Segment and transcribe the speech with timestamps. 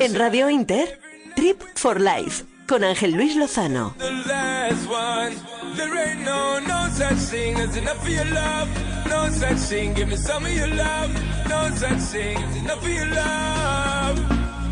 [0.00, 1.00] En Radio Inter,
[1.34, 3.94] Trip for Life, con Ángel Luis Lozano.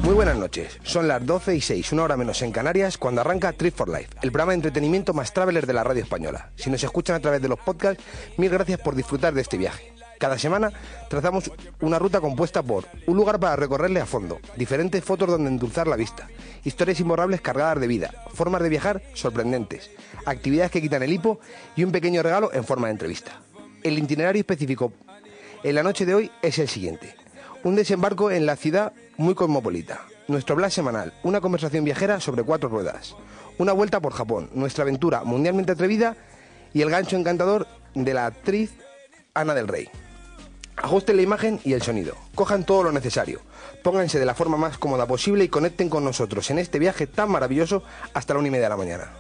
[0.03, 3.53] Muy buenas noches, son las 12 y 6, una hora menos en Canarias, cuando arranca
[3.53, 6.51] Trip for Life, el programa de entretenimiento más traveler de la radio española.
[6.57, 8.03] Si nos escuchan a través de los podcasts,
[8.37, 9.92] mil gracias por disfrutar de este viaje.
[10.23, 10.73] Cada semana
[11.09, 11.51] trazamos
[11.81, 15.97] una ruta compuesta por un lugar para recorrerle a fondo, diferentes fotos donde endulzar la
[15.97, 16.29] vista,
[16.63, 19.91] historias imborrables cargadas de vida, formas de viajar sorprendentes,
[20.25, 21.41] actividades que quitan el hipo
[21.75, 23.41] y un pequeño regalo en forma de entrevista.
[23.83, 24.93] El itinerario específico
[25.65, 27.17] en la noche de hoy es el siguiente.
[27.65, 30.03] Un desembarco en la ciudad muy cosmopolita.
[30.29, 33.17] Nuestro blog semanal, una conversación viajera sobre cuatro ruedas.
[33.59, 36.17] Una vuelta por Japón, nuestra aventura mundialmente atrevida
[36.73, 38.71] y el gancho encantador de la actriz
[39.35, 39.91] Ana del Rey.
[40.83, 42.17] Ajusten la imagen y el sonido.
[42.35, 43.41] Cojan todo lo necesario.
[43.85, 47.31] Pónganse de la forma más cómoda posible y conecten con nosotros en este viaje tan
[47.31, 49.13] maravilloso hasta la una y media de la mañana.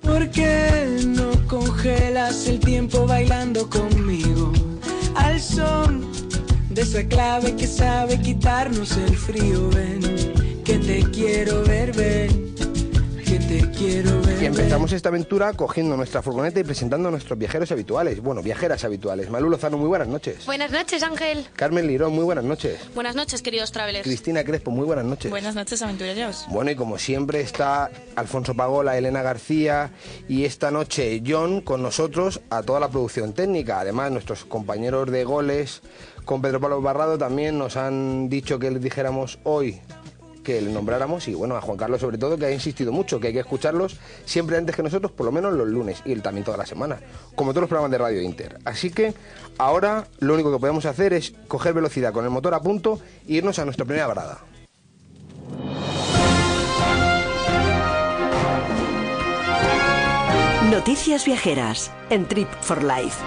[0.00, 4.52] ¿Por qué no congelas el tiempo bailando conmigo?
[5.14, 6.10] Al son
[6.70, 10.00] de esa clave que sabe quitarnos el frío, ven,
[10.64, 12.54] que te quiero ver, ven,
[13.48, 14.42] te quiero ver.
[14.42, 18.20] Y empezamos esta aventura cogiendo nuestra furgoneta y presentando a nuestros viajeros habituales.
[18.20, 19.30] Bueno, viajeras habituales.
[19.30, 20.44] Malú Lozano, muy buenas noches.
[20.46, 21.46] Buenas noches, Ángel.
[21.54, 22.78] Carmen Lirón, muy buenas noches.
[22.94, 24.04] Buenas noches, queridos travelers.
[24.04, 25.30] Cristina Crespo, muy buenas noches.
[25.30, 26.46] Buenas noches, aventureros.
[26.48, 29.90] Bueno, y como siempre está Alfonso Pagola, Elena García
[30.28, 33.80] y esta noche John con nosotros a toda la producción técnica.
[33.80, 35.82] Además, nuestros compañeros de goles
[36.24, 39.80] con Pedro Pablo Barrado también nos han dicho que les dijéramos hoy
[40.46, 43.26] que le nombráramos y bueno, a Juan Carlos sobre todo que ha insistido mucho, que
[43.26, 46.44] hay que escucharlos siempre antes que nosotros, por lo menos los lunes y él también
[46.44, 47.00] toda la semana,
[47.34, 48.60] como todos los programas de Radio Inter.
[48.64, 49.12] Así que
[49.58, 53.32] ahora lo único que podemos hacer es coger velocidad con el motor a punto e
[53.34, 54.38] irnos a nuestra primera parada.
[60.70, 63.20] Noticias viajeras en Trip for Life.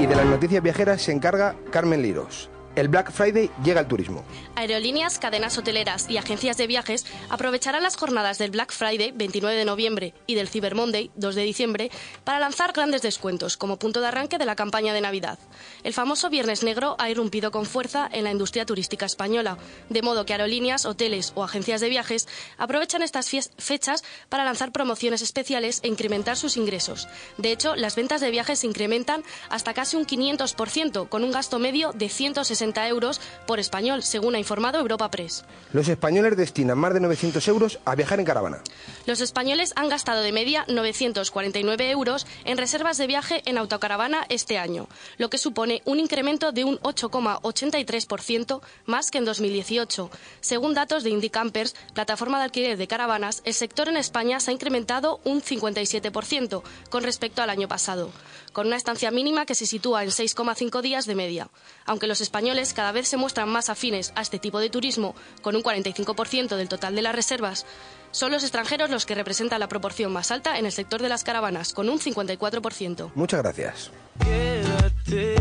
[0.00, 2.51] Y de las noticias viajeras se encarga Carmen Liros.
[2.74, 4.24] El Black Friday llega al turismo.
[4.56, 9.64] Aerolíneas, cadenas hoteleras y agencias de viajes aprovecharán las jornadas del Black Friday 29 de
[9.66, 11.90] noviembre y del Cyber Monday 2 de diciembre
[12.24, 15.38] para lanzar grandes descuentos como punto de arranque de la campaña de Navidad.
[15.82, 19.58] El famoso Viernes Negro ha irrumpido con fuerza en la industria turística española,
[19.90, 23.28] de modo que aerolíneas, hoteles o agencias de viajes aprovechan estas
[23.58, 27.06] fechas para lanzar promociones especiales e incrementar sus ingresos.
[27.36, 31.58] De hecho, las ventas de viajes se incrementan hasta casi un 500%, con un gasto
[31.58, 35.44] medio de 160 euros por español, según ha informado Europa Press.
[35.72, 38.62] Los españoles destinan más de 900 euros a viajar en caravana.
[39.06, 44.58] Los españoles han gastado de media 949 euros en reservas de viaje en autocaravana este
[44.58, 44.86] año,
[45.18, 50.10] lo que supone un incremento de un 8,83% más que en 2018.
[50.40, 54.54] Según datos de Indicampers, plataforma de alquiler de caravanas, el sector en España se ha
[54.54, 58.10] incrementado un 57% con respecto al año pasado,
[58.52, 61.48] con una estancia mínima que se sitúa en 6,5 días de media.
[61.84, 65.56] Aunque los españoles cada vez se muestran más afines a este tipo de turismo, con
[65.56, 67.66] un 45% del total de las reservas,
[68.10, 71.24] son los extranjeros los que representan la proporción más alta en el sector de las
[71.24, 73.12] caravanas, con un 54%.
[73.14, 73.90] Muchas gracias.
[74.22, 75.34] Quédate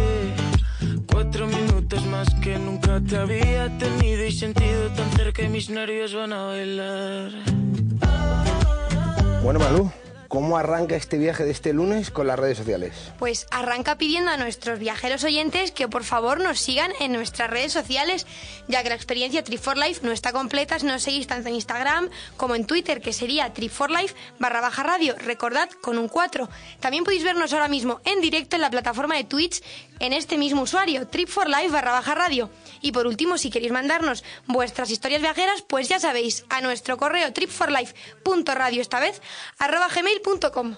[1.11, 6.13] cuatro minutos más que nunca te había tenido y sentido tan cerca y mis nervios
[6.13, 7.31] van a bailar.
[9.43, 9.91] Bueno, Malú,
[10.31, 12.93] ¿cómo arranca este viaje de este lunes con las redes sociales?
[13.19, 17.73] Pues arranca pidiendo a nuestros viajeros oyentes que por favor nos sigan en nuestras redes
[17.73, 18.25] sociales,
[18.69, 21.55] ya que la experiencia Trip for Life no está completa si no seguís tanto en
[21.55, 26.07] Instagram como en Twitter, que sería Trip for Life barra baja radio, recordad con un
[26.07, 26.47] 4.
[26.79, 29.61] También podéis vernos ahora mismo en directo en la plataforma de Twitch
[29.99, 32.49] en este mismo usuario, Trip for Life barra baja radio.
[32.81, 37.31] Y por último, si queréis mandarnos vuestras historias viajeras, pues ya sabéis, a nuestro correo
[37.33, 39.21] tripforlife.radio esta vez,
[39.59, 39.89] arroba
[40.23, 40.75] gmail.com.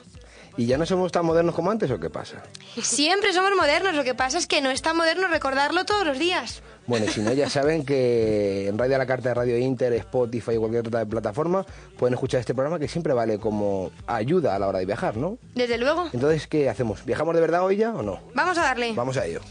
[0.55, 2.43] ¿Y ya no somos tan modernos como antes o qué pasa?
[2.79, 6.19] Siempre somos modernos, lo que pasa es que no es tan moderno recordarlo todos los
[6.19, 6.62] días.
[6.85, 9.94] Bueno, y si no, ya saben que en Radio a la Carta de Radio Inter,
[9.94, 11.65] Spotify y cualquier otra plataforma
[11.97, 15.39] pueden escuchar este programa que siempre vale como ayuda a la hora de viajar, ¿no?
[15.56, 16.09] Desde luego.
[16.13, 17.03] Entonces, ¿qué hacemos?
[17.03, 18.19] ¿Viajamos de verdad hoy ya o no?
[18.35, 18.94] Vamos a darle.
[18.94, 19.41] Vamos a ello.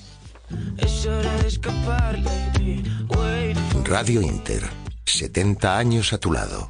[0.79, 2.83] Es hora de escapar, lady.
[3.09, 4.63] Wait for Radio Inter.
[5.07, 6.69] 70 años a tu lado.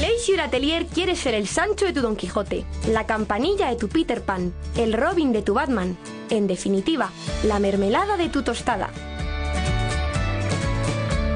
[0.00, 4.22] Leisure Atelier quiere ser el Sancho de tu Don Quijote, la campanilla de tu Peter
[4.22, 5.96] Pan, el Robin de tu Batman,
[6.30, 7.10] en definitiva,
[7.44, 8.90] la mermelada de tu tostada.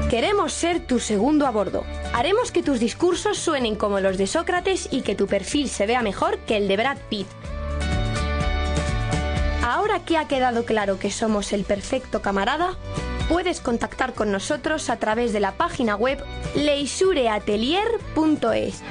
[0.09, 1.85] Queremos ser tu segundo a bordo.
[2.13, 6.01] Haremos que tus discursos suenen como los de Sócrates y que tu perfil se vea
[6.01, 7.27] mejor que el de Brad Pitt.
[9.63, 12.77] Ahora que ha quedado claro que somos el perfecto camarada,
[13.29, 16.21] puedes contactar con nosotros a través de la página web
[16.55, 18.83] leisureatelier.es.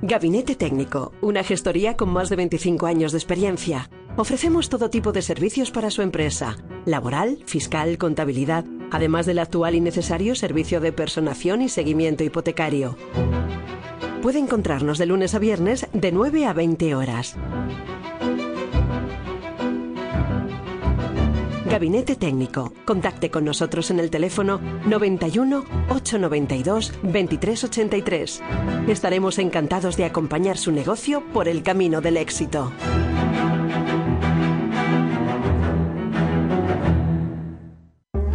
[0.00, 3.90] Gabinete Técnico, una gestoría con más de 25 años de experiencia.
[4.16, 9.80] Ofrecemos todo tipo de servicios para su empresa, laboral, fiscal, contabilidad, además del actual y
[9.80, 12.96] necesario servicio de personación y seguimiento hipotecario.
[14.22, 17.36] Puede encontrarnos de lunes a viernes de 9 a 20 horas.
[21.66, 22.72] Gabinete Técnico.
[22.84, 28.42] Contacte con nosotros en el teléfono 91 892 2383.
[28.88, 32.72] Estaremos encantados de acompañar su negocio por el camino del éxito.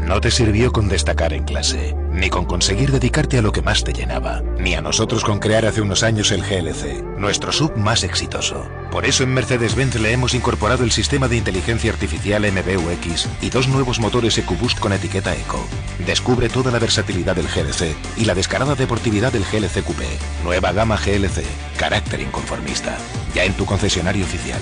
[0.07, 3.83] No te sirvió con destacar en clase, ni con conseguir dedicarte a lo que más
[3.83, 8.03] te llenaba, ni a nosotros con crear hace unos años el GLC, nuestro sub más
[8.03, 8.67] exitoso.
[8.91, 13.67] Por eso en Mercedes-Benz le hemos incorporado el sistema de inteligencia artificial MBUX y dos
[13.67, 15.65] nuevos motores EcoBoost con etiqueta Eco.
[16.05, 20.07] Descubre toda la versatilidad del GLC y la descarada deportividad del GLC Coupé.
[20.43, 21.43] Nueva gama GLC,
[21.77, 22.97] carácter inconformista.
[23.33, 24.61] Ya en tu concesionario oficial.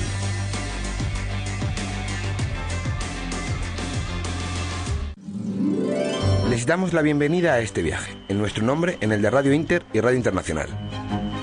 [6.68, 10.02] Damos la bienvenida a este viaje, en nuestro nombre, en el de Radio Inter y
[10.02, 10.68] Radio Internacional.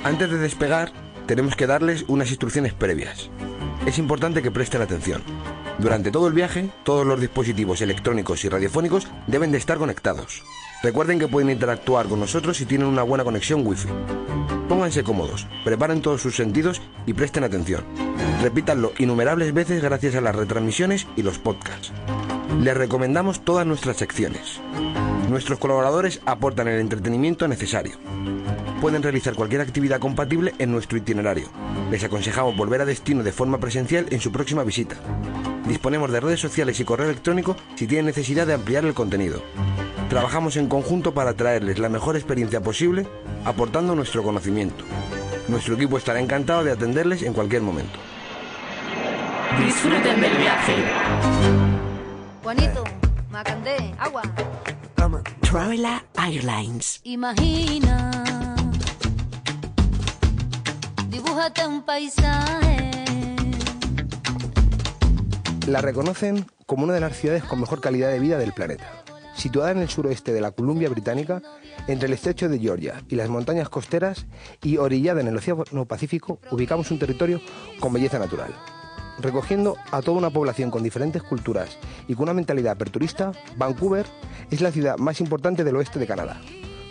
[0.05, 0.93] Antes de despegar,
[1.25, 3.31] tenemos que darles unas instrucciones previas.
[3.87, 5.23] Es importante que presten atención.
[5.79, 10.43] Durante todo el viaje, todos los dispositivos electrónicos y radiofónicos deben de estar conectados.
[10.83, 13.89] Recuerden que pueden interactuar con nosotros si tienen una buena conexión Wi-Fi.
[14.69, 17.83] Pónganse cómodos, preparen todos sus sentidos y presten atención.
[18.43, 21.93] Repítanlo innumerables veces gracias a las retransmisiones y los podcasts.
[22.61, 24.61] Les recomendamos todas nuestras secciones.
[25.35, 27.97] Nuestros colaboradores aportan el entretenimiento necesario.
[28.81, 31.49] Pueden realizar cualquier actividad compatible en nuestro itinerario.
[31.91, 34.95] Les aconsejamos volver a destino de forma presencial en su próxima visita.
[35.67, 39.43] Disponemos de redes sociales y correo electrónico si tienen necesidad de ampliar el contenido.
[40.09, 43.05] Trabajamos en conjunto para traerles la mejor experiencia posible,
[43.45, 44.85] aportando nuestro conocimiento.
[45.49, 47.99] Nuestro equipo estará encantado de atenderles en cualquier momento.
[49.67, 50.75] Disfruten del viaje.
[52.41, 52.85] Juanito,
[53.33, 54.23] Macandé, agua.
[55.55, 57.01] Travela Airlines.
[57.05, 58.11] Imagina,
[61.09, 62.91] dibújate un paisaje.
[65.69, 69.05] La reconocen como una de las ciudades con mejor calidad de vida del planeta.
[69.37, 71.41] Situada en el suroeste de la Columbia Británica,
[71.87, 74.27] entre el estrecho de Georgia y las montañas costeras
[74.61, 77.41] y orillada en el Océano Pacífico, ubicamos un territorio
[77.79, 78.53] con belleza natural.
[79.19, 81.79] Recogiendo a toda una población con diferentes culturas
[82.09, 84.07] y con una mentalidad aperturista, Vancouver
[84.51, 86.41] es la ciudad más importante del oeste de Canadá.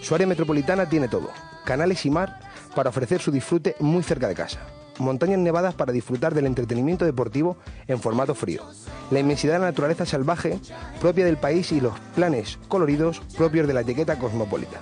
[0.02, 1.30] Su área metropolitana tiene todo,
[1.66, 2.40] canales y mar
[2.76, 4.60] para ofrecer su disfrute muy cerca de casa,
[5.00, 8.64] montañas nevadas para disfrutar del entretenimiento deportivo en formato frío,
[9.12, 10.60] la inmensidad de la naturaleza salvaje
[11.02, 14.80] propia del país y los planes coloridos propios de la etiqueta cosmopolita.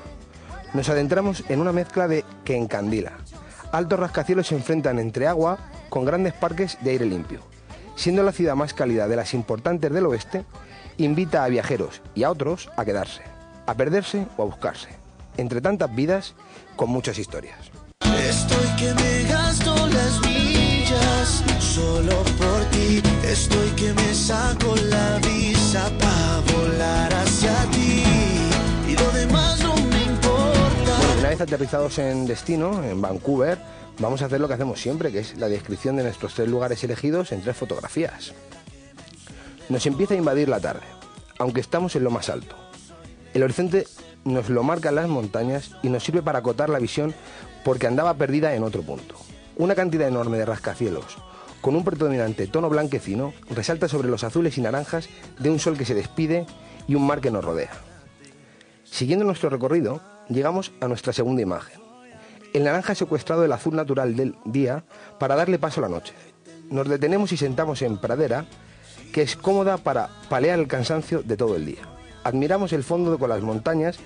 [0.73, 3.13] Nos adentramos en una mezcla de que encandila.
[3.71, 5.57] Altos rascacielos se enfrentan entre agua
[5.91, 7.41] con grandes parques de aire limpio.
[7.95, 10.45] Siendo la ciudad más cálida de las importantes del oeste,
[10.97, 13.21] invita a viajeros y a otros a quedarse,
[13.67, 14.87] a perderse o a buscarse.
[15.37, 16.33] Entre tantas vidas,
[16.77, 17.57] con muchas historias.
[18.25, 23.03] Estoy que me gasto las millas solo por ti.
[23.23, 28.03] Estoy que me saco la visa para volar hacia ti.
[28.87, 30.97] Y lo demás no me importa.
[30.97, 33.57] Bueno, una vez aterrizados en destino, en Vancouver,
[34.01, 36.83] vamos a hacer lo que hacemos siempre, que es la descripción de nuestros tres lugares
[36.83, 38.33] elegidos en tres fotografías.
[39.69, 40.85] Nos empieza a invadir la tarde,
[41.37, 42.55] aunque estamos en lo más alto.
[43.33, 43.87] El horizonte
[44.25, 47.13] nos lo marcan las montañas y nos sirve para acotar la visión
[47.63, 49.15] porque andaba perdida en otro punto.
[49.55, 51.17] Una cantidad enorme de rascacielos,
[51.61, 55.85] con un predominante tono blanquecino, resalta sobre los azules y naranjas de un sol que
[55.85, 56.47] se despide
[56.87, 57.71] y un mar que nos rodea.
[58.83, 61.80] Siguiendo nuestro recorrido, llegamos a nuestra segunda imagen.
[62.53, 64.83] El naranja secuestrado el azul natural del día
[65.19, 66.13] para darle paso a la noche.
[66.69, 68.45] Nos detenemos y sentamos en pradera,
[69.13, 71.81] que es cómoda para palear el cansancio de todo el día.
[72.23, 73.97] Admiramos el fondo con las montañas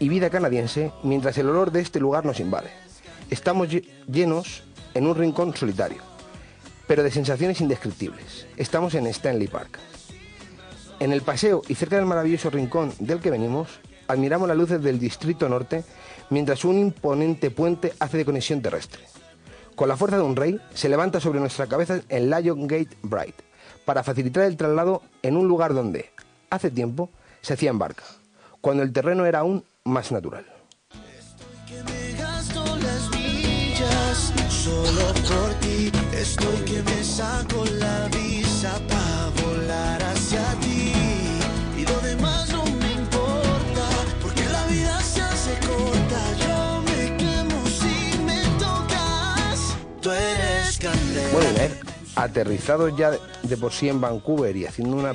[0.00, 2.70] y vida canadiense mientras el olor de este lugar nos invade.
[3.30, 4.62] Estamos lle- llenos
[4.94, 6.02] en un rincón solitario,
[6.86, 8.46] pero de sensaciones indescriptibles.
[8.56, 9.78] Estamos en Stanley Park.
[11.00, 13.68] En el paseo y cerca del maravilloso rincón del que venimos,
[14.08, 15.84] admiramos las luces del Distrito Norte
[16.30, 19.02] mientras un imponente puente hace de conexión terrestre.
[19.76, 23.36] Con la fuerza de un rey, se levanta sobre nuestra cabeza el Lion Gate Bright
[23.84, 26.10] para facilitar el traslado en un lugar donde,
[26.50, 27.10] hace tiempo,
[27.42, 28.02] se hacía en barca,
[28.60, 30.44] cuando el terreno era aún más natural.
[51.32, 51.80] Bueno, una vez
[52.16, 55.06] aterrizados ya de- de por sí en Vancouver y haciendo un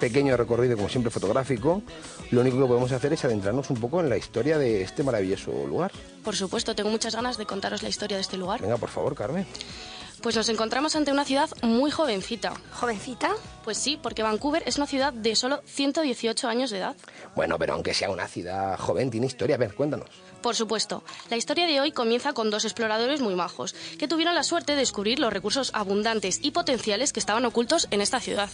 [0.00, 1.82] pequeño recorrido, como siempre, fotográfico,
[2.30, 5.50] lo único que podemos hacer es adentrarnos un poco en la historia de este maravilloso
[5.66, 5.90] lugar.
[6.24, 8.60] Por supuesto, tengo muchas ganas de contaros la historia de este lugar.
[8.62, 9.46] Venga, por favor, Carmen.
[10.22, 12.54] Pues nos encontramos ante una ciudad muy jovencita.
[12.72, 13.30] ¿Jovencita?
[13.64, 16.96] Pues sí, porque Vancouver es una ciudad de solo 118 años de edad.
[17.34, 19.56] Bueno, pero aunque sea una ciudad joven, tiene historia.
[19.56, 20.08] A ver, cuéntanos.
[20.42, 24.42] Por supuesto, la historia de hoy comienza con dos exploradores muy majos, que tuvieron la
[24.42, 28.50] suerte de descubrir los recursos abundantes y potenciales que estaban ocultos en esta ciudad.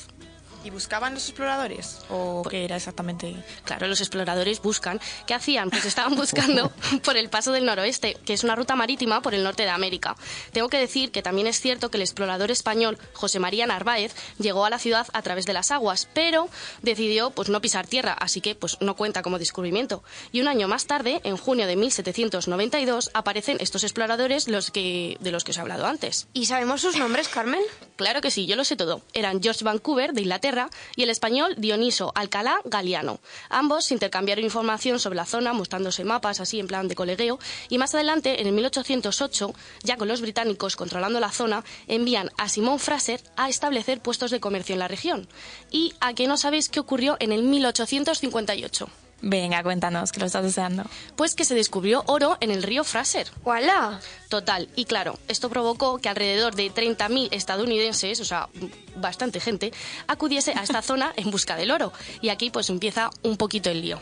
[0.64, 1.99] ¿Y buscaban los exploradores?
[2.09, 3.35] ¿O qué era exactamente?
[3.64, 5.00] Claro, los exploradores buscan.
[5.26, 5.71] ¿Qué hacían?
[5.71, 6.73] Pues estaban buscando
[7.04, 10.16] por el paso del noroeste, que es una ruta marítima por el norte de América.
[10.52, 14.64] Tengo que decir que también es cierto que el explorador español José María Narváez llegó
[14.64, 16.49] a la ciudad a través de las aguas, pero
[16.83, 20.04] decidió pues no pisar tierra, así que pues no cuenta como descubrimiento.
[20.31, 25.33] Y un año más tarde, en junio de 1792, aparecen estos exploradores los que, de
[25.33, 26.28] los que os he hablado antes.
[26.33, 27.61] ¿Y sabemos sus nombres, Carmen?
[27.97, 29.02] Claro que sí, yo lo sé todo.
[29.12, 30.51] Eran George Vancouver, de Inglaterra,
[30.97, 33.21] y el español Dioniso Alcalá Galiano.
[33.49, 37.94] Ambos intercambiaron información sobre la zona, mostrándose mapas así en plan de colegueo, y más
[37.94, 43.23] adelante, en el 1808, ya con los británicos controlando la zona, envían a Simón Fraser
[43.37, 45.26] a establecer puestos de comercio en la región.
[45.71, 48.88] ¿Y a qué no sabéis qué ocurrió en el 1858?
[49.22, 50.82] Venga, cuéntanos, que lo estás deseando.
[51.14, 53.28] Pues que se descubrió oro en el río Fraser.
[53.44, 54.00] ¡Wala!
[54.28, 54.68] Total.
[54.74, 58.48] Y claro, esto provocó que alrededor de 30.000 estadounidenses, o sea,
[58.96, 59.72] bastante gente,
[60.08, 61.92] acudiese a esta zona en busca del oro.
[62.20, 64.00] Y aquí pues empieza un poquito el lío.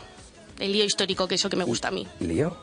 [0.57, 2.07] El lío histórico, que es lo que me gusta a mí.
[2.19, 2.57] ¿Lío?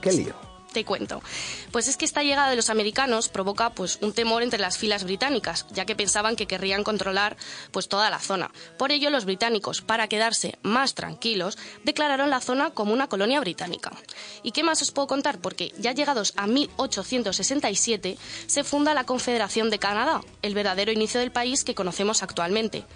[0.00, 0.51] ¿Qué lío?
[0.72, 1.22] Te cuento.
[1.70, 5.04] Pues es que esta llegada de los americanos provoca pues un temor entre las filas
[5.04, 7.36] británicas, ya que pensaban que querrían controlar
[7.72, 8.50] pues toda la zona.
[8.78, 13.92] Por ello los británicos, para quedarse más tranquilos, declararon la zona como una colonia británica.
[14.42, 15.38] ¿Y qué más os puedo contar?
[15.40, 21.32] Porque ya llegados a 1867 se funda la Confederación de Canadá, el verdadero inicio del
[21.32, 22.86] país que conocemos actualmente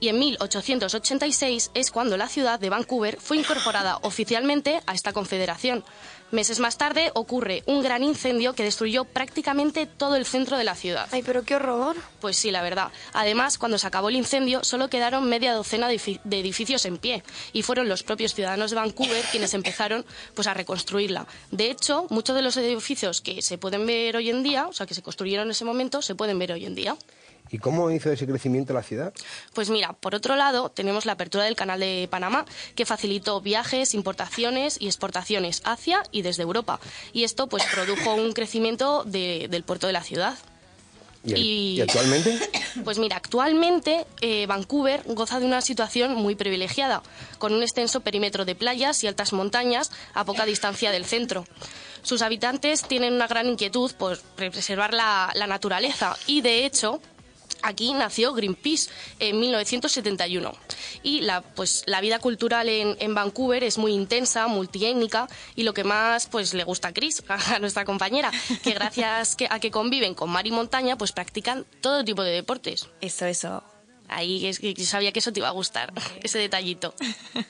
[0.00, 5.84] y en 1886 es cuando la ciudad de Vancouver fue incorporada oficialmente a esta confederación.
[6.32, 10.74] Meses más tarde ocurre un gran incendio que destruyó prácticamente todo el centro de la
[10.74, 11.08] ciudad.
[11.12, 11.94] Ay, pero qué horror.
[12.20, 12.90] Pues sí, la verdad.
[13.12, 16.98] Además, cuando se acabó el incendio, solo quedaron media docena de edifi- de edificios en
[16.98, 20.04] pie y fueron los propios ciudadanos de Vancouver quienes empezaron
[20.34, 21.26] pues a reconstruirla.
[21.52, 24.84] De hecho, muchos de los edificios que se pueden ver hoy en día, o sea,
[24.86, 26.96] que se construyeron en ese momento, se pueden ver hoy en día.
[27.50, 29.12] ¿Y cómo hizo ese crecimiento la ciudad?
[29.54, 33.94] Pues mira, por otro lado, tenemos la apertura del Canal de Panamá, que facilitó viajes,
[33.94, 36.80] importaciones y exportaciones hacia y desde Europa.
[37.12, 40.34] Y esto pues produjo un crecimiento de- del puerto de la ciudad.
[41.24, 42.38] ¿Y, el- Y- ¿y actualmente?
[42.84, 47.02] Pues mira, actualmente eh, Vancouver goza de una situación muy privilegiada,
[47.38, 51.44] con un extenso perímetro de playas y altas montañas a poca distancia del centro.
[52.02, 57.00] Sus habitantes tienen una gran inquietud por preservar la, la naturaleza y, de hecho,
[57.66, 60.52] Aquí nació Greenpeace en 1971
[61.02, 65.74] y la, pues, la vida cultural en, en Vancouver es muy intensa, multiétnica y lo
[65.74, 68.30] que más pues, le gusta a Chris, a nuestra compañera,
[68.62, 72.30] que gracias que- a que conviven con mar y montaña pues practican todo tipo de
[72.32, 72.88] deportes.
[73.00, 73.62] Eso, eso.
[74.08, 75.92] Ahí es que yo sabía que eso te iba a gustar,
[76.22, 76.94] ese detallito.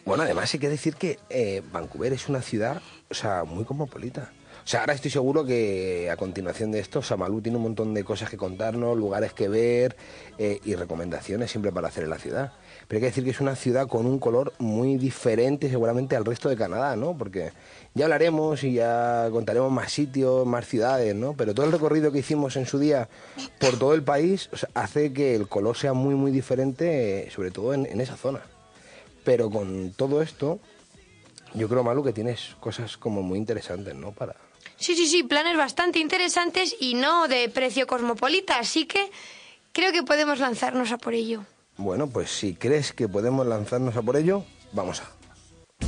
[0.06, 2.80] Bueno, además hay que decir que eh, Vancouver es una ciudad,
[3.10, 4.32] o sea, muy cosmopolita.
[4.66, 8.02] O sea, ahora estoy seguro que a continuación de esto, Samalú tiene un montón de
[8.02, 9.94] cosas que contarnos, lugares que ver
[10.38, 12.52] eh, y recomendaciones siempre para hacer en la ciudad.
[12.88, 16.24] Pero hay que decir que es una ciudad con un color muy diferente seguramente al
[16.24, 17.16] resto de Canadá, ¿no?
[17.16, 17.52] Porque
[17.94, 21.34] ya hablaremos y ya contaremos más sitios, más ciudades, ¿no?
[21.34, 23.08] Pero todo el recorrido que hicimos en su día
[23.60, 27.72] por todo el país hace que el color sea muy, muy diferente, eh, sobre todo
[27.72, 28.40] en, en esa zona.
[29.22, 30.58] Pero con todo esto,
[31.54, 34.10] yo creo, Malu, que tienes cosas como muy interesantes, ¿no?
[34.10, 34.34] Para...
[34.78, 39.10] Sí, sí, sí, planes bastante interesantes y no de precio cosmopolita, así que
[39.72, 41.44] creo que podemos lanzarnos a por ello.
[41.78, 45.10] Bueno, pues si crees que podemos lanzarnos a por ello, vamos a.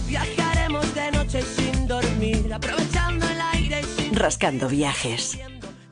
[0.07, 5.39] Viajaremos de noche sin dormir, aprovechando el aire y sin Rascando viajes.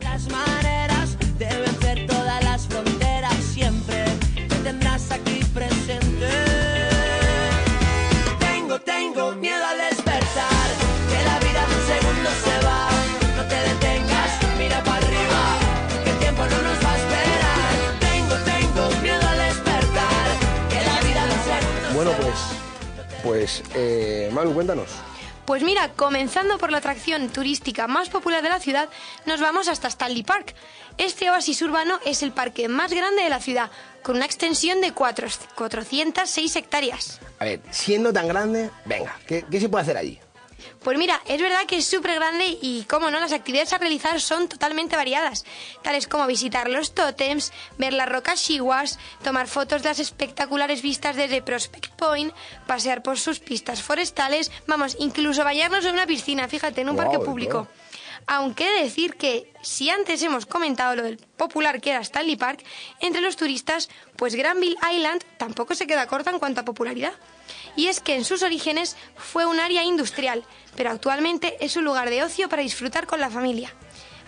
[0.00, 3.34] las maneras de vencer todas las fronteras.
[3.54, 4.04] Siempre
[4.48, 6.28] me tendrás aquí presente.
[8.38, 9.80] Tengo, tengo miedo al
[23.26, 23.62] pues.
[23.74, 24.88] Eh, Malu, cuéntanos.
[25.44, 28.88] Pues mira, comenzando por la atracción turística más popular de la ciudad,
[29.26, 30.54] nos vamos hasta Stanley Park.
[30.98, 33.70] Este oasis urbano es el parque más grande de la ciudad,
[34.02, 37.20] con una extensión de cuatro- 406 hectáreas.
[37.38, 40.18] A ver, siendo tan grande, venga, ¿qué, qué se puede hacer allí?
[40.82, 44.20] Pues mira, es verdad que es súper grande y, como no, las actividades a realizar
[44.20, 45.44] son totalmente variadas,
[45.82, 51.16] tales como visitar los tótems, ver las rocas Shiwas, tomar fotos de las espectaculares vistas
[51.16, 52.32] desde Prospect Point,
[52.66, 57.18] pasear por sus pistas forestales, vamos, incluso bañarnos en una piscina, fíjate, en un parque
[57.18, 57.66] público.
[58.28, 62.64] Aunque decir que si antes hemos comentado lo del popular que era Stanley Park,
[63.00, 67.12] entre los turistas, pues Granville Island tampoco se queda corta en cuanto a popularidad.
[67.76, 72.10] Y es que en sus orígenes fue un área industrial, pero actualmente es un lugar
[72.10, 73.72] de ocio para disfrutar con la familia.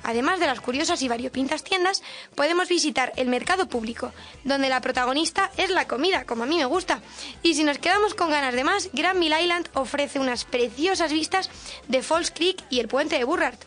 [0.05, 2.03] Además de las curiosas y variopintas tiendas,
[2.35, 4.13] podemos visitar el mercado público,
[4.45, 7.01] donde la protagonista es la comida, como a mí me gusta.
[7.43, 11.51] Y si nos quedamos con ganas de más, Granville Island ofrece unas preciosas vistas
[11.89, 13.59] de Falls Creek y el puente de Burrard.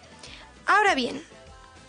[0.66, 1.22] Ahora bien,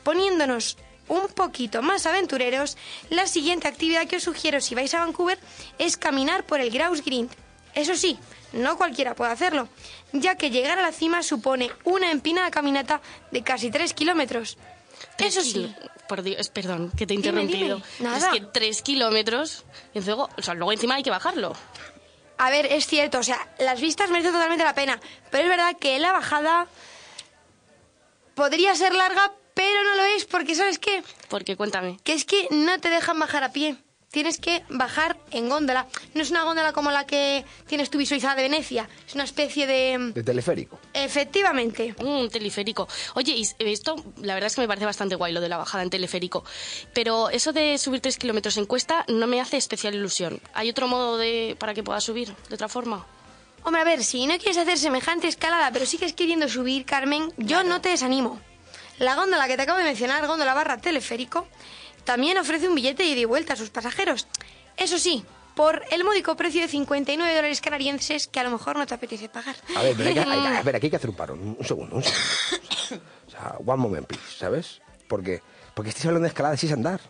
[0.03, 0.77] poniéndonos
[1.09, 2.77] un poquito más aventureros,
[3.11, 5.39] la siguiente actividad que os sugiero si vais a Vancouver
[5.79, 7.29] es caminar por el Grouse Green.
[7.75, 8.19] Eso sí,
[8.53, 9.69] no cualquiera puede hacerlo,
[10.13, 13.01] ya que llegar a la cima supone una empinada caminata
[13.31, 14.59] de casi 3 kilómetros.
[15.19, 15.75] Eso sí,
[16.09, 17.77] Por Dios, perdón, que te he interrumpido.
[17.77, 17.89] dime.
[18.01, 18.19] Nada.
[18.19, 19.65] Es que tres kilómetros
[19.95, 21.55] y luego, o sea, luego encima hay que bajarlo.
[22.39, 25.01] a ver, es cierto, o sea, las vistas merecen totalmente la pena,
[25.31, 26.67] pero es verdad que la bajada
[28.35, 31.03] podría ser larga, pero no lo es, porque ¿sabes qué?
[31.29, 31.99] Porque cuéntame.
[32.05, 33.77] que es que no te dejan bajar a pie.
[34.13, 35.87] Tienes que bajar en góndola.
[36.13, 38.87] No es una góndola como la que tienes tú visualizada de Venecia.
[39.09, 40.13] Es una especie de...
[40.13, 40.79] De teleférico.
[40.93, 41.95] Efectivamente.
[41.99, 42.87] Un teleférico.
[43.15, 45.83] Oye, y esto, la verdad es que me parece bastante guay lo de la bajada
[45.83, 46.45] en teleférico.
[46.93, 50.43] Pero eso de subir tres kilómetros en cuesta no me hace especial ilusión.
[50.53, 53.07] ¿Hay otro modo de para que pueda subir de otra forma?
[53.65, 57.65] Hombre, a ver, si no quieres hacer semejante escalada, pero sigues queriendo subir, Carmen, yo
[57.65, 58.39] no te desanimo.
[58.99, 61.49] La góndola que te acabo de mencionar, góndola barra teleférico,
[62.05, 64.27] también ofrece un billete de ida y vuelta a sus pasajeros.
[64.77, 68.87] Eso sí, por el módico precio de 59 dólares canadienses que a lo mejor no
[68.87, 69.57] te apetece pagar.
[69.77, 71.35] A ver, pero hay que, hay- a ver, aquí hay que hacer un paro.
[71.35, 73.05] Un un segundo, un segundo.
[73.27, 74.83] O sea, one moment, please, ¿sabes?
[75.09, 75.41] Porque,
[75.75, 77.01] porque estáis hablando de escalada, es andar.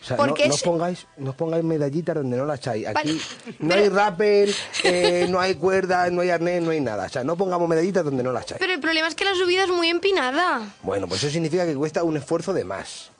[0.00, 2.84] O sea, no, Porque no es- pongáis, no os pongáis medallitas donde no las hay.
[2.86, 3.20] Aquí Vale,
[3.60, 7.04] no pero- hay rappel, eh, no hay cuerdas, no hay arnés, no hay nada.
[7.06, 8.58] O sea, no pongamos medallitas donde no las hay.
[8.58, 10.62] Pero el problema es que la subida es muy empinada.
[10.82, 13.10] Bueno, pues eso significa que cuesta un esfuerzo de más.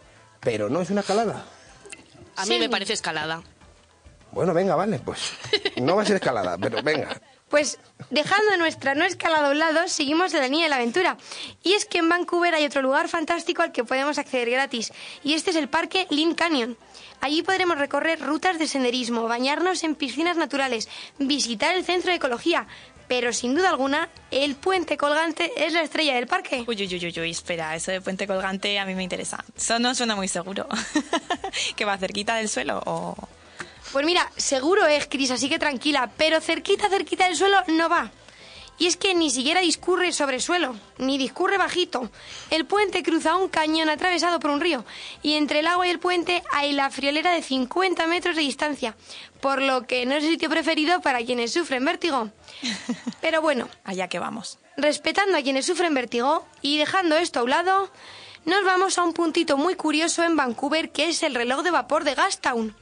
[0.41, 1.45] Pero no es una escalada.
[2.37, 2.59] A mí Sí.
[2.59, 3.43] me parece escalada.
[4.33, 5.33] Bueno, venga, vale, pues
[5.77, 7.21] no va a ser escalada, pero venga.
[7.49, 7.79] Pues
[8.11, 11.17] dejando nuestra no escalada a un lado, seguimos de la línea de la aventura.
[11.65, 14.93] Y es que en Vancouver hay otro lugar fantástico al que podemos acceder gratis.
[15.25, 16.79] Y este es el parque Lynn Canyon.
[17.21, 22.69] Allí podremos recorrer rutas de senderismo, bañarnos en piscinas naturales, visitar el centro de ecología.
[23.11, 26.63] Pero sin duda alguna, el puente colgante es la estrella del parque.
[26.65, 29.45] Uy, uy, uy, uy, uy, espera, eso de puente colgante a mí me interesa.
[29.57, 30.69] Eso no suena muy seguro.
[31.77, 33.17] ¿Que va cerquita del suelo o...?
[33.91, 38.13] Pues mira, seguro es, Cris, así que tranquila, pero cerquita, cerquita del suelo no va.
[38.81, 42.11] Y es que ni siquiera discurre sobre suelo, ni discurre bajito.
[42.49, 44.87] El puente cruza un cañón atravesado por un río,
[45.23, 48.97] y entre el agua y el puente hay la friolera de 50 metros de distancia,
[49.43, 52.31] por lo que no es el sitio preferido para quienes sufren vértigo.
[53.21, 54.59] Pero bueno, Allá que vamos.
[54.79, 57.93] respetando a quienes sufren vértigo y dejando esto a un lado,
[58.47, 62.05] nos vamos a un puntito muy curioso en Vancouver que es el reloj de vapor
[62.05, 62.75] de Gastown.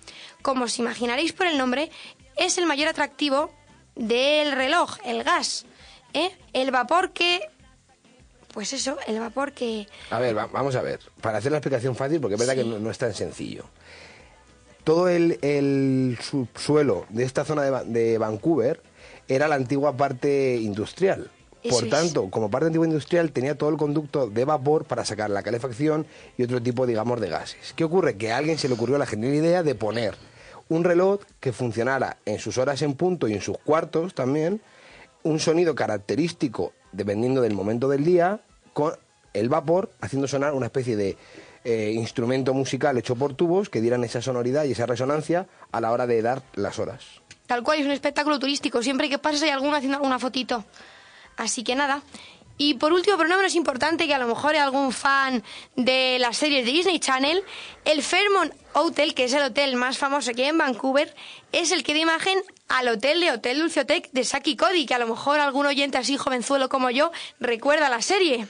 [0.42, 1.90] Como os imaginaréis por el nombre,
[2.36, 3.52] es el mayor atractivo
[3.96, 5.66] del reloj, el gas.
[6.12, 6.30] ¿Eh?
[6.52, 7.40] El vapor que...
[8.52, 9.86] Pues eso, el vapor que...
[10.10, 11.00] A ver, va- vamos a ver.
[11.20, 13.64] Para hacer la explicación fácil, porque es verdad que no, no es tan sencillo.
[14.84, 18.80] Todo el, el subsuelo de esta zona de, Va- de Vancouver
[19.28, 21.30] era la antigua parte industrial.
[21.62, 21.90] Eso Por es.
[21.90, 26.06] tanto, como parte antigua industrial, tenía todo el conducto de vapor para sacar la calefacción
[26.38, 27.74] y otro tipo, digamos, de gases.
[27.76, 28.16] ¿Qué ocurre?
[28.16, 30.14] Que a alguien se le ocurrió la genial idea de poner
[30.68, 34.62] un reloj que funcionara en sus horas en punto y en sus cuartos también,
[35.28, 38.40] un sonido característico dependiendo del momento del día,
[38.72, 38.94] con
[39.34, 41.16] el vapor haciendo sonar una especie de
[41.64, 45.92] eh, instrumento musical hecho por tubos que dieran esa sonoridad y esa resonancia a la
[45.92, 47.04] hora de dar las horas.
[47.46, 48.82] Tal cual es un espectáculo turístico.
[48.82, 50.64] Siempre que pases hay alguno haciendo alguna fotito.
[51.36, 52.02] Así que nada.
[52.58, 55.44] Y por último, pero no menos importante, que a lo mejor hay algún fan
[55.76, 57.42] de las series de Disney Channel,
[57.84, 61.14] el Fairmont Hotel, que es el hotel más famoso que hay en Vancouver,
[61.52, 64.98] es el que da imagen al hotel de Hotel Dulciotec de Saki Cody, que a
[64.98, 68.48] lo mejor algún oyente así jovenzuelo como yo recuerda la serie.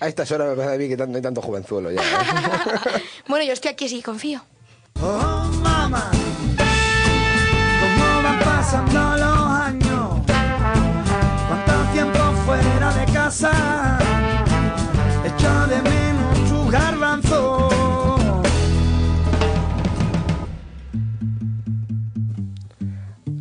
[0.00, 2.02] A estas horas me parece a mí que tanto, hay tanto jovenzuelo ya.
[2.02, 2.04] ¿eh?
[3.28, 4.44] Bueno, yo estoy aquí así, confío.
[5.00, 6.10] Oh, mamá,
[7.80, 9.33] cómo van pasando los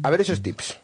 [0.03, 0.77] A ver esos tips.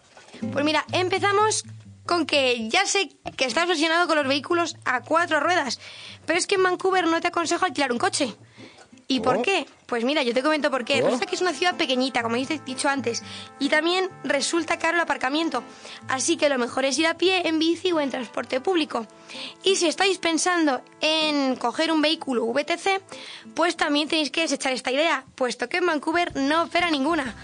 [0.53, 1.63] Pues mira, empezamos
[2.05, 5.79] con que ya sé que estás obsesionado con los vehículos a cuatro ruedas,
[6.25, 8.35] pero es que en Vancouver no te aconsejo alquilar un coche.
[9.11, 9.41] ¿Y por Oh.
[9.41, 9.65] qué?
[9.87, 11.01] Pues mira, yo te comento por qué.
[11.01, 11.05] Oh.
[11.05, 13.23] Resulta que es una ciudad pequeñita, como he dicho antes,
[13.57, 15.63] y también resulta caro el aparcamiento.
[16.07, 19.07] Así que lo mejor es ir a pie, en bici o en transporte público.
[19.63, 23.01] Y si estáis pensando en coger un vehículo VTC,
[23.55, 27.35] pues también tenéis que desechar esta idea, puesto que en Vancouver no opera ninguna.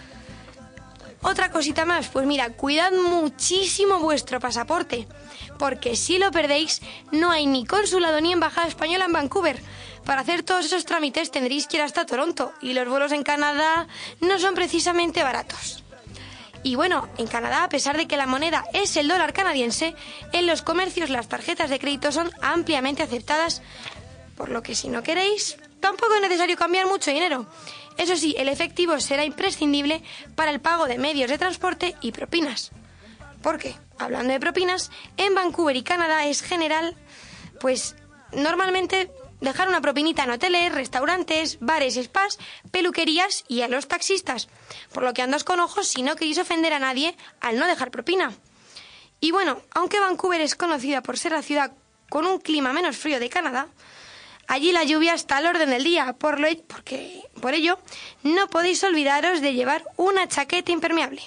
[1.23, 5.07] Otra cosita más, pues mira, cuidad muchísimo vuestro pasaporte,
[5.57, 9.59] porque si lo perdéis, no hay ni consulado ni embajada española en Vancouver.
[10.05, 13.87] Para hacer todos esos trámites tendréis que ir hasta Toronto y los vuelos en Canadá
[14.21, 15.83] no son precisamente baratos.
[16.61, 19.95] Y bueno, en Canadá, a pesar de que la moneda es el dólar canadiense,
[20.31, 23.61] en los comercios las tarjetas de crédito son ampliamente aceptadas,
[24.35, 27.45] por lo que si no queréis, tampoco es necesario cambiar mucho dinero.
[27.97, 30.03] Eso sí, el efectivo será imprescindible
[30.35, 32.71] para el pago de medios de transporte y propinas.
[33.41, 36.95] Porque, hablando de propinas, en Vancouver y Canadá es general,
[37.59, 37.95] pues
[38.33, 42.39] normalmente dejar una propinita en hoteles, restaurantes, bares, spas,
[42.71, 44.47] peluquerías y a los taxistas.
[44.93, 47.91] Por lo que andas con ojos si no queréis ofender a nadie al no dejar
[47.91, 48.33] propina.
[49.19, 51.71] Y bueno, aunque Vancouver es conocida por ser la ciudad
[52.09, 53.67] con un clima menos frío de Canadá,
[54.47, 57.79] allí la lluvia está al orden del día, por, lo, porque, por ello
[58.23, 61.21] no podéis olvidaros de llevar una chaqueta impermeable.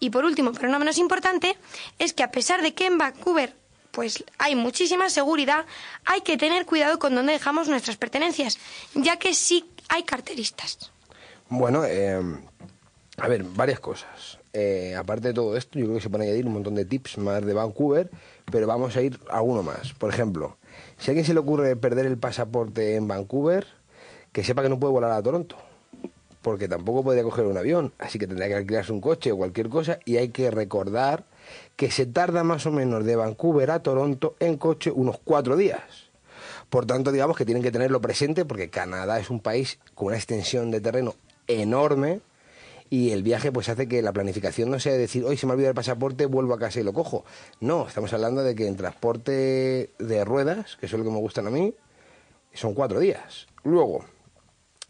[0.00, 1.56] Y por último, pero no menos importante,
[1.98, 3.56] es que a pesar de que en Vancouver
[3.90, 5.66] pues hay muchísima seguridad,
[6.04, 8.58] hay que tener cuidado con dónde dejamos nuestras pertenencias,
[8.94, 10.92] ya que sí hay carteristas.
[11.48, 12.20] Bueno, eh,
[13.16, 14.38] a ver, varias cosas.
[14.52, 17.18] Eh, aparte de todo esto, yo creo que se pueden añadir un montón de tips
[17.18, 18.10] más de Vancouver,
[18.50, 19.92] pero vamos a ir a uno más.
[19.94, 20.56] Por ejemplo,
[20.98, 23.66] si a alguien se le ocurre perder el pasaporte en Vancouver,
[24.32, 25.56] que sepa que no puede volar a Toronto,
[26.42, 29.68] porque tampoco podría coger un avión, así que tendría que alquilarse un coche o cualquier
[29.68, 31.24] cosa, y hay que recordar
[31.78, 36.10] que se tarda más o menos de Vancouver a Toronto en coche unos cuatro días.
[36.70, 40.16] Por tanto, digamos que tienen que tenerlo presente porque Canadá es un país con una
[40.16, 41.14] extensión de terreno
[41.46, 42.20] enorme
[42.90, 45.54] y el viaje pues hace que la planificación no sea decir, hoy se me ha
[45.54, 47.24] olvidado el pasaporte, vuelvo a casa y lo cojo.
[47.60, 51.46] No, estamos hablando de que en transporte de ruedas, que es lo que me gustan
[51.46, 51.76] a mí,
[52.54, 53.46] son cuatro días.
[53.62, 54.04] Luego,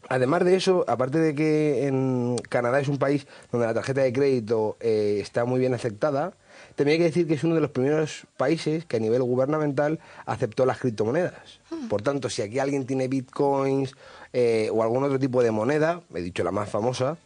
[0.07, 4.13] Además de eso, aparte de que en Canadá es un país donde la tarjeta de
[4.13, 6.33] crédito eh, está muy bien aceptada,
[6.79, 9.99] también hay que decir que es uno de los primeros países que a nivel gubernamental
[10.25, 11.59] aceptó las criptomonedas.
[11.89, 13.95] Por tanto, si aquí alguien tiene bitcoins
[14.31, 17.17] eh, o algún otro tipo de moneda, he dicho la más famosa,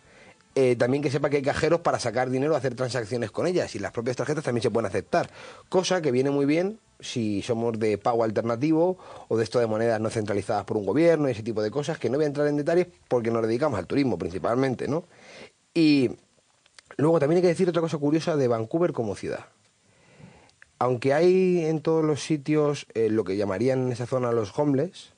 [0.56, 3.80] eh, también que sepa que hay cajeros para sacar dinero, hacer transacciones con ellas y
[3.80, 5.30] las propias tarjetas también se pueden aceptar.
[5.70, 10.02] Cosa que viene muy bien si somos de pago alternativo o de esto de monedas
[10.02, 12.48] no centralizadas por un gobierno y ese tipo de cosas, que no voy a entrar
[12.48, 15.04] en detalles porque nos dedicamos al turismo principalmente, ¿no?
[15.76, 16.10] Y
[16.98, 19.46] luego también hay que decir otra cosa curiosa de Vancouver como ciudad.
[20.80, 25.14] Aunque hay en todos los sitios eh, lo que llamarían en esa zona los homeless,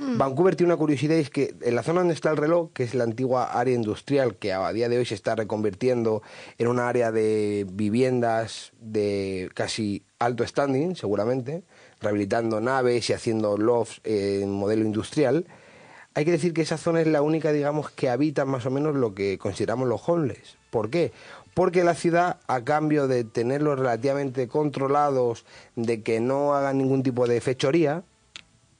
[0.00, 2.84] Vancouver tiene una curiosidad y es que en la zona donde está el reloj, que
[2.84, 6.22] es la antigua área industrial que a día de hoy se está reconvirtiendo
[6.56, 11.64] en una área de viviendas de casi alto standing, seguramente,
[12.00, 15.46] rehabilitando naves y haciendo lofts en modelo industrial,
[16.14, 18.94] hay que decir que esa zona es la única, digamos, que habita más o menos
[18.94, 20.57] lo que consideramos los homeless.
[20.70, 21.12] ¿Por qué?
[21.54, 27.26] Porque la ciudad, a cambio de tenerlos relativamente controlados, de que no hagan ningún tipo
[27.26, 28.04] de fechoría,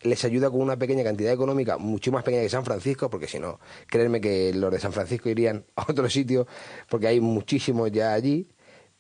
[0.03, 3.39] les ayuda con una pequeña cantidad económica, mucho más pequeña que San Francisco, porque si
[3.39, 6.47] no, créanme que los de San Francisco irían a otro sitio,
[6.89, 8.47] porque hay muchísimos ya allí.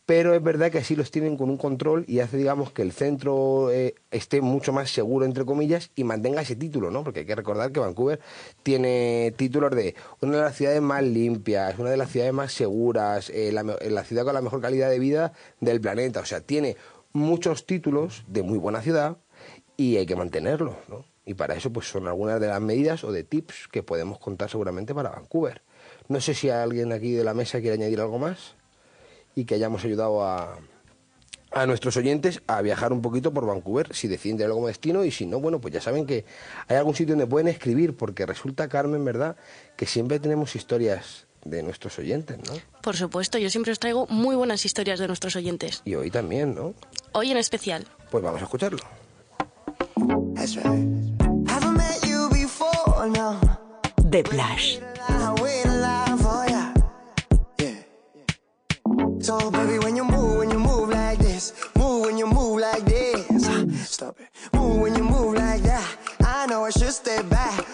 [0.09, 2.93] Pero es verdad que así los tienen con un control y hace, digamos, que el
[2.93, 7.05] centro eh, esté mucho más seguro, entre comillas, y mantenga ese título, ¿no?
[7.05, 8.19] Porque hay que recordar que Vancouver
[8.63, 13.29] tiene títulos de una de las ciudades más limpias, una de las ciudades más seguras,
[13.29, 16.21] eh, la, ciudad con la mejor calidad de vida del planeta.
[16.21, 16.79] O sea, tiene
[17.13, 19.19] muchos títulos de muy buena ciudad
[19.77, 21.05] y hay que mantenerlo, ¿no?
[21.27, 24.49] Y para eso pues son algunas de las medidas o de tips que podemos contar
[24.49, 25.61] seguramente para Vancouver.
[26.09, 28.57] No sé si alguien aquí de la mesa quiere añadir algo más
[29.39, 30.59] y que hayamos ayudado a,
[31.53, 35.13] a nuestros oyentes a viajar un poquito por Vancouver si deciden tenerlo como destino y
[35.13, 36.25] si no, bueno, pues ya saben que
[36.67, 39.37] hay algún sitio donde pueden escribir porque resulta, Carmen, ¿verdad?,
[39.77, 42.55] que siempre tenemos historias de nuestros oyentes, ¿no?
[42.83, 45.83] Por supuesto, yo siempre os traigo muy buenas historias de nuestros oyentes.
[45.85, 46.75] Y hoy también, ¿no?
[47.13, 47.87] Hoy en especial.
[48.11, 48.81] Pues vamos a escucharlo.
[50.35, 51.09] That's right.
[59.29, 63.91] baby, when you move, when you move like this, move when you move like this.
[63.91, 64.29] Stop it.
[64.55, 65.87] Move when you move like that.
[66.25, 67.67] I know I should stay back.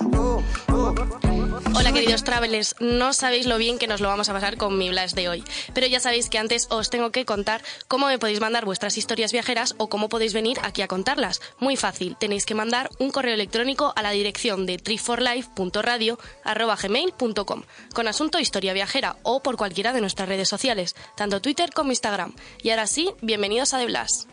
[1.72, 4.90] Hola queridos travelers, no sabéis lo bien que nos lo vamos a pasar con mi
[4.90, 5.44] Blas de hoy.
[5.72, 9.32] Pero ya sabéis que antes os tengo que contar cómo me podéis mandar vuestras historias
[9.32, 11.40] viajeras o cómo podéis venir aquí a contarlas.
[11.58, 17.62] Muy fácil, tenéis que mandar un correo electrónico a la dirección de triforlife.radio.gmail.com
[17.94, 22.34] con asunto historia viajera o por cualquiera de nuestras redes sociales, tanto Twitter como Instagram.
[22.62, 24.28] Y ahora sí, bienvenidos a The Blas.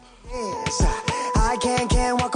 [1.36, 2.36] I can't, can't walk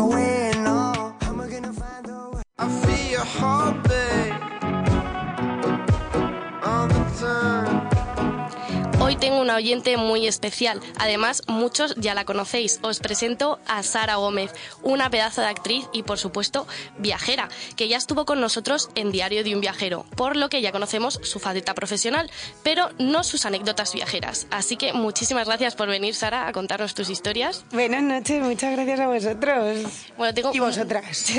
[9.26, 10.80] tengo una oyente muy especial.
[11.00, 12.80] Además, muchos ya la conocéis.
[12.84, 14.52] Os presento a Sara Gómez,
[14.84, 16.68] una pedazo de actriz y, por supuesto,
[17.00, 20.72] viajera, que ya estuvo con nosotros en Diario de un Viajero, por lo que ya
[20.72, 22.30] conocemos su faceta profesional,
[22.62, 24.46] pero no sus anécdotas viajeras.
[24.52, 27.66] Así que muchísimas gracias por venir, Sara, a contarnos tus historias.
[27.72, 29.78] Buenas noches, muchas gracias a vosotros.
[30.18, 30.52] Bueno, tengo...
[30.54, 31.32] Y vosotras.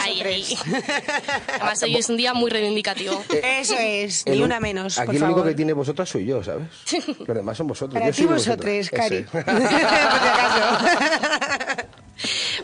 [0.00, 0.58] Ay, ay.
[1.54, 3.22] Además, hoy es un día muy reivindicativo.
[3.44, 6.42] Eso es, ni un- una menos, Aquí por lo único que tiene vosotras soy yo,
[6.42, 6.66] ¿sabes?
[7.26, 7.94] Los demás son vosotros.
[7.94, 9.22] Para Yo ti soy vosotros, Cari.
[9.22, 11.86] Por si acaso.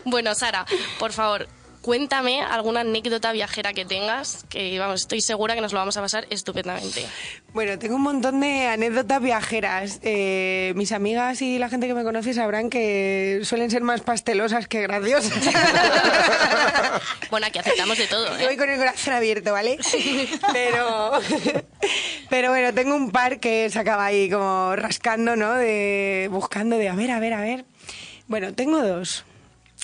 [0.04, 0.64] Bueno, Sara,
[0.98, 1.48] por favor,
[1.82, 6.00] cuéntame alguna anécdota viajera que tengas, que vamos, estoy segura que nos lo vamos a
[6.00, 7.04] pasar estupendamente.
[7.52, 10.00] Bueno, tengo un montón de anécdotas viajeras.
[10.02, 14.68] Eh, mis amigas y la gente que me conoce sabrán que suelen ser más pastelosas
[14.68, 15.32] que graciosas.
[17.30, 18.56] Bueno, aquí aceptamos de todo, Yo voy ¿eh?
[18.56, 19.78] con el corazón abierto, ¿vale?
[20.52, 21.12] Pero,
[22.30, 25.54] pero bueno, tengo un par que se acaba ahí como rascando, ¿no?
[25.54, 27.64] De, buscando de, a ver, a ver, a ver.
[28.26, 29.24] Bueno, tengo dos.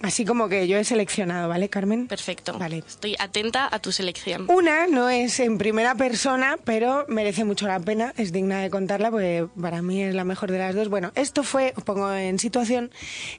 [0.02, 2.09] Así como que yo he seleccionado, ¿vale, Carmen?
[2.09, 2.59] Perfecto.
[2.59, 2.78] Vale.
[2.78, 4.46] Estoy atenta a tu selección.
[4.48, 9.12] Una no es en primera persona, pero merece mucho la pena, es digna de contarla,
[9.12, 10.88] porque para mí es la mejor de las dos.
[10.88, 12.90] Bueno, esto fue, os pongo en situación,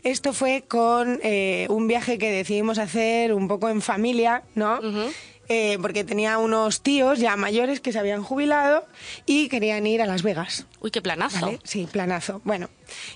[0.04, 4.80] esto fue con eh, un viaje que decidimos hacer un poco en familia, ¿no?
[5.48, 8.86] Eh, porque tenía unos tíos ya mayores que se habían jubilado
[9.26, 10.66] y querían ir a Las Vegas.
[10.80, 11.46] Uy, qué planazo.
[11.46, 11.60] ¿Vale?
[11.64, 12.42] Sí, planazo.
[12.44, 12.70] Bueno,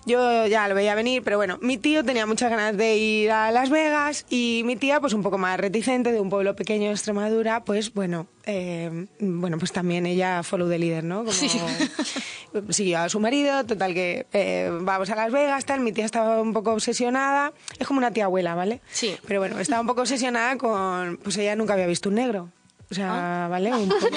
[0.06, 3.52] yo ya lo veía venir, pero bueno, mi tío tenía muchas ganas de ir a
[3.52, 6.94] Las Vegas y mi tía, pues un poco más reticente, de un pueblo pequeño de
[6.94, 11.20] Extremadura, pues bueno, eh, bueno, pues también ella follow the leader, ¿no?
[11.20, 11.32] Como
[12.70, 16.42] siguió a su marido, total que eh, vamos a Las Vegas, tal, mi tía estaba
[16.42, 18.82] un poco obsesionada, es como una tía abuela, ¿vale?
[18.92, 19.16] Sí.
[19.28, 22.50] Pero bueno, estaba un poco obsesionada con, pues ella nunca había visto un negro.
[22.92, 23.72] O sea, ¿vale?
[23.72, 24.08] Un poco-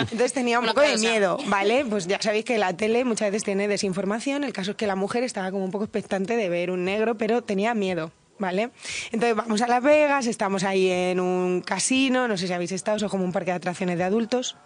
[0.00, 1.86] Entonces tenía un poco de miedo, ¿vale?
[1.88, 4.44] Pues ya sabéis que la tele muchas veces tiene desinformación.
[4.44, 7.16] El caso es que la mujer estaba como un poco expectante de ver un negro,
[7.16, 8.12] pero tenía miedo.
[8.40, 8.70] ¿Vale?
[9.12, 12.96] Entonces vamos a Las Vegas, estamos ahí en un casino, no sé si habéis estado,
[12.96, 14.56] eso es como un parque de atracciones de adultos.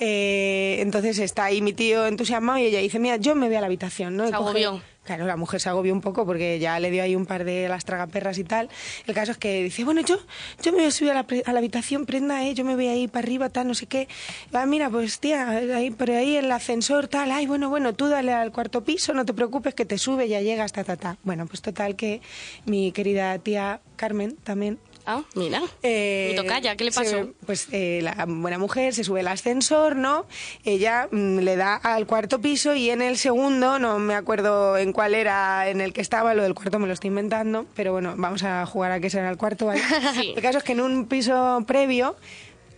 [0.00, 3.60] Eh, entonces está ahí mi tío entusiasmado y ella dice, mira, yo me voy a
[3.60, 4.26] la habitación, ¿no?
[4.26, 4.80] Se agobió.
[5.04, 7.68] Claro, la mujer se agobió un poco porque ya le dio ahí un par de
[7.68, 8.68] las tragaperras y tal.
[9.06, 10.16] El caso es que dice, bueno, yo,
[10.62, 12.54] yo me voy a subir a la, a la habitación, prenda, ¿eh?
[12.54, 14.06] yo me voy a ir para arriba, tal, no sé qué.
[14.52, 18.32] Ah, mira, pues tía, ahí, pero ahí el ascensor, tal, ay, bueno, bueno, tú dale
[18.32, 21.16] al cuarto piso, no te preocupes que te sube, ya llegas, ta, ta, ta.
[21.24, 22.20] Bueno, pues total que
[22.64, 25.60] mi querida tía Carmen también Ah, mira.
[25.82, 27.28] eh, Mi tocaya, ¿qué le se- pasó?
[27.44, 30.26] pues eh, la buena mujer se sube al ascensor, ¿no?
[30.64, 34.92] Ella mm, le da al cuarto piso y en el segundo, no me acuerdo en
[34.92, 38.14] cuál era en el que estaba, lo del cuarto me lo estoy inventando, pero bueno,
[38.16, 39.80] vamos a jugar a que será el cuarto, ¿vale?
[40.14, 40.34] Sí.
[40.36, 42.14] El caso es que en un piso previo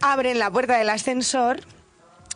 [0.00, 1.60] abren la puerta del ascensor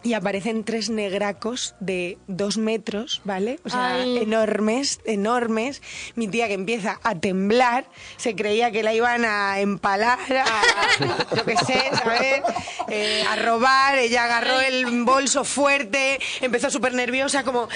[0.03, 3.59] y aparecen tres negracos de dos metros, ¿vale?
[3.65, 4.19] O sea, Ay.
[4.19, 5.83] enormes, enormes.
[6.15, 11.45] Mi tía que empieza a temblar, se creía que la iban a empalar, a, yo
[11.45, 12.43] qué sé, ¿sabes?
[12.89, 17.69] Eh, a robar, ella agarró el bolso fuerte, empezó súper nerviosa, como...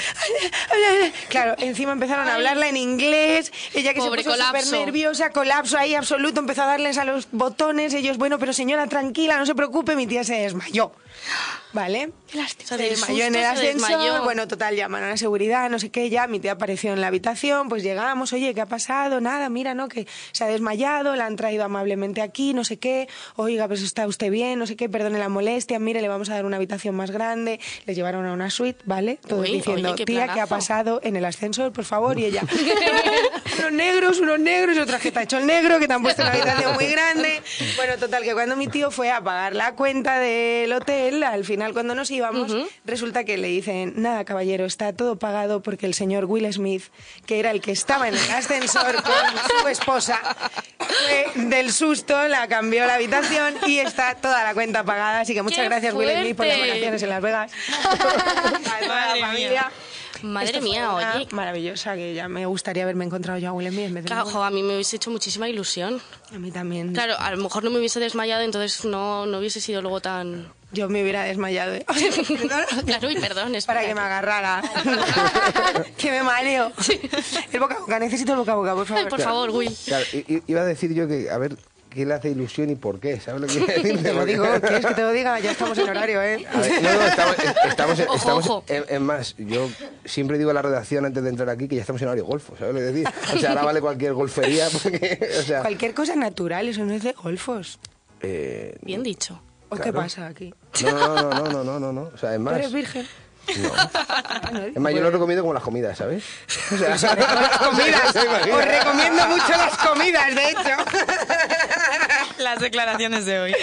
[1.28, 5.76] Claro, encima empezaron a hablarla en inglés, ella que Pobre, se puso súper nerviosa, colapso
[5.76, 9.54] ahí absoluto, empezó a darles a los botones, ellos, bueno, pero señora, tranquila, no se
[9.54, 10.92] preocupe, mi tía se desmayó.
[11.72, 12.11] ¿Vale?
[12.64, 16.26] Se desmayó en el ascensor, bueno, total, llamaron a la seguridad, no sé qué, ya,
[16.26, 19.20] mi tía apareció en la habitación, pues llegamos, oye, ¿qué ha pasado?
[19.20, 19.88] Nada, mira, ¿no?
[19.88, 24.06] Que se ha desmayado, la han traído amablemente aquí, no sé qué, oiga, pues está
[24.06, 26.94] usted bien, no sé qué, perdone la molestia, mire, le vamos a dar una habitación
[26.94, 29.18] más grande, le llevaron a una suite, ¿vale?
[29.28, 30.54] Todos Uy, diciendo, oye, qué tía, ¿qué ha planazo".
[30.54, 32.18] pasado en el ascensor, por favor?
[32.18, 32.44] Y ella,
[33.58, 36.32] unos negros, unos negros, otra que está hecho el negro, que te han puesto una
[36.32, 37.42] habitación muy grande.
[37.76, 41.74] Bueno, total, que cuando mi tío fue a pagar la cuenta del hotel, al final
[41.74, 42.52] cuando nos íbamos,
[42.84, 46.82] resulta que le dicen, nada, caballero, está todo pagado porque el señor Will Smith,
[47.26, 50.20] que era el que estaba en el ascensor con su esposa,
[51.36, 55.20] del susto, la cambió la habitación y está toda la cuenta pagada.
[55.20, 57.52] Así que muchas ¡Qué gracias, Will Smith, por las vacaciones en Las Vegas.
[57.84, 59.26] a toda la Madre mía.
[59.28, 59.72] familia.
[60.22, 61.28] Madre Esto fue mía, una oye.
[61.30, 64.24] Maravillosa, que ya me gustaría haberme encontrado yo a Will Smith en vez de Claro,
[64.26, 66.00] jo, a mí me hubiese hecho muchísima ilusión.
[66.34, 66.92] A mí también.
[66.94, 70.52] Claro, a lo mejor no me hubiese desmayado, entonces no, no hubiese sido luego tan...
[70.72, 71.74] Yo me hubiera desmayado.
[71.74, 71.84] ¿eh?
[72.86, 74.62] Claro, y perdón, es Para que me agarrara.
[75.98, 76.72] que me mareo.
[77.52, 79.08] El boca a boca, necesito el boca a boca, por favor.
[79.08, 79.74] Por favor, Will.
[79.86, 80.04] Claro,
[80.46, 81.56] iba a decir yo que, a ver,
[81.90, 83.20] ¿qué le hace ilusión y por qué?
[83.20, 84.02] ¿Sabes lo que quiero decir?
[84.02, 85.38] Te lo digo, ¿quieres que te lo diga?
[85.40, 86.46] Ya estamos en horario, ¿eh?
[86.50, 87.36] A ver, no, no, estamos,
[87.68, 88.64] estamos, Ojo, estamos ojo.
[88.68, 89.68] En, en más, yo
[90.06, 92.54] siempre digo a la redacción antes de entrar aquí que ya estamos en horario golfo,
[92.58, 93.08] ¿sabes lo que decir?
[93.34, 95.60] O sea, ahora vale cualquier golfería porque, o sea...
[95.60, 97.78] Cualquier cosa natural, eso no es de golfos.
[98.22, 99.42] eh, Bien dicho.
[99.80, 100.54] Qué pasa aquí?
[100.82, 102.02] No, no, no, no, no, no, no.
[102.14, 102.54] O sea, es más.
[102.56, 103.06] ¿Eres virgen?
[104.74, 106.22] Es más, yo lo recomiendo como las comidas, ¿sabes?
[106.72, 108.16] O sea, Las comidas.
[108.52, 110.60] Os recomiendo mucho las comidas, de hecho.
[112.38, 113.54] Las declaraciones de hoy.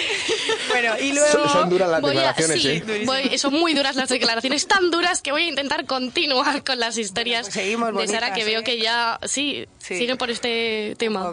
[0.70, 1.28] Bueno, y luego...
[1.32, 3.02] Son, son duras las Voy a- declaraciones, sí, ¿eh?
[3.04, 6.96] voy- son muy duras las declaraciones, tan duras que voy a intentar continuar con las
[6.98, 8.64] historias pues seguimos de Sara, bonitas, que veo ¿eh?
[8.64, 9.96] que ya, sí, Sí.
[9.98, 11.30] siguen por este tema.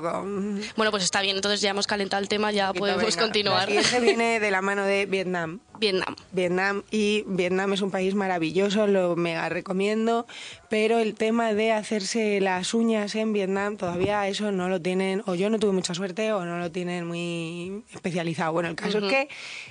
[0.76, 3.70] Bueno, pues está bien, entonces ya hemos calentado el tema, ya podemos Venga, continuar.
[3.72, 5.60] La siguiente viene de la mano de Vietnam.
[5.80, 6.16] Vietnam.
[6.32, 10.26] Vietnam y Vietnam es un país maravilloso, lo mega recomiendo,
[10.70, 15.36] pero el tema de hacerse las uñas en Vietnam todavía eso no lo tienen, o
[15.36, 18.52] yo no tuve mucha suerte o no lo tienen muy especializado.
[18.54, 19.28] Bueno, el caso es que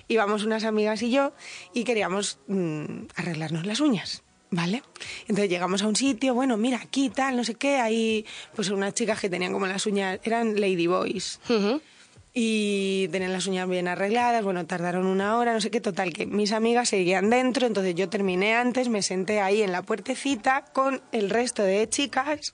[0.09, 1.33] íbamos unas amigas y yo
[1.73, 4.23] y queríamos mm, arreglarnos las uñas.
[4.49, 4.83] ¿Vale?
[5.23, 8.95] Entonces llegamos a un sitio, bueno, mira, aquí tal, no sé qué, hay pues unas
[8.95, 11.81] chicas que tenían como las uñas, eran ladyboys, Ujú.
[12.39, 16.27] Y tenían las uñas bien arregladas, bueno, tardaron una hora, no sé qué, total, que
[16.27, 21.01] mis amigas seguían dentro, entonces yo terminé antes, me senté ahí en la puertecita con
[21.13, 22.53] el resto de chicas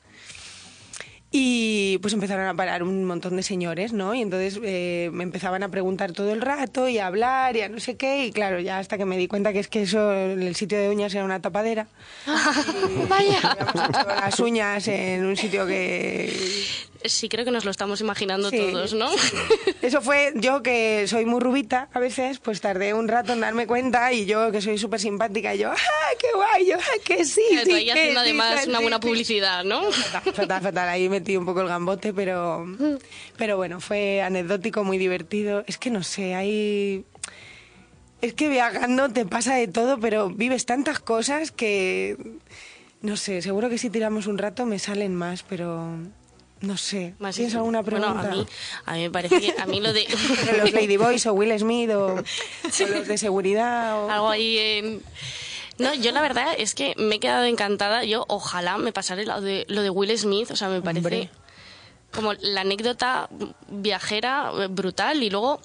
[1.33, 4.15] y pues empezaron a parar un montón de señores, ¿no?
[4.15, 7.69] Y entonces eh, me empezaban a preguntar todo el rato y a hablar y a
[7.69, 10.13] no sé qué, y claro, ya hasta que me di cuenta que es que eso,
[10.13, 11.89] el sitio de uñas era una tapadera.
[13.09, 13.57] Vaya.
[14.07, 16.33] Las uñas en un sitio que
[17.05, 18.59] Sí, creo que nos lo estamos imaginando Sí.
[18.59, 19.11] todos, ¿no?
[19.83, 23.67] Eso fue yo que soy muy rubita a veces, pues tardé un rato en darme
[23.67, 26.67] cuenta y yo que soy súper simpática y yo, ¡ah, qué guay!
[26.67, 27.43] Yo, ¡ah, que sí!
[27.51, 29.09] Pero sí, ahí que haciendo además una buena sí".
[29.09, 29.91] publicidad, ¿no?
[29.91, 30.89] Fatal, fatal, fatal.
[30.89, 32.67] Ahí metí un poco el gambote, pero,
[33.37, 35.65] pero bueno, fue anecdótico, muy divertido.
[35.67, 37.05] Es que no sé, hay...
[38.21, 42.17] Es que viajando te pasa de todo, pero vives tantas cosas que...
[43.01, 45.97] No sé, seguro que si tiramos un rato me salen más, pero...
[46.63, 47.15] No sé.
[47.19, 48.29] Más ¿Tienes alguna Bueno, pregunta?
[48.33, 48.47] a mí,
[48.87, 50.07] a mí me parece que a mí lo de...
[50.47, 54.11] de los Ladyboys o Will Smith o, o los de seguridad o...
[54.11, 55.03] algo ahí en...
[55.79, 58.05] No, yo la verdad es que me he quedado encantada.
[58.05, 60.51] Yo ojalá me pasara lo de, lo de Will Smith.
[60.51, 61.31] O sea, me parece Hombre.
[62.13, 63.29] como la anécdota
[63.69, 65.23] viajera eh, brutal.
[65.23, 65.61] Y luego,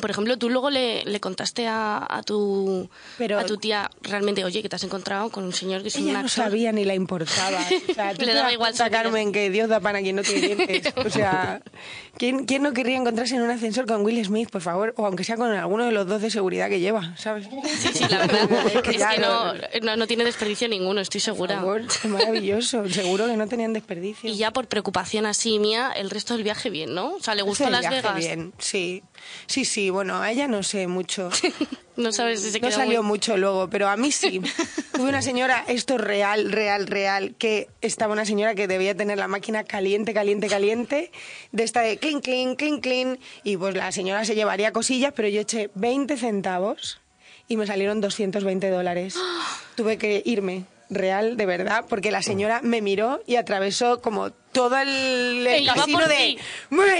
[0.00, 4.44] por ejemplo, tú luego le, le contaste a, a tu, Pero- a tu tía realmente,
[4.44, 6.30] oye, que te has encontrado con un señor que es un Ella no actor.
[6.30, 7.58] sabía ni la importaba.
[7.90, 8.90] O sea, Le daba igual vida.
[8.90, 10.92] Carmen, que Dios da pan a quien no tiene dientes.
[10.96, 11.60] O sea,
[12.18, 14.94] ¿quién, ¿quién no querría encontrarse en un ascensor con Will Smith, por favor?
[14.96, 17.46] O aunque sea con alguno de los dos de seguridad que lleva, ¿sabes?
[17.78, 21.20] Sí, sí, la verdad Es que es ya que no- no, tiene desperdicio ninguno, estoy
[21.20, 21.56] Por segura.
[21.56, 22.88] favor, es maravilloso.
[22.88, 24.30] Seguro que no tenían desperdicio.
[24.30, 27.14] Y ya por preocupación así mía, el resto del viaje bien, ¿no?
[27.14, 28.16] O sea, le gustó Las viaje Vegas.
[28.16, 29.02] bien, sí.
[29.46, 31.30] Sí, sí, bueno, a ella no sé mucho.
[31.96, 34.40] No sabes si se No quedó salió muy- mucho luego, pero a mí sí.
[34.92, 39.18] Tuve una señora, esto es real, real, real, que estaba una señora que debía tener
[39.18, 41.10] la máquina caliente, caliente, caliente,
[41.52, 45.28] de esta de clean, clean, clean, clean, y pues la señora se llevaría cosillas, pero
[45.28, 47.00] yo eché 20 centavos
[47.48, 49.16] y me salieron 220 dólares.
[49.76, 54.78] Tuve que irme, real, de verdad, porque la señora me miró y atravesó como todo
[54.78, 56.38] el, el casino de...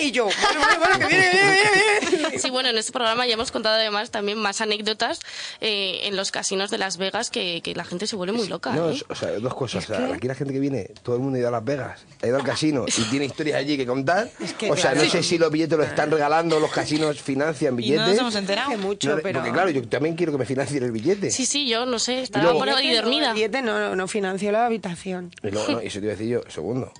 [0.03, 1.71] Y yo, bueno, bueno, bueno, que viene, viene, viene,
[2.19, 2.39] viene.
[2.39, 5.21] Sí, bueno, en este programa ya hemos contado además también más anécdotas
[5.61, 8.73] eh, en los casinos de Las Vegas que, que la gente se vuelve muy loca.
[8.73, 9.01] No, ¿eh?
[9.09, 9.85] o sea, dos cosas.
[9.89, 12.05] O sea, aquí la gente que viene, todo el mundo ha ido a Las Vegas,
[12.23, 14.29] ha ido al casino y tiene historias allí que contar.
[14.59, 15.07] que, o sea, claro.
[15.07, 18.01] no sé si los billetes los están regalando, los casinos financian Y billetes.
[18.01, 18.77] no nos hemos enterado.
[18.79, 19.39] Mucho, No, pero...
[19.41, 21.31] Porque claro, yo también quiero que me financien el billete.
[21.31, 23.29] Sí, sí, yo no sé, estaba luego- por ahí dormida.
[23.29, 25.31] el billete no, no financió la habitación.
[25.43, 26.93] Y luego, no, y eso te iba a decir yo, segundo.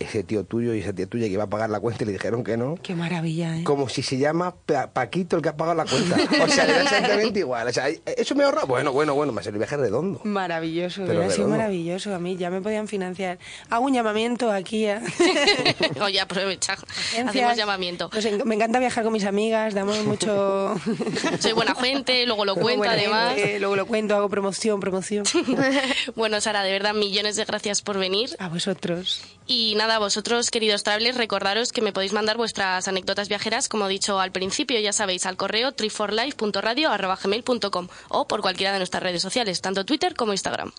[0.00, 2.12] Ese tío tuyo y esa tía tuya que iba a pagar la cuenta y le
[2.12, 2.76] dijeron que no.
[2.82, 3.64] Qué maravilla, ¿eh?
[3.64, 6.16] Como si se llama Pa- Paquito el que ha pagado la cuenta.
[6.44, 7.66] O sea, le da exactamente igual.
[7.66, 8.64] O sea, eso me ahorra.
[8.64, 10.20] Bueno, bueno, bueno, me ha salido el viaje redondo.
[10.22, 12.14] Maravilloso, Pero hubiera sido maravilloso.
[12.14, 13.38] A mí ya me podían financiar.
[13.70, 15.02] Hago un llamamiento aquí a...
[16.00, 17.28] Oye, aprovecha, agencias.
[17.28, 18.08] hacemos llamamiento.
[18.14, 20.76] En- me encanta viajar con mis amigas, damos mucho...
[21.40, 23.34] Soy buena gente, luego lo cuento Buena además.
[23.34, 25.24] gente, luego lo cuento, hago promoción, promoción.
[26.14, 28.30] Bueno, Sara, de verdad, millones de gracias por venir.
[28.38, 29.22] A vosotros.
[29.50, 33.88] Y nada, vosotros, queridos travelers, recordaros que me podéis mandar vuestras anécdotas viajeras, como he
[33.88, 39.62] dicho al principio, ya sabéis, al correo triforlife.radio.gmail.com o por cualquiera de nuestras redes sociales,
[39.62, 40.70] tanto Twitter como Instagram.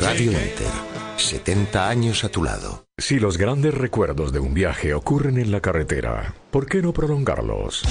[0.00, 0.66] Radio Enter.
[1.16, 2.86] 70 años a tu lado.
[2.96, 7.84] Si los grandes recuerdos de un viaje ocurren en la carretera, ¿por qué no prolongarlos?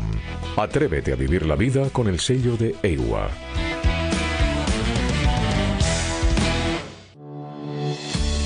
[0.58, 3.30] Atrévete a vivir la vida con el sello de EIWA.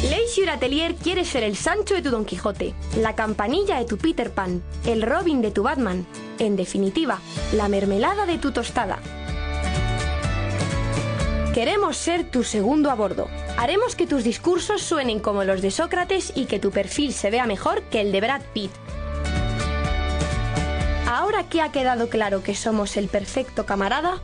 [0.09, 4.32] Leisure Atelier quiere ser el Sancho de tu Don Quijote, la campanilla de tu Peter
[4.32, 6.05] Pan, el Robin de tu Batman,
[6.38, 7.22] en definitiva,
[7.53, 8.99] la mermelada de tu tostada.
[11.55, 13.29] Queremos ser tu segundo a bordo.
[13.57, 17.45] Haremos que tus discursos suenen como los de Sócrates y que tu perfil se vea
[17.45, 18.71] mejor que el de Brad Pitt.
[21.07, 24.21] Ahora que ha quedado claro que somos el perfecto camarada,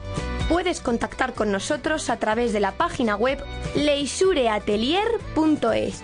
[0.49, 3.41] puedes contactar con nosotros a través de la página web
[3.75, 6.03] leisureatelier.es.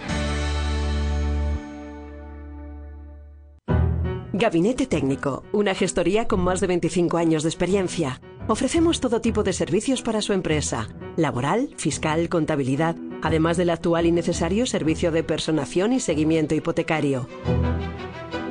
[4.31, 8.21] Gabinete Técnico, una gestoría con más de 25 años de experiencia.
[8.49, 10.87] Ofrecemos todo tipo de servicios para su empresa,
[11.17, 17.27] laboral, fiscal, contabilidad, además del actual y necesario servicio de personación y seguimiento hipotecario.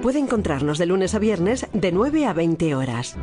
[0.03, 3.17] Puede encontrarnos de lunes a viernes de 9 a 20 horas.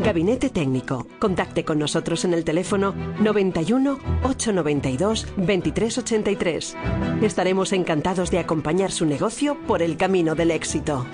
[0.00, 1.06] Gabinete Técnico.
[1.20, 6.76] Contacte con nosotros en el teléfono 91 892 2383.
[7.22, 11.06] Estaremos encantados de acompañar su negocio por el camino del éxito.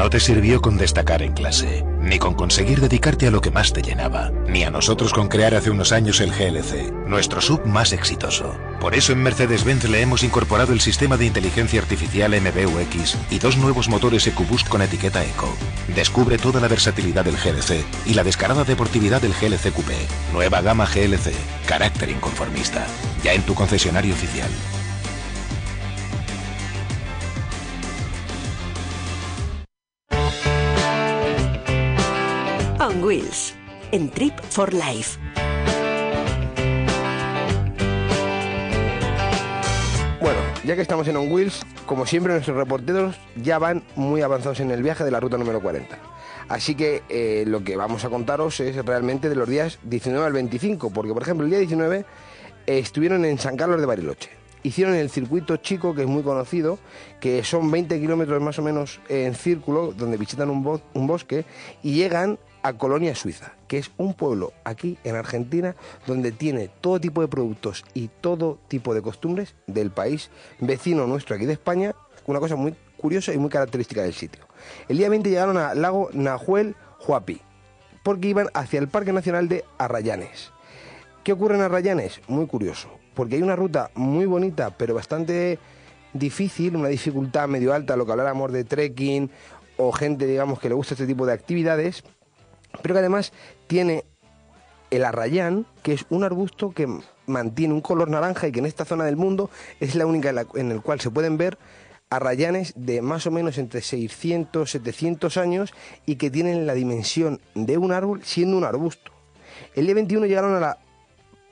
[0.00, 3.74] No te sirvió con destacar en clase, ni con conseguir dedicarte a lo que más
[3.74, 7.92] te llenaba, ni a nosotros con crear hace unos años el GLC, nuestro sub más
[7.92, 8.56] exitoso.
[8.80, 13.58] Por eso en Mercedes-Benz le hemos incorporado el sistema de inteligencia artificial MBUX y dos
[13.58, 15.54] nuevos motores EcoBoost con etiqueta Eco.
[15.94, 19.98] Descubre toda la versatilidad del GLC y la descarada deportividad del GLC Coupé.
[20.32, 21.34] Nueva gama GLC,
[21.66, 22.86] carácter inconformista.
[23.22, 24.48] Ya en tu concesionario oficial.
[33.90, 35.18] En Trip for Life.
[40.20, 44.60] Bueno, ya que estamos en On Wheels, como siempre nuestros reporteros ya van muy avanzados
[44.60, 45.98] en el viaje de la ruta número 40.
[46.48, 50.32] Así que eh, lo que vamos a contaros es realmente de los días 19 al
[50.32, 52.04] 25, porque por ejemplo el día 19
[52.68, 54.30] eh, estuvieron en San Carlos de Bariloche.
[54.62, 56.78] Hicieron el circuito chico, que es muy conocido,
[57.18, 61.44] que son 20 kilómetros más o menos en círculo, donde visitan un, un bosque
[61.82, 67.00] y llegan a Colonia Suiza, que es un pueblo aquí en Argentina donde tiene todo
[67.00, 71.94] tipo de productos y todo tipo de costumbres del país vecino nuestro aquí de España,
[72.26, 74.46] una cosa muy curiosa y muy característica del sitio.
[74.88, 77.40] El día 20 llegaron al lago Nahuel Huapi,
[78.02, 80.52] porque iban hacia el Parque Nacional de Arrayanes.
[81.24, 82.20] ¿Qué ocurre en Arrayanes?
[82.28, 85.58] Muy curioso, porque hay una ruta muy bonita, pero bastante
[86.12, 89.30] difícil, una dificultad medio alta, lo que habláramos de trekking
[89.76, 92.04] o gente, digamos, que le gusta este tipo de actividades,
[92.82, 93.32] pero que además
[93.66, 94.04] tiene
[94.90, 96.88] el arrayán, que es un arbusto que
[97.26, 100.34] mantiene un color naranja y que en esta zona del mundo es la única en,
[100.34, 101.58] la, el cual se pueden ver
[102.10, 105.72] arrayanes de más o menos entre 600, 700 años
[106.06, 109.12] y que tienen la dimensión de un árbol siendo un arbusto.
[109.74, 110.78] El día 21 llegaron a la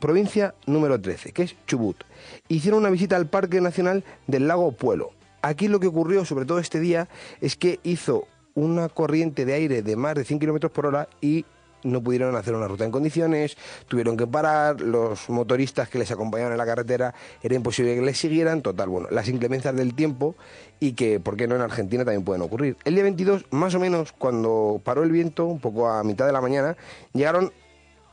[0.00, 2.02] provincia número 13, que es Chubut.
[2.48, 5.12] Hicieron una visita al Parque Nacional del Lago Puelo.
[5.42, 7.08] Aquí lo que ocurrió, sobre todo este día,
[7.40, 8.26] es que hizo
[8.58, 11.44] una corriente de aire de más de 100 kilómetros por hora y
[11.84, 13.56] no pudieron hacer una ruta en condiciones,
[13.86, 18.18] tuvieron que parar, los motoristas que les acompañaban en la carretera era imposible que les
[18.18, 20.34] siguieran, total, bueno, las inclemencias del tiempo
[20.80, 22.76] y que, ¿por qué no en Argentina también pueden ocurrir?
[22.84, 26.32] El día 22, más o menos, cuando paró el viento, un poco a mitad de
[26.32, 26.76] la mañana,
[27.12, 27.52] llegaron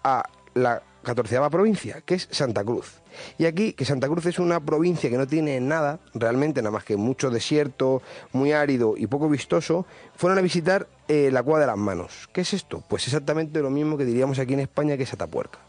[0.04, 3.02] a la catorceava provincia, que es Santa Cruz.
[3.38, 6.84] Y aquí, que Santa Cruz es una provincia que no tiene nada, realmente nada más
[6.84, 8.02] que mucho desierto,
[8.34, 9.86] muy árido y poco vistoso,
[10.16, 12.28] fueron a visitar eh, la Cueva de las Manos.
[12.34, 12.84] ¿Qué es esto?
[12.90, 15.60] Pues exactamente lo mismo que diríamos aquí en España que es Atapuerca.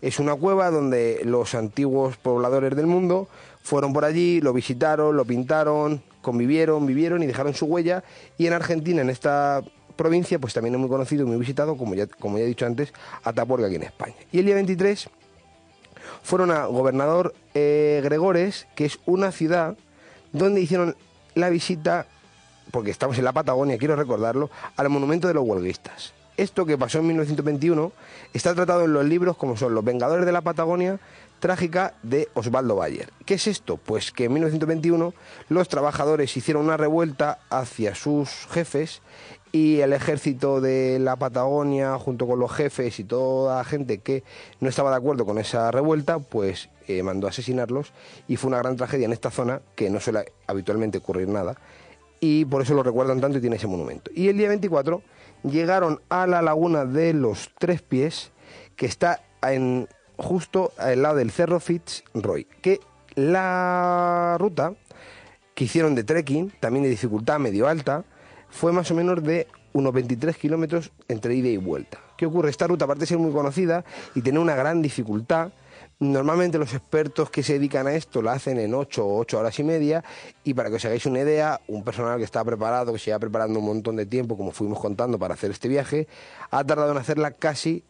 [0.00, 3.26] Es una cueva donde los antiguos pobladores del mundo
[3.62, 8.04] fueron por allí, lo visitaron, lo pintaron, convivieron, vivieron y dejaron su huella.
[8.36, 9.62] Y en Argentina, en esta
[9.96, 12.66] provincia, pues también es muy conocido y muy visitado, como ya, como ya he dicho
[12.66, 12.92] antes,
[13.22, 14.14] Atapuerca aquí en España.
[14.32, 15.08] Y el día 23
[16.22, 19.76] fueron a Gobernador eh, Gregores, que es una ciudad
[20.32, 20.96] donde hicieron
[21.34, 22.06] la visita,
[22.70, 26.12] porque estamos en la Patagonia, quiero recordarlo, al monumento de los huelguistas.
[26.36, 27.92] Esto que pasó en 1921
[28.32, 30.98] está tratado en los libros como son Los Vengadores de la Patagonia,
[31.38, 33.12] trágica de Osvaldo Bayer.
[33.24, 33.76] ¿Qué es esto?
[33.76, 35.14] Pues que en 1921
[35.48, 39.02] los trabajadores hicieron una revuelta hacia sus jefes
[39.54, 44.24] y el ejército de la Patagonia, junto con los jefes y toda la gente que
[44.58, 47.92] no estaba de acuerdo con esa revuelta, pues eh, mandó a asesinarlos
[48.26, 51.54] y fue una gran tragedia en esta zona que no suele habitualmente ocurrir nada
[52.18, 54.10] y por eso lo recuerdan tanto y tiene ese monumento.
[54.12, 55.02] Y el día 24
[55.44, 58.32] llegaron a la laguna de los Tres Pies,
[58.74, 59.86] que está en,
[60.16, 62.80] justo al lado del Cerro Fitzroy, que
[63.14, 64.74] la ruta
[65.54, 68.04] que hicieron de trekking, también de dificultad medio alta,
[68.54, 71.98] fue más o menos de unos 23 kilómetros entre ida y vuelta.
[72.16, 72.50] ¿Qué ocurre?
[72.50, 73.84] Esta ruta, aparte de ser muy conocida
[74.14, 75.50] y tener una gran dificultad,
[75.98, 79.58] normalmente los expertos que se dedican a esto la hacen en 8 o 8 horas
[79.58, 80.04] y media
[80.44, 83.18] y para que os hagáis una idea, un personal que está preparado, que se lleva
[83.18, 86.06] preparando un montón de tiempo, como fuimos contando para hacer este viaje,
[86.52, 87.82] ha tardado en hacerla casi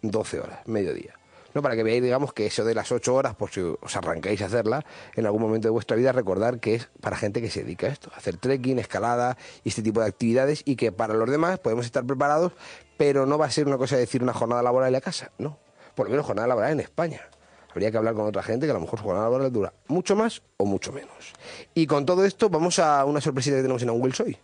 [0.00, 1.18] 12 horas, mediodía.
[1.54, 1.62] ¿No?
[1.62, 4.46] Para que veáis, digamos, que eso de las ocho horas, por si os arrancáis a
[4.46, 4.84] hacerla
[5.14, 7.90] en algún momento de vuestra vida, recordar que es para gente que se dedica a
[7.90, 11.86] esto, hacer trekking, escalada y este tipo de actividades, y que para los demás podemos
[11.86, 12.52] estar preparados,
[12.96, 15.32] pero no va a ser una cosa de decir una jornada laboral en la casa,
[15.38, 15.58] no.
[15.94, 17.22] Por lo menos jornada laboral en España.
[17.70, 20.42] Habría que hablar con otra gente que a lo mejor jornada laboral dura mucho más
[20.56, 21.32] o mucho menos.
[21.74, 24.38] Y con todo esto, vamos a una sorpresita que tenemos en un Wills hoy.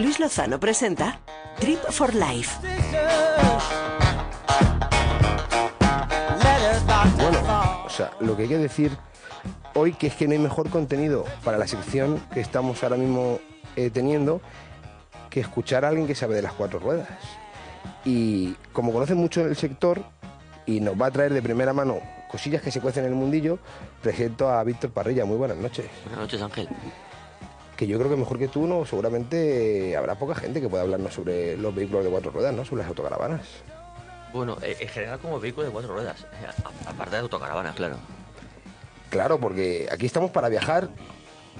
[0.00, 1.20] Luis Lozano presenta
[1.58, 2.58] Trip for Life.
[7.16, 8.96] Bueno, o sea, lo que hay que decir
[9.74, 13.40] hoy que es que no hay mejor contenido para la sección que estamos ahora mismo
[13.76, 14.40] eh, teniendo
[15.28, 17.08] que escuchar a alguien que sabe de las cuatro ruedas.
[18.06, 20.02] Y como conoce mucho el sector
[20.64, 23.58] y nos va a traer de primera mano cosillas que se cuecen en el mundillo,
[24.00, 25.26] presento a Víctor Parrilla.
[25.26, 25.84] Muy buenas noches.
[26.04, 26.68] Buenas noches, Ángel.
[27.80, 31.14] Que yo creo que mejor que tú, no, seguramente habrá poca gente que pueda hablarnos
[31.14, 32.62] sobre los vehículos de cuatro ruedas, ¿no?
[32.62, 33.40] Sobre las autocaravanas.
[34.34, 37.96] Bueno, eh, en general como vehículo de cuatro ruedas, eh, aparte de autocaravanas, claro.
[39.08, 40.90] Claro, porque aquí estamos para viajar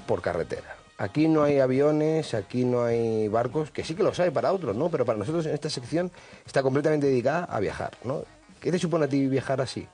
[0.07, 0.77] por carretera.
[0.99, 4.77] Aquí no hay aviones, aquí no hay barcos, que sí que los hay para otros,
[4.77, 4.91] ¿no?
[4.91, 6.13] Pero para nosotros en esta sección
[6.45, 8.25] está completamente dedicada a viajar, ¿no?
[8.61, 9.89] ¿Qué te supone a ti viajar así?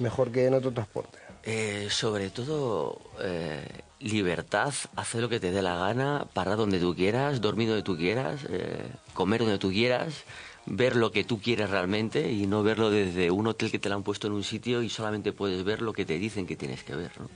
[0.00, 1.18] Mejor que en otro transporte.
[1.44, 3.64] Eh, sobre todo, eh,
[4.00, 7.96] libertad, hacer lo que te dé la gana, parar donde tú quieras, dormir donde tú
[7.96, 10.24] quieras, eh, comer donde tú quieras,
[10.66, 13.94] ver lo que tú quieres realmente y no verlo desde un hotel que te lo
[13.96, 16.82] han puesto en un sitio y solamente puedes ver lo que te dicen que tienes
[16.82, 17.28] que ver, ¿no?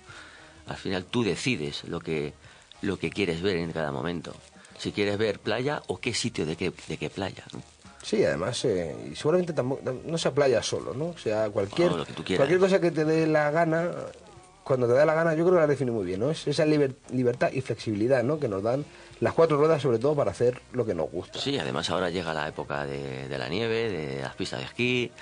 [0.67, 2.33] Al final tú decides lo que,
[2.81, 4.35] lo que quieres ver en cada momento.
[4.79, 7.45] Si quieres ver playa o qué sitio de qué, de qué playa.
[7.53, 7.63] ¿no?
[8.03, 11.07] Sí, además, eh, y seguramente tampoco, no sea playa solo, ¿no?
[11.09, 12.37] O sea, cualquier, No, quieras.
[12.39, 13.91] cualquier cosa que te dé la gana,
[14.65, 16.31] cuando te da la gana, yo creo que la define muy bien, ¿no?
[16.31, 18.39] Es esa liber- libertad y flexibilidad, ¿no?
[18.41, 18.85] Que nos dan
[19.21, 21.39] las cuatro ruedas, sobre todo para hacer lo que nos gusta.
[21.39, 25.13] Sí, además ahora llega la época de, de la nieve, de las pistas de esquí.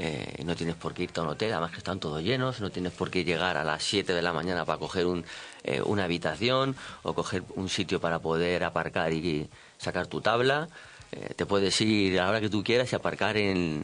[0.00, 2.60] eh, no tienes por qué irte a un hotel, además que están todos llenos.
[2.60, 5.24] No tienes por qué llegar a las 7 de la mañana para coger un,
[5.64, 10.68] eh, una habitación o coger un sitio para poder aparcar y sacar tu tabla.
[11.12, 13.82] Eh, te puedes ir a la hora que tú quieras y aparcar en,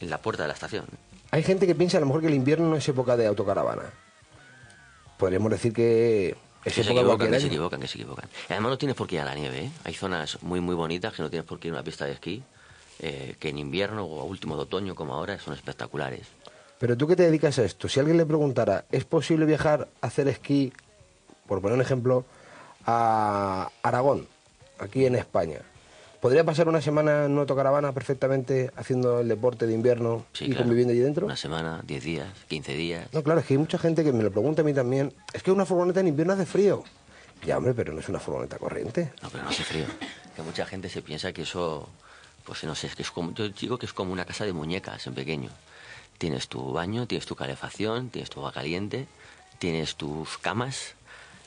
[0.00, 0.84] en la puerta de la estación.
[1.30, 3.84] Hay gente que piensa a lo mejor que el invierno no es época de autocaravana.
[5.18, 8.28] Podríamos decir que es Que se equivocan, que se equivocan, que se equivocan.
[8.48, 9.70] Además no tienes por qué ir a la nieve, ¿eh?
[9.84, 12.12] Hay zonas muy, muy bonitas que no tienes por qué ir a una pista de
[12.12, 12.42] esquí,
[13.00, 16.26] eh, que en invierno o a último de otoño, como ahora, son espectaculares.
[16.78, 20.06] Pero tú que te dedicas a esto, si alguien le preguntara, ¿es posible viajar a
[20.06, 20.72] hacer esquí,
[21.46, 22.24] por poner un ejemplo,
[22.86, 24.28] a Aragón,
[24.78, 25.60] aquí en España?
[26.20, 30.48] ¿Podría pasar una semana en una autocaravana perfectamente haciendo el deporte de invierno Sí, y
[30.48, 30.62] claro.
[30.64, 31.26] conviviendo allí dentro?
[31.26, 33.08] Una semana, 10 días, 15 días.
[33.12, 35.12] No, claro, es que hay mucha gente que me lo pregunta a mí también.
[35.32, 36.82] Es que una furgoneta en invierno hace frío.
[37.46, 39.12] Ya, hombre, pero no es una furgoneta corriente.
[39.22, 39.84] No, pero no hace frío.
[40.34, 41.88] Que mucha gente se piensa que eso,
[42.44, 44.52] pues no sé, es que es como, yo digo que es como una casa de
[44.52, 45.50] muñecas en pequeño.
[46.18, 49.06] Tienes tu baño, tienes tu calefacción, tienes tu agua caliente,
[49.60, 50.94] tienes tus camas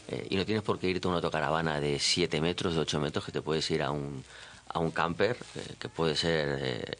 [0.08, 3.00] eh, y no tienes por qué irte a una autocaravana de 7 metros, de 8
[3.02, 4.24] metros, que te puedes ir a un,
[4.74, 6.96] a un camper, eh, que puede ser eh,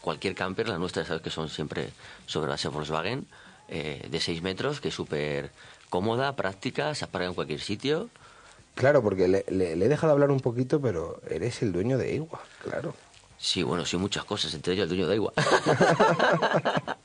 [0.00, 1.90] cualquier camper, las nuestras sabes que son siempre
[2.26, 3.26] sobre base Volkswagen,
[3.68, 5.50] eh, de 6 metros, que es súper
[5.88, 8.08] cómoda, práctica, se aparca en cualquier sitio.
[8.74, 12.14] Claro, porque le, le- le he dejado hablar un poquito, pero eres el dueño de
[12.14, 12.94] Igua, claro.
[13.38, 15.32] Sí, bueno, sí, muchas cosas, entre ellos el dueño de Igua.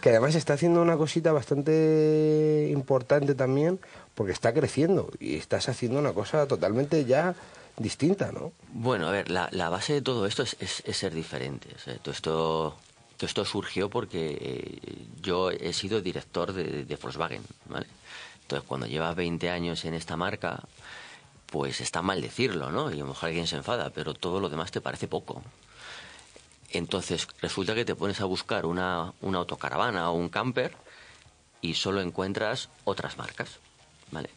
[0.00, 3.78] Que además está haciendo una cosita bastante importante también,
[4.14, 7.34] porque está creciendo y estás haciendo una cosa totalmente ya
[7.76, 8.52] distinta, ¿no?
[8.72, 11.88] Bueno, a ver, la, base de todo esto es, ser diferentes.
[11.88, 11.98] ¿eh?
[12.02, 12.76] Todo esto,
[13.20, 17.86] esto surgió porque eh, yo he sido director de, de Volkswagen, ¿vale?
[18.42, 20.62] Entonces, cuando llevas 20 años en esta marca,
[21.46, 22.90] pues está mal decirlo, ¿no?
[22.90, 25.42] Y a lo mejor alguien se enfada, pero todo lo demás te parece poco.
[26.70, 30.74] Entonces, resulta que te pones a buscar una, una autocaravana o un camper
[31.60, 33.58] y solo encuentras otras marcas,
[34.10, 34.30] ¿vale?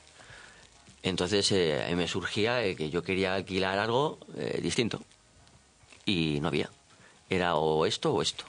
[1.05, 5.03] Entonces eh, me surgía eh, que yo quería alquilar algo eh, distinto
[6.03, 6.71] y no había.
[7.29, 8.45] Era o esto o esto.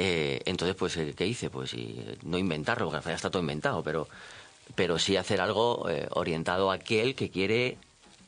[0.00, 1.50] Entonces, pues, ¿qué hice?
[1.50, 1.74] Pues
[2.22, 4.08] no inventarlo, porque al final está todo inventado, pero,
[4.76, 7.78] pero sí hacer algo orientado a aquel que quiere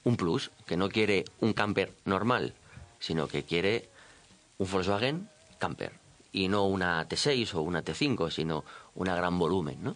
[0.02, 2.54] un plus, que no quiere un camper normal,
[2.98, 3.88] sino que quiere
[4.58, 5.92] un Volkswagen camper
[6.32, 8.64] y no una T6 o una T5, sino
[8.96, 9.94] una gran volumen, ¿no?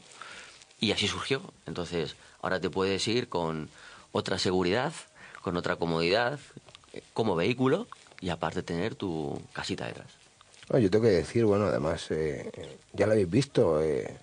[0.78, 1.42] Y así surgió.
[1.66, 2.14] Entonces,
[2.44, 3.70] ahora te puedes ir con
[4.12, 4.92] otra seguridad,
[5.40, 6.38] con otra comodidad,
[6.92, 7.86] eh, como vehículo
[8.20, 10.08] y aparte tener tu casita detrás.
[10.70, 12.50] No, yo tengo que decir, bueno, además, eh,
[12.92, 14.14] ya lo habéis visto, eh,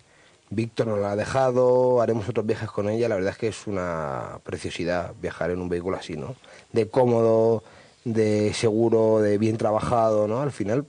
[0.51, 3.65] Víctor nos la ha dejado, haremos otros viajes con ella, la verdad es que es
[3.65, 6.35] una preciosidad viajar en un vehículo así, ¿no?
[6.73, 7.63] De cómodo,
[8.03, 10.41] de seguro, de bien trabajado, ¿no?
[10.41, 10.85] Al final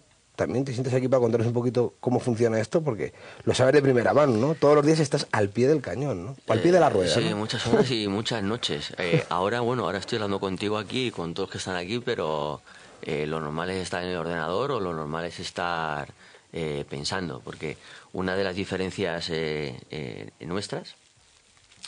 [0.46, 3.12] también te sientes aquí para contarnos un poquito cómo funciona esto, porque
[3.44, 4.54] lo sabes de primera mano, ¿no?
[4.56, 6.36] Todos los días estás al pie del cañón, ¿no?
[6.46, 7.36] O al pie de la rueda, Sí, ¿no?
[7.36, 8.92] muchas horas y muchas noches.
[8.98, 12.60] Eh, ahora, bueno, ahora estoy hablando contigo aquí y con todos que están aquí, pero
[13.02, 16.08] eh, lo normal es estar en el ordenador o lo normal es estar
[16.52, 17.76] eh, pensando, porque
[18.12, 20.94] una de las diferencias eh, eh, nuestras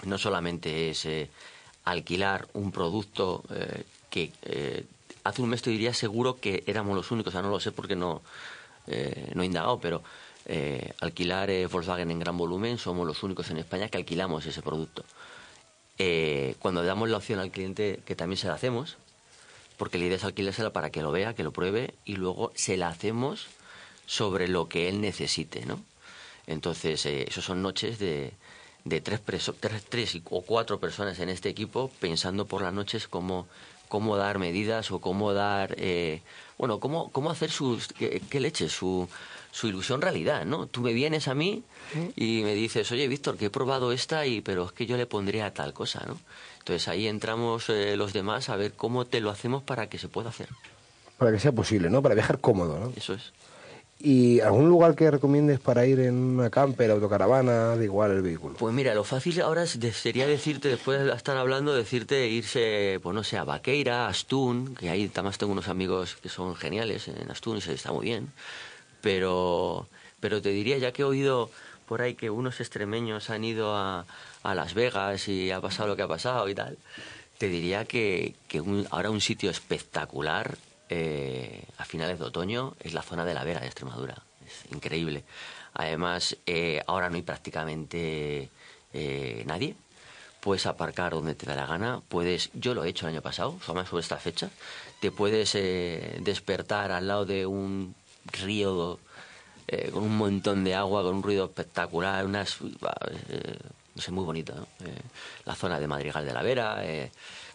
[0.05, 1.28] no solamente es eh,
[1.84, 4.84] alquilar un producto eh, que eh,
[5.24, 7.96] hace un mes te diría seguro que éramos los únicos, o no lo sé porque
[7.96, 8.22] no,
[8.86, 10.02] eh, no he indagado, pero
[10.46, 14.62] eh, alquilar eh, Volkswagen en gran volumen somos los únicos en España que alquilamos ese
[14.62, 15.04] producto.
[16.58, 18.96] Cuando damos la opción al cliente que también se la hacemos,
[19.76, 22.76] porque la idea es alquilársela para que lo vea, que lo pruebe y luego se
[22.76, 23.46] la hacemos
[24.06, 25.80] sobre lo que él necesite, ¿no?
[26.46, 28.32] Entonces, eh, eso son noches de,
[28.84, 33.46] de tres, tres, tres o cuatro personas en este equipo pensando por las noches cómo,
[33.89, 36.20] cómo dar medidas o cómo dar, eh,
[36.59, 39.09] bueno, cómo, cómo hacer sus, qué, qué leche, su,
[39.55, 40.66] su ilusión realidad, ¿no?
[40.66, 41.62] Tú me vienes a mí
[42.16, 45.07] y me dices, oye, Víctor, que he probado esta, y pero es que yo le
[45.07, 46.18] pondría tal cosa, ¿no?
[46.59, 50.09] Entonces ahí entramos eh, los demás a ver cómo te lo hacemos para que se
[50.09, 50.49] pueda hacer.
[51.18, 52.03] Para que sea posible, ¿no?
[52.03, 52.93] Para viajar cómodo, ¿no?
[52.97, 53.32] Eso es.
[54.01, 58.57] ¿Y algún lugar que recomiendes para ir en una camper, autocaravana, da igual el vehículo?
[58.59, 63.14] Pues mira, lo fácil ahora de- sería decirte, después de estar hablando, decirte irse, pues
[63.14, 67.09] no sé, a Vaqueira, a Astún, que ahí además tengo unos amigos que son geniales
[67.09, 68.28] en Astún y se está muy bien.
[69.01, 69.88] Pero,
[70.20, 71.51] pero te diría, ya que he oído
[71.86, 74.07] por ahí que unos extremeños han ido a,
[74.42, 76.78] a Las Vegas y ha pasado lo que ha pasado y tal,
[77.38, 80.57] te diría que, que ahora un sitio espectacular
[80.97, 84.22] eh, a finales de otoño es la zona de la Vera de Extremadura.
[84.47, 85.24] Es increíble.
[85.72, 88.49] Además, eh, ahora no hay prácticamente
[88.92, 89.74] eh, nadie.
[90.38, 92.01] Puedes aparcar donde te da la gana.
[92.09, 94.51] Puedes, yo lo he hecho el año pasado, más sobre esta fecha.
[95.01, 99.01] Te puedes despertar al lado de un río
[99.92, 104.68] con un montón de agua, con un ruido espectacular, unas, no sé, muy bonito, ¿no?
[105.45, 106.76] La zona de Madrigal de la Vera,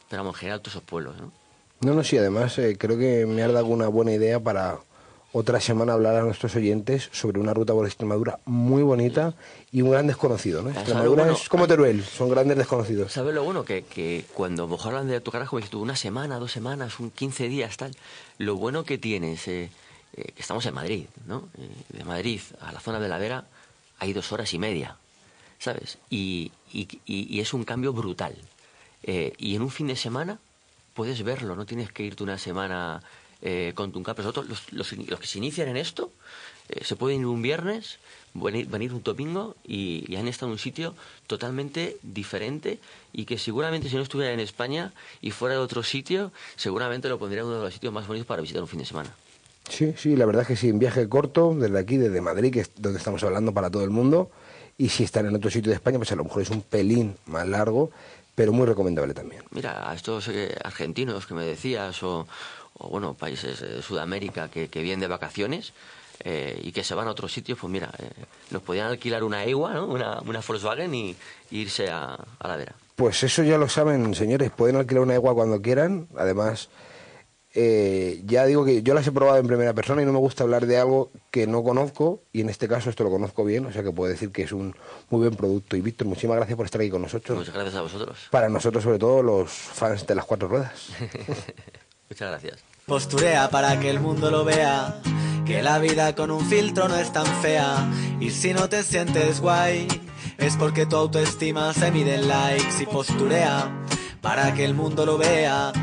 [0.10, 1.39] pero vamos, en general todos esos pueblos, ¿no?
[1.82, 4.80] No, no, sí, además eh, creo que me has dado una buena idea para
[5.32, 9.36] otra semana hablar a nuestros oyentes sobre una ruta por Extremadura muy bonita
[9.72, 10.70] y un gran desconocido, ¿no?
[10.70, 11.38] ¿sabes Extremadura bueno?
[11.38, 13.14] es como Teruel, son grandes desconocidos.
[13.14, 13.64] ¿Sabes lo bueno?
[13.64, 17.12] Que, que cuando mejor hablan de tu carajo, dices tú, una semana, dos semanas, un
[17.12, 17.96] 15 días, tal.
[18.40, 19.70] Lo bueno que tienes, eh,
[20.18, 21.48] eh, que estamos en Madrid, ¿no?
[21.58, 23.46] Eh, de Madrid a la zona de la Vera
[24.00, 24.98] hay dos horas y media,
[25.60, 26.00] ¿sabes?
[26.10, 28.36] Y, y, y- y es un cambio brutal.
[29.04, 30.40] Y en un fin de semana
[31.00, 33.02] puedes verlo, no tienes que irte una semana
[33.42, 36.12] eh, con tu Pero Nosotros, los, los, los que se inician en esto,
[36.68, 38.00] eh, se pueden ir un viernes,
[38.34, 40.96] venir, venir un domingo y, y han estado en un sitio
[41.26, 42.80] totalmente diferente
[43.14, 44.92] y que seguramente si no estuviera en España
[45.22, 48.28] y fuera de otro sitio, seguramente lo pondría en uno de los sitios más bonitos
[48.28, 49.16] para visitar un fin de semana.
[49.70, 52.60] Sí, sí, la verdad es que sí, un viaje corto desde aquí, desde Madrid, que
[52.60, 54.32] es donde estamos hablando para todo el mundo,
[54.78, 57.16] y si están en otro sitio de España, pues a lo mejor es un pelín
[57.26, 57.92] más largo,
[58.40, 59.44] pero muy recomendable también.
[59.52, 62.26] Mira, a estos eh, argentinos que me decías, o,
[62.78, 65.74] o, bueno, países de Sudamérica que, que vienen de vacaciones
[66.24, 68.10] eh, y que se van a otros sitios, pues mira, eh,
[68.52, 69.88] nos podían alquilar una EWA, ¿no?
[69.88, 71.18] una, una Volkswagen y,
[71.52, 72.76] y irse a, a la vera.
[72.96, 76.70] Pues eso ya lo saben, señores, pueden alquilar una egua cuando quieran, además...
[77.62, 80.46] eh, ya digo que yo las he probado en primera persona y no me gusta
[80.46, 83.74] hablar de algo que no conozco y en este caso esto lo conozco bien, o
[83.74, 84.74] sea que puedo decir que es un
[85.10, 85.76] muy buen producto.
[85.76, 87.38] Y Víctor, muchísimas gracias por estar aquí con nosotros.
[87.38, 88.18] Muchas gracias a vosotros.
[88.32, 90.72] Para nosotros, sobre todo, los fans de las cuatro ruedas.
[92.10, 92.64] Muchas gracias.
[92.86, 95.02] Posturea para que el mundo lo vea.
[95.46, 97.92] Que la vida con un filtro no es tan fea.
[98.22, 99.86] Y si no te sientes guay,
[100.38, 102.82] es porque tu autoestima se mide en likes.
[102.82, 103.70] Y posturea
[104.22, 105.74] para que el mundo lo vea.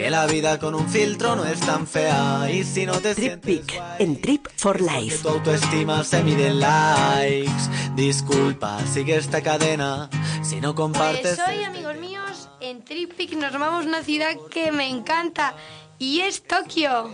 [0.00, 2.50] Que la vida con un filtro no es tan fea.
[2.50, 5.18] Y si no te sientes Pic en Trip for Life.
[5.18, 7.68] tu autoestima se mide en likes.
[7.96, 10.08] Disculpa, sigue esta cadena.
[10.42, 11.36] Si no compartes.
[11.36, 15.54] Pues hoy, amigos míos, en Tripic nos vamos a una ciudad que me encanta
[15.98, 17.10] y es Tokio.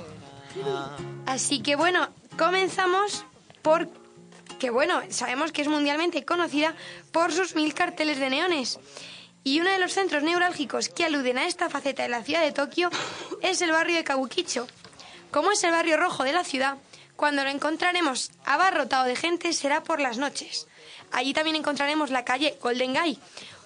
[1.27, 2.09] Así que bueno,
[2.39, 3.25] comenzamos
[3.63, 3.89] por
[4.61, 6.77] que bueno, sabemos que es mundialmente conocida
[7.11, 8.79] por sus mil carteles de neones.
[9.47, 12.51] Y uno de los centros neurálgicos que aluden a esta faceta de la ciudad de
[12.51, 12.91] Tokio
[13.43, 14.67] es el barrio de Kabukicho.
[15.31, 16.79] Como es el barrio rojo de la ciudad,
[17.15, 20.67] cuando lo encontraremos abarrotado de gente será por las noches.
[21.13, 23.21] Allí también encontraremos la calle Golden Gate,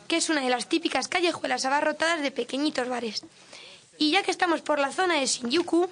[0.07, 3.25] que es una de las típicas callejuelas abarrotadas de pequeñitos bares.
[4.01, 5.87] Y ya que estamos por la zona de Shinjuku,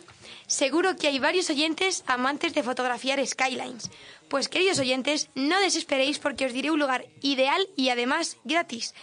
[0.47, 3.91] seguro que hay varios oyentes amantes de fotografiar skylines.
[4.29, 8.95] Pues queridos oyentes, no desesperéis porque os diré un lugar ideal y además gratis.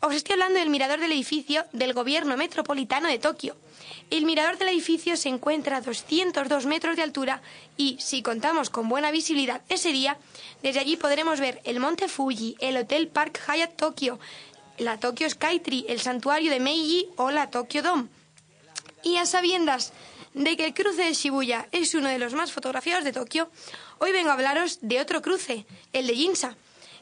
[0.00, 3.54] Os estoy hablando del mirador del edificio del Gobierno Metropolitano de Tokio.
[4.08, 7.42] El mirador del edificio se encuentra a 202 metros de altura
[7.76, 10.16] y, si contamos con buena visibilidad ese día,
[10.62, 14.18] desde allí podremos ver el Monte Fuji, el Hotel Park Hyatt Tokio,
[14.78, 18.08] la Tokyo Skytree, el santuario de Meiji o la Tokyo Dome.
[19.04, 19.92] Y a sabiendas
[20.32, 23.50] de que el cruce de Shibuya es uno de los más fotografiados de Tokio,
[23.98, 26.56] hoy vengo a hablaros de otro cruce, el de Ginza.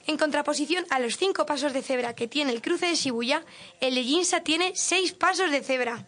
[0.08, 3.44] En contraposición a los cinco pasos de cebra que tiene el cruce de Shibuya,
[3.80, 6.04] el de Ginza tiene seis pasos de cebra.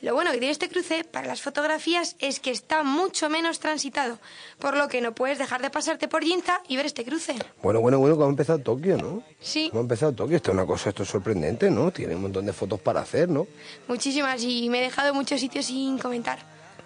[0.00, 4.18] Lo bueno que tiene este cruce para las fotografías es que está mucho menos transitado,
[4.60, 7.34] por lo que no puedes dejar de pasarte por Ginza y ver este cruce.
[7.62, 9.24] Bueno, bueno, bueno, cómo ha empezado Tokio, ¿no?
[9.40, 11.90] Sí, Cómo ha empezado Tokio, esto es una cosa, esto es sorprendente, ¿no?
[11.90, 13.46] Tiene un montón de fotos para hacer, ¿no?
[13.88, 16.38] muchísimas y me he dejado muchos sitios sin comentar.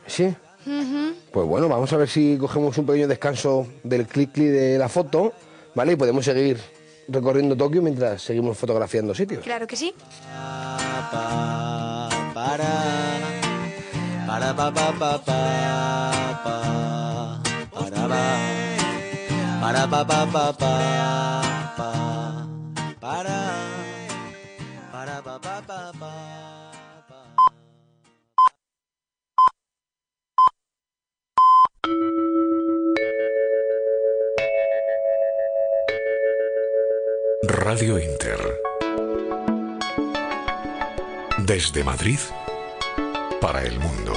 [0.06, 0.34] Sí.
[0.64, 1.14] Ujú.
[1.32, 4.88] Pues bueno, vamos a ver si cogemos un pequeño descanso del clic clic de la
[4.88, 5.32] foto,
[5.74, 5.92] ¿vale?
[5.92, 6.58] Y podemos seguir
[7.08, 9.42] recorriendo Tokio mientras seguimos fotografiando sitios.
[9.42, 9.92] Claro que sí.
[12.42, 12.74] Pa, para
[14.26, 15.38] para pa pa pa pa
[16.44, 16.56] pa
[17.70, 18.24] para pa
[19.60, 20.72] para pa pa pa pa
[21.76, 21.90] pa
[23.00, 23.40] para
[24.92, 26.12] para pa pa pa pa
[37.62, 38.21] Radio Inter.
[41.46, 42.20] Desde Madrid
[43.40, 44.12] para el mundo.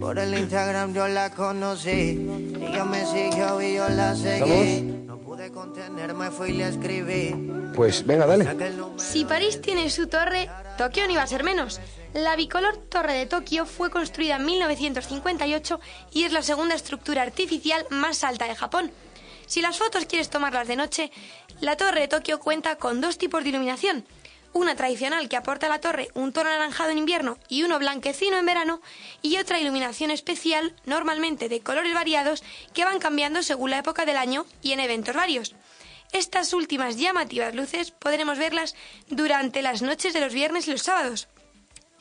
[0.00, 2.26] Por el Instagram yo la conocí.
[2.60, 4.80] Ella me siguió y yo la seguí.
[5.06, 7.34] No pude contenerme, fui y le escribí.
[7.74, 8.48] Pues venga, dale.
[8.96, 11.78] Si París tiene su torre, Tokio no iba a ser menos.
[12.14, 15.80] La bicolor Torre de Tokio fue construida en 1958
[16.12, 18.90] y es la segunda estructura artificial más alta de Japón.
[19.52, 21.12] Si las fotos quieres tomarlas de noche,
[21.60, 24.06] la Torre de Tokio cuenta con dos tipos de iluminación.
[24.54, 28.38] Una tradicional que aporta a la torre un tono anaranjado en invierno y uno blanquecino
[28.38, 28.80] en verano,
[29.20, 32.42] y otra iluminación especial, normalmente de colores variados,
[32.72, 35.54] que van cambiando según la época del año y en eventos varios.
[36.12, 38.74] Estas últimas llamativas luces podremos verlas
[39.08, 41.28] durante las noches de los viernes y los sábados.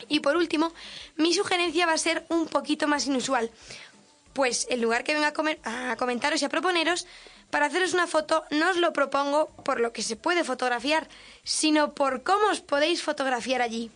[0.08, 0.72] Y por último,
[1.18, 3.52] mi sugerencia va a ser un poquito más inusual.
[4.32, 7.06] Pues en lugar que comer- a comentaros y a proponeros,
[7.52, 11.08] para haceros una foto no os lo propongo por lo que se puede fotografiar,
[11.44, 13.92] sino por cómo os podéis fotografiar allí.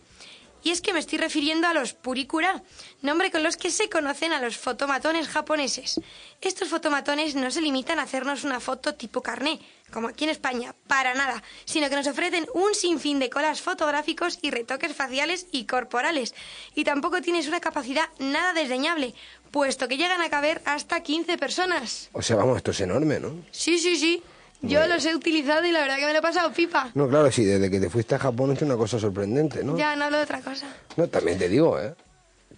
[0.66, 2.60] Y es que me estoy refiriendo a los purikura,
[3.00, 6.00] nombre con los que se conocen a los fotomatones japoneses.
[6.40, 9.60] Estos fotomatones no se limitan a hacernos una foto tipo carné,
[9.92, 14.40] como aquí en España, para nada, sino que nos ofrecen un sinfín de colas fotográficos
[14.42, 16.34] y retoques faciales y corporales.
[16.74, 19.14] Y tampoco tienes una capacidad nada desdeñable,
[19.52, 22.10] puesto que llegan a caber hasta 15 personas.
[22.12, 23.44] O sea, vamos, esto es enorme, ¿no?
[23.52, 24.20] Sí, sí, sí.
[24.68, 26.90] Yo los he utilizado y la verdad que me lo he pasado pipa.
[26.94, 29.76] No, claro, sí, desde que te fuiste a Japón es una cosa sorprendente, ¿no?
[29.76, 30.66] Ya, no hablo de otra cosa.
[30.96, 31.94] No, también te digo, ¿eh?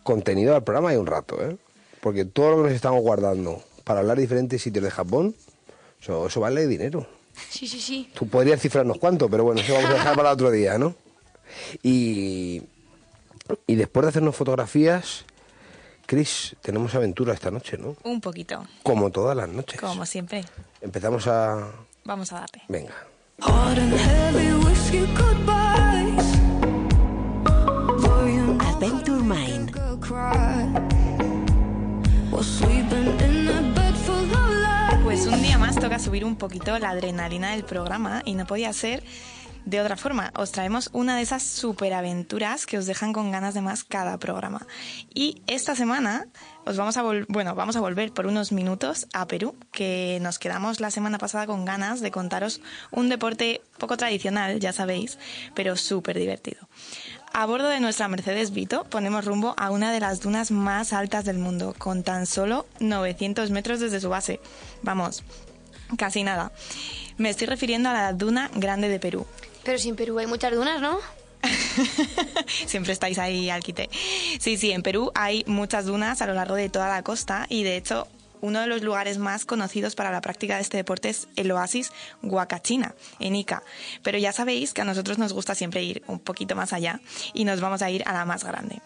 [0.02, 1.56] Contenido al programa hay un rato, ¿eh?
[2.00, 5.34] Porque todo lo que nos estamos guardando para hablar de diferentes sitios de Japón,
[6.00, 7.06] eso, eso vale dinero.
[7.50, 8.11] Sí, sí, sí.
[8.14, 10.96] Tú podrías cifrarnos cuánto, pero bueno, eso vamos a dejar para otro día, ¿no?
[11.84, 12.62] Y,
[13.66, 15.24] y después de hacernos fotografías,
[16.06, 17.96] Chris, tenemos aventura esta noche, ¿no?
[18.02, 19.80] Un poquito, Como todas las noches.
[19.80, 20.44] como siempre.
[20.80, 21.68] Empezamos a...
[22.09, 22.62] Vamos a darle.
[22.68, 22.94] Venga.
[28.61, 29.70] Adventure Mind.
[35.04, 38.72] Pues un día más toca subir un poquito la adrenalina del programa y no podía
[38.72, 39.02] ser
[39.68, 40.32] de otra forma.
[40.34, 44.66] Os traemos una de esas superaventuras que os dejan con ganas de más cada programa.
[45.14, 46.26] Y esta semana
[46.64, 50.80] os vamos a bueno, vamos a volver por unos minutos a Perú, que nos quedamos
[50.80, 55.18] la semana pasada con ganas de contaros un deporte poco tradicional, ya sabéis,
[55.54, 56.66] pero súper divertido.
[57.34, 61.26] A bordo de nuestra Mercedes Vito ponemos rumbo a una de las dunas más altas
[61.26, 64.40] del mundo, con tan solo 900 metros desde su base.
[64.82, 65.24] Vamos,
[65.98, 66.52] casi nada.
[67.18, 69.26] Me estoy refiriendo a la Duna Grande de Perú.
[69.68, 70.98] Pero si en Perú hay muchas dunas, ¿no?
[72.66, 73.90] Siempre estáis ahí al quite.
[74.40, 77.64] Sí, sí, en Perú hay muchas dunas a lo largo de toda la costa y
[77.64, 78.08] de hecho
[78.40, 81.92] uno de los lugares más conocidos para la práctica de este deporte es el oasis
[82.22, 83.62] Huacachina, en Ica.
[84.02, 87.02] Pero ya sabéis que a nosotros nos gusta siempre ir un poquito más allá
[87.34, 88.80] y nos vamos a ir a la más grande.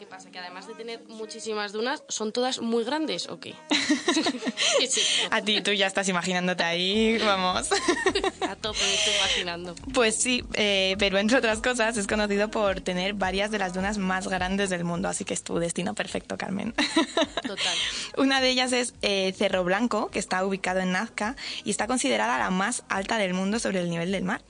[0.00, 0.30] Pero, pero ¿qué pasa?
[0.30, 3.54] ¿Que además de tener muchísimas dunas, son todas muy grandes o qué?
[5.30, 7.68] A ti tú ya estás imaginándote ahí, vamos.
[8.48, 9.74] A tope me estoy imaginando.
[9.92, 13.98] Pues sí, eh, Perú, entre otras cosas, es conocido por tener varias de las dunas
[13.98, 16.74] más grandes del mundo, así que es tu destino perfecto, Carmen.
[17.42, 17.76] Total.
[18.16, 22.38] Una de ellas es eh, Cerro Blanco, que está ubicado en Nazca y está considerada
[22.38, 24.42] la más alta del mundo sobre el nivel del mar.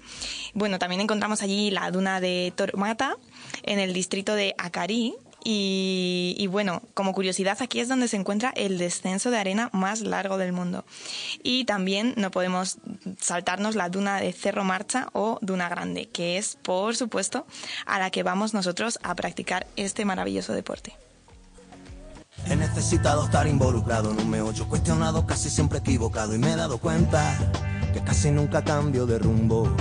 [0.55, 3.17] Bueno, también encontramos allí la duna de Tormata,
[3.63, 5.15] en el distrito de Acarí.
[5.43, 10.37] Y, bueno, como curiosidad, aquí es donde se encuentra el descenso de arena más largo
[10.37, 10.85] del mundo.
[11.43, 12.77] Y también no podemos
[13.19, 17.47] saltarnos la duna de Cerro Marcha o Duna Grande, que es, por supuesto,
[17.87, 20.95] a la que vamos nosotros a practicar este maravilloso deporte.
[22.47, 26.79] He necesitado estar involucrado en un meollo cuestionado, casi siempre equivocado y me he dado
[26.79, 27.37] cuenta
[27.93, 29.75] que casi nunca de rumbo.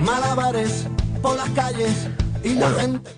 [0.00, 0.86] Malabares
[1.22, 1.92] por las calles
[2.42, 3.10] y la gente.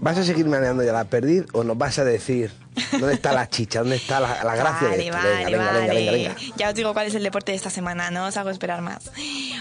[0.00, 2.52] ¿Vas a seguir manejando ya la perdiz o nos vas a decir
[2.92, 5.16] dónde está la chicha, dónde está la, la gracia de Vale, esto?
[5.18, 5.80] vale, venga, vale.
[5.80, 6.36] venga, venga, venga.
[6.56, 9.10] Ya os digo cuál es el deporte de esta semana, no os hago esperar más.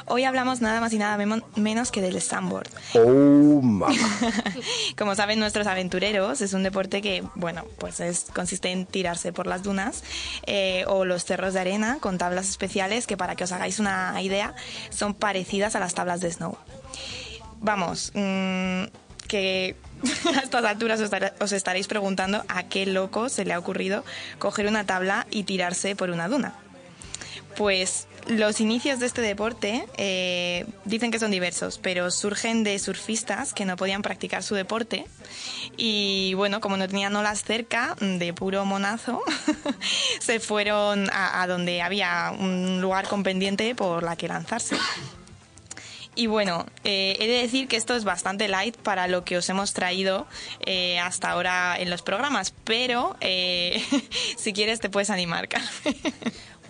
[0.05, 1.17] Hoy hablamos nada más y nada
[1.55, 2.69] menos que del sandboard.
[2.93, 3.87] Oh, mamá.
[4.97, 9.47] Como saben nuestros aventureros, es un deporte que, bueno, pues es, consiste en tirarse por
[9.47, 10.03] las dunas
[10.45, 14.21] eh, o los cerros de arena con tablas especiales que, para que os hagáis una
[14.21, 14.53] idea,
[14.91, 16.55] son parecidas a las tablas de snow.
[17.59, 18.83] Vamos, mm,
[19.27, 19.75] que
[20.35, 24.03] a estas alturas os, estar- os estaréis preguntando a qué loco se le ha ocurrido
[24.39, 26.53] coger una tabla y tirarse por una duna.
[27.55, 33.53] Pues los inicios de este deporte eh, dicen que son diversos, pero surgen de surfistas
[33.55, 35.05] que no podían practicar su deporte
[35.75, 39.23] y bueno, como no tenían olas cerca, de puro monazo,
[40.19, 44.75] se fueron a, a donde había un lugar con pendiente por la que lanzarse.
[46.17, 49.47] Y bueno, eh, he de decir que esto es bastante light para lo que os
[49.49, 50.25] hemos traído
[50.65, 53.81] eh, hasta ahora en los programas, pero eh,
[54.37, 55.69] si quieres te puedes animar, Carmen.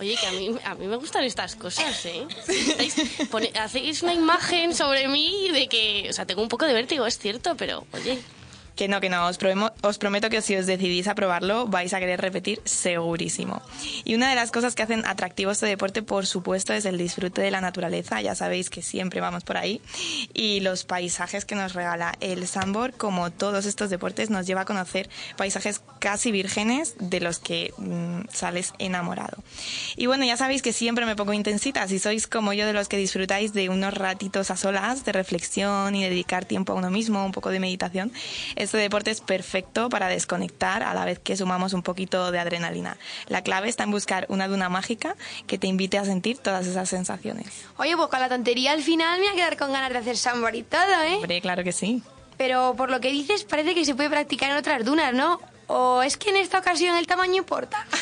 [0.00, 2.24] Oye, que a mí, a mí me gustan estas cosas, ¿eh?
[2.46, 6.74] Estáis- pone- hacéis una imagen sobre mí de que, o sea, tengo un poco de
[6.74, 8.18] vértigo, es cierto, pero, oye,
[8.78, 9.40] Que no, que no, os,
[9.82, 13.60] os prometo que si os decidís a probarlo vais a querer repetir segurísimo.
[14.04, 17.42] Y una de las cosas que hacen atractivo este deporte, por supuesto, es el disfrute
[17.42, 18.22] de la naturaleza.
[18.22, 19.80] Ya sabéis que siempre vamos por ahí.
[20.32, 24.64] Y los paisajes que nos regala el sandboard, como todos estos deportes, nos lleva a
[24.64, 29.42] conocer paisajes casi vírgenes de los que mm, sales enamorado.
[29.96, 31.88] Y bueno, ya sabéis que siempre me pongo intensita.
[31.88, 35.96] Si sois como yo de los que disfrutáis de unos ratitos a solas, de reflexión
[35.96, 38.12] y dedicar tiempo a uno mismo, un poco de meditación,
[38.68, 42.98] este deporte es perfecto para desconectar a la vez que sumamos un poquito de adrenalina.
[43.26, 45.16] La clave está en buscar una duna mágica
[45.46, 47.46] que te invite a sentir todas esas sensaciones.
[47.78, 50.18] Oye, pues con la tontería al final me voy a quedar con ganas de hacer
[50.18, 51.16] sandboard y todo, ¿eh?
[51.16, 52.02] Hombre, claro que sí.
[52.36, 55.40] Pero por lo que dices, parece que se puede practicar en otras dunas, ¿no?
[55.68, 57.86] ¿O es que en esta ocasión el tamaño importa?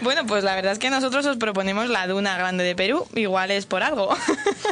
[0.00, 3.50] Bueno, pues la verdad es que nosotros os proponemos la duna grande de Perú, igual
[3.50, 4.14] es por algo.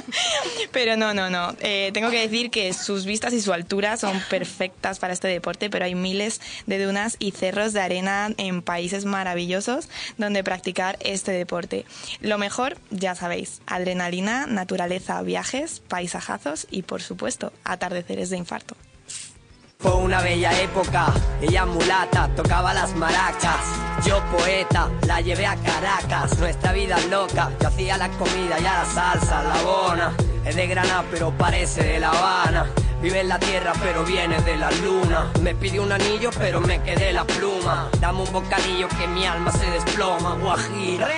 [0.72, 1.54] pero no, no, no.
[1.60, 5.70] Eh, tengo que decir que sus vistas y su altura son perfectas para este deporte,
[5.70, 9.88] pero hay miles de dunas y cerros de arena en países maravillosos
[10.18, 11.84] donde practicar este deporte.
[12.20, 18.76] Lo mejor, ya sabéis, adrenalina, naturaleza, viajes, paisajazos y, por supuesto, atardeceres de infarto.
[19.80, 21.06] Fue una bella época,
[21.40, 23.64] ella mulata, tocaba las maracas.
[24.04, 27.50] Yo poeta, la llevé a Caracas, nuestra vida es loca.
[27.62, 30.12] Yo hacía la comida y a la salsa, la bona.
[30.44, 32.66] Es de Granada pero parece de La Habana.
[33.00, 35.32] Vive en la tierra pero viene de la luna.
[35.42, 37.88] Me pidió un anillo pero me quedé la pluma.
[38.00, 41.08] Dame un bocadillo que mi alma se desploma, guajira.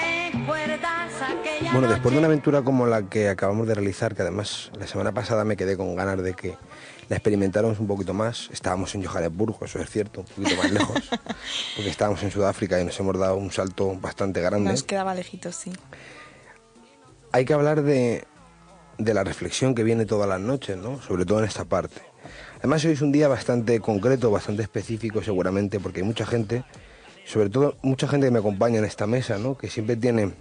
[1.73, 5.11] Bueno, después de una aventura como la que acabamos de realizar, que además la semana
[5.11, 6.57] pasada me quedé con ganas de que
[7.09, 11.11] la experimentáramos un poquito más, estábamos en Johannesburgo, eso es cierto, un poquito más lejos,
[11.77, 14.71] porque estábamos en Sudáfrica y nos hemos dado un salto bastante grande.
[14.71, 15.73] Nos quedaba lejitos, sí.
[17.33, 18.25] Hay que hablar de,
[18.99, 21.01] de la reflexión que viene todas las noches, ¿no?
[21.03, 22.01] Sobre todo en esta parte.
[22.59, 26.65] Además hoy es un día bastante concreto, bastante específico seguramente, porque hay mucha gente,
[27.27, 29.57] sobre todo mucha gente que me acompaña en esta mesa, ¿no?
[29.59, 30.33] Que siempre tiene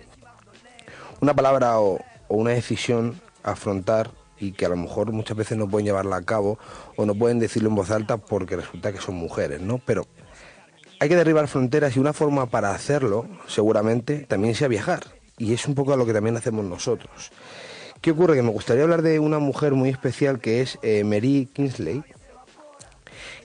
[1.20, 4.12] una palabra o, o una decisión a afrontar
[4.42, 6.60] y que a lo mejor muchas veces no pueden llevarla a cabo
[6.98, 9.78] o no pueden decirlo en voz alta porque resulta que son mujeres, ¿no?
[9.78, 10.06] Pero
[11.00, 15.04] hay que derribar fronteras y una forma para hacerlo, seguramente, también sea viajar.
[15.38, 17.32] Y es un poco lo que también hacemos nosotros.
[18.02, 18.36] ¿Qué ocurre?
[18.36, 22.04] Que me gustaría hablar de una mujer muy especial que es eh, Mary Kingsley,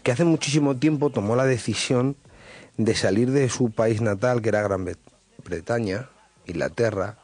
[0.03, 2.17] que hace muchísimo tiempo tomó la decisión
[2.79, 4.97] de salir de su país natal, que era Gran Bre-
[5.45, 6.09] Bretaña,
[6.47, 7.19] Inglaterra,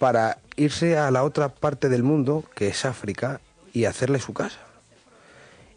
[0.00, 3.42] para irse a la otra parte del mundo, que es África,
[3.74, 4.58] y hacerle su casa.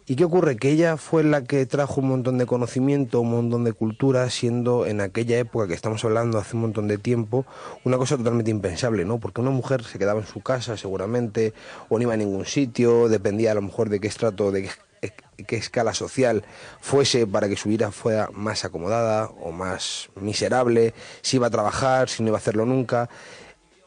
[0.06, 0.56] ¿Y qué ocurre?
[0.56, 4.86] Que ella fue la que trajo un montón de conocimiento, un montón de cultura, siendo
[4.86, 7.44] en aquella época que estamos hablando hace un montón de tiempo,
[7.84, 9.20] una cosa totalmente impensable, ¿no?
[9.20, 11.52] Porque una mujer se quedaba en su casa seguramente,
[11.90, 14.70] o no iba a ningún sitio, dependía a lo mejor de qué estrato, de
[15.02, 15.12] qué,
[15.46, 16.44] qué escala social
[16.80, 22.08] fuese para que su vida fuera más acomodada o más miserable, si iba a trabajar,
[22.08, 23.10] si no iba a hacerlo nunca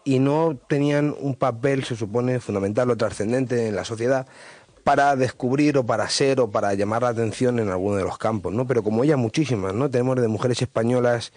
[0.07, 4.25] y no tenían un papel, se supone, fundamental o trascendente en la sociedad
[4.85, 8.53] para descubrir o para ser o para llamar la atención en alguno de los campos,
[8.53, 8.65] ¿no?
[8.65, 9.89] Pero como ella muchísimas, ¿no?
[9.89, 11.33] Tenemos de mujeres españolas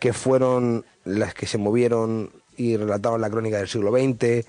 [0.00, 4.44] que fueron las que se movieron y relataban la crónica del siglo XX,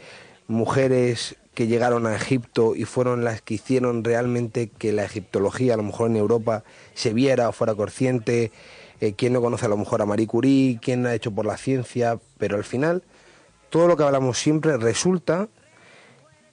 [0.48, 5.78] mujeres que llegaron a Egipto y fueron las que hicieron realmente que la egiptología, a
[5.78, 6.64] lo mejor en Europa,
[6.96, 8.52] se viera o fuera consciente,
[9.00, 11.56] eh, quién no conoce a lo mejor a Marie Curie, quién ha hecho por la
[11.56, 13.04] ciencia, pero al final
[13.70, 15.48] todo lo que hablamos siempre resulta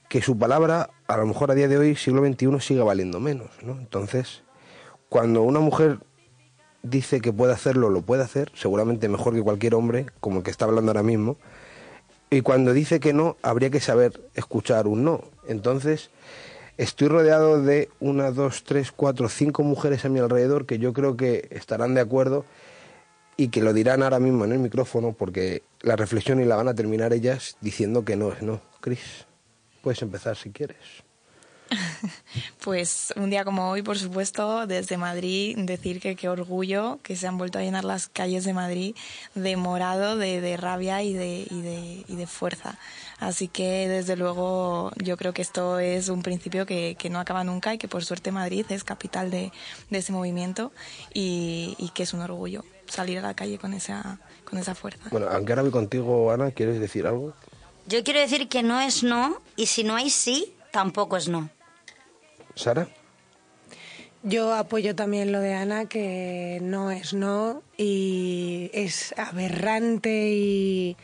[0.08, 3.50] que su palabra, a lo mejor a día de hoy, siglo XXI, sigue valiendo menos.
[3.62, 3.72] ¿no?
[3.72, 4.42] Entonces,
[5.08, 5.98] cuando una mujer
[6.82, 10.50] dice que puede hacerlo, lo puede hacer, seguramente mejor que cualquier hombre, como el que
[10.50, 11.36] está hablando ahora mismo,
[12.30, 15.22] y cuando dice que no, habría que saber escuchar un no.
[15.48, 16.10] Entonces,
[16.76, 21.16] estoy rodeado de una, dos, tres, cuatro, cinco mujeres a mi alrededor que yo creo
[21.16, 22.44] que estarán de acuerdo
[23.36, 26.68] y que lo dirán ahora mismo en el micrófono porque la reflexión y la van
[26.68, 28.60] a terminar ellas diciendo que no es no.
[28.80, 29.26] Cris,
[29.82, 30.76] puedes empezar si quieres.
[32.62, 37.26] Pues un día como hoy, por supuesto, desde Madrid, decir que qué orgullo que se
[37.26, 38.94] han vuelto a llenar las calles de Madrid
[39.34, 42.78] de morado, de, de rabia y de, y, de, y de fuerza.
[43.18, 47.44] Así que, desde luego, yo creo que esto es un principio que, que no acaba
[47.44, 49.52] nunca y que, por suerte, Madrid es capital de,
[49.90, 50.72] ese movimiento
[51.14, 55.08] y, y que es un orgullo salir a la calle con esa, con esa fuerza.
[55.10, 57.34] Bueno, aunque ahora voy contigo, Ana, ¿quieres decir algo?
[57.86, 61.50] Yo quiero decir que no es no y si no hay sí, tampoco es no.
[62.54, 62.88] Sara.
[64.22, 70.96] Yo apoyo también lo de Ana, que no es no y es aberrante y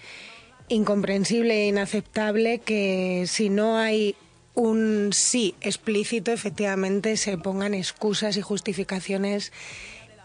[0.69, 4.17] incomprensible e inaceptable que si no hay
[4.55, 9.53] un sí explícito, efectivamente se pongan excusas y justificaciones.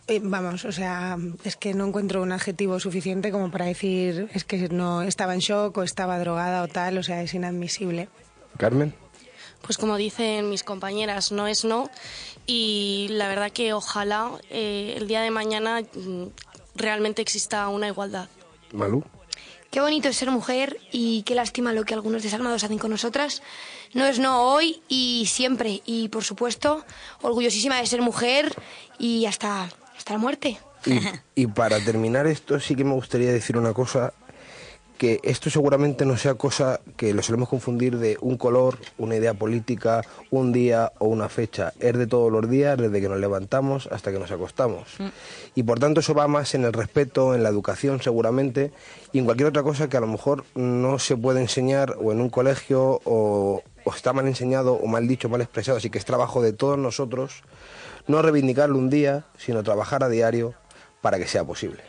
[0.08, 4.45] Eh, Vamos, o sea, es que no encuentro un adjetivo suficiente como para decir es
[4.45, 8.08] que no estaba en shock o estaba drogada o tal, o sea, es inadmisible.
[8.58, 8.93] Carmen.
[9.62, 11.89] Pues como dicen mis compañeras, no es no.
[12.45, 16.28] Y la verdad que ojalá eh, el día de mañana mm,
[16.76, 18.30] realmente exista una igualdad.
[18.72, 19.03] Malú.
[19.70, 23.41] Qué bonito es ser mujer y qué lástima lo que algunos desarmados hacen con nosotras.
[23.93, 25.82] No es no hoy y siempre.
[25.86, 26.86] Y por supuesto,
[27.22, 28.55] orgullosísima de ser mujer
[28.97, 29.70] y hasta,
[30.08, 30.58] hasta la muerte.
[30.86, 31.01] Y,
[31.43, 34.14] y para terminar esto, sí que me gustaría decir una cosa,
[34.97, 39.34] que esto seguramente no sea cosa que lo solemos confundir de un color, una idea
[39.34, 41.74] política, un día o una fecha.
[41.80, 44.95] Es de todos los días, desde que nos levantamos hasta que nos acostamos.
[45.55, 48.72] Y por tanto eso va más en el respeto, en la educación seguramente,
[49.12, 52.22] y en cualquier otra cosa que a lo mejor no se puede enseñar o en
[52.22, 55.78] un colegio o, o está mal enseñado o mal dicho, mal expresado.
[55.78, 57.44] Así que es trabajo de todos nosotros
[58.06, 60.56] no reivindicarlo un día, sino trabajar a diario
[61.02, 61.82] para que sea posible.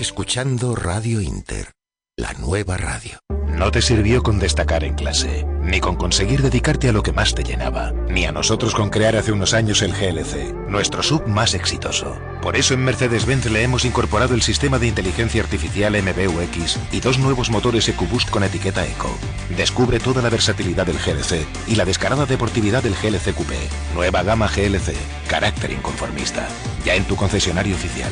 [0.00, 1.70] Escuchando Radio Inter,
[2.16, 3.20] la nueva radio.
[3.46, 7.34] No te sirvió con destacar en clase, ni con conseguir dedicarte a lo que más
[7.36, 11.54] te llenaba, ni a nosotros con crear hace unos años el GLC, nuestro sub más
[11.54, 12.18] exitoso.
[12.42, 17.20] Por eso en Mercedes-Benz le hemos incorporado el sistema de inteligencia artificial MBUX y dos
[17.20, 19.16] nuevos motores EcoBoost con etiqueta Eco.
[19.56, 23.68] Descubre toda la versatilidad del GLC y la descarada deportividad del GLC Coupé.
[23.94, 24.92] Nueva gama GLC,
[25.28, 26.48] carácter inconformista.
[26.84, 28.10] Ya en tu concesionario oficial.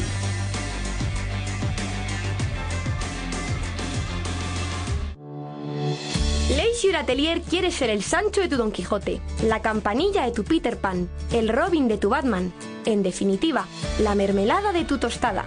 [7.03, 11.11] Atelier quiere ser el Sancho de tu Don Quijote, la campanilla de tu Peter Pan,
[11.33, 12.53] el Robin de tu Batman,
[12.85, 13.67] en definitiva,
[13.99, 15.45] la mermelada de tu tostada.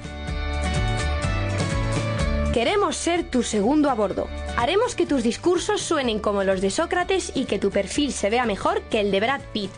[2.54, 4.28] Queremos ser tu segundo a bordo.
[4.58, 8.46] Haremos que tus discursos suenen como los de Sócrates y que tu perfil se vea
[8.46, 9.72] mejor que el de Brad Pitt.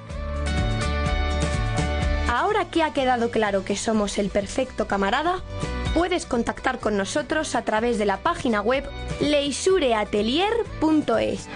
[2.27, 5.43] Ahora que ha quedado claro que somos el perfecto camarada,
[5.93, 8.83] puedes contactar con nosotros a través de la página web
[9.21, 11.47] leisureatelier.es.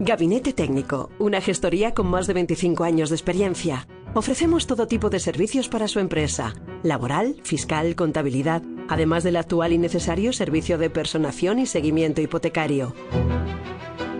[0.00, 3.88] Gabinete Técnico, una gestoría con más de 25 años de experiencia.
[4.12, 6.52] Ofrecemos todo tipo de servicios para su empresa,
[6.82, 12.94] laboral, fiscal, contabilidad, además del actual y necesario servicio de personación y seguimiento hipotecario.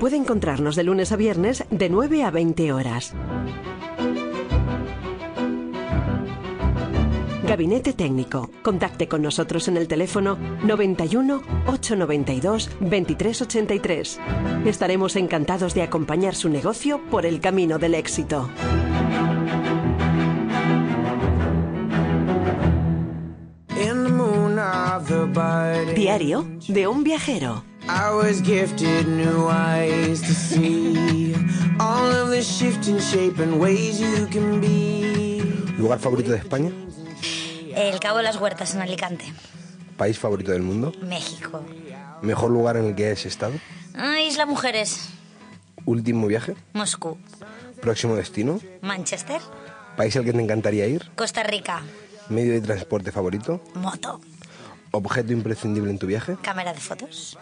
[0.01, 3.15] Puede encontrarnos de lunes a viernes de 9 a 20 horas.
[7.47, 8.51] Gabinete Técnico.
[8.63, 14.21] Contacte con nosotros en el teléfono 91 892 2383.
[14.65, 18.49] Estaremos encantados de acompañar su negocio por el camino del éxito.
[25.95, 27.63] Diario de un viajero.
[27.87, 31.35] I was gifted new eyes to see
[31.79, 35.43] all of the shifting shape and ways you can be.
[35.77, 36.73] ¿Lugar favorito de España?
[37.77, 39.25] El Cabo de las Huertas en Alicante,
[39.97, 40.93] ¿País favorito del mundo?
[41.03, 41.63] México.
[42.23, 43.55] ¿Mejor lugar en el que has estado?
[43.95, 45.09] Ah, Isla Mujeres,
[45.85, 46.55] ¿Último viaje?
[46.73, 47.19] Moscú,
[47.81, 48.61] ¿Próximo destino?
[48.81, 49.41] Manchester,
[49.97, 51.11] ¿País al que te encantaría ir?
[51.15, 51.83] Costa Rica,
[52.29, 53.61] ¿Medio de transporte favorito?
[53.75, 54.21] moto,
[54.93, 56.37] ¿Objeto imprescindible en tu viaje?
[56.43, 57.37] cámara de fotos.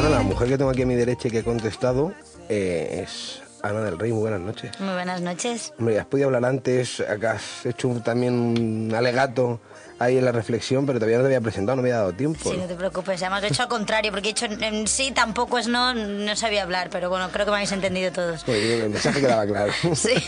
[0.00, 2.12] Bueno, la mujer que tengo aquí a mi derecha y que he contestado
[2.48, 4.12] eh, es Ana del Rey.
[4.12, 4.70] Muy buenas noches.
[4.78, 5.74] Muy buenas noches.
[5.76, 9.58] Hombre, has podido hablar antes, acá has hecho un- también un alegato
[9.98, 12.48] ahí en la reflexión, pero todavía no te había presentado, no me había dado tiempo.
[12.48, 13.20] Sí, no te preocupes.
[13.22, 16.36] Además, lo he hecho al contrario, porque he dicho en sí, tampoco es no, no
[16.36, 18.44] sabía hablar, pero bueno, creo que me habéis entendido todos.
[18.44, 19.72] Pues, el mensaje quedaba claro.
[19.96, 20.10] Sí.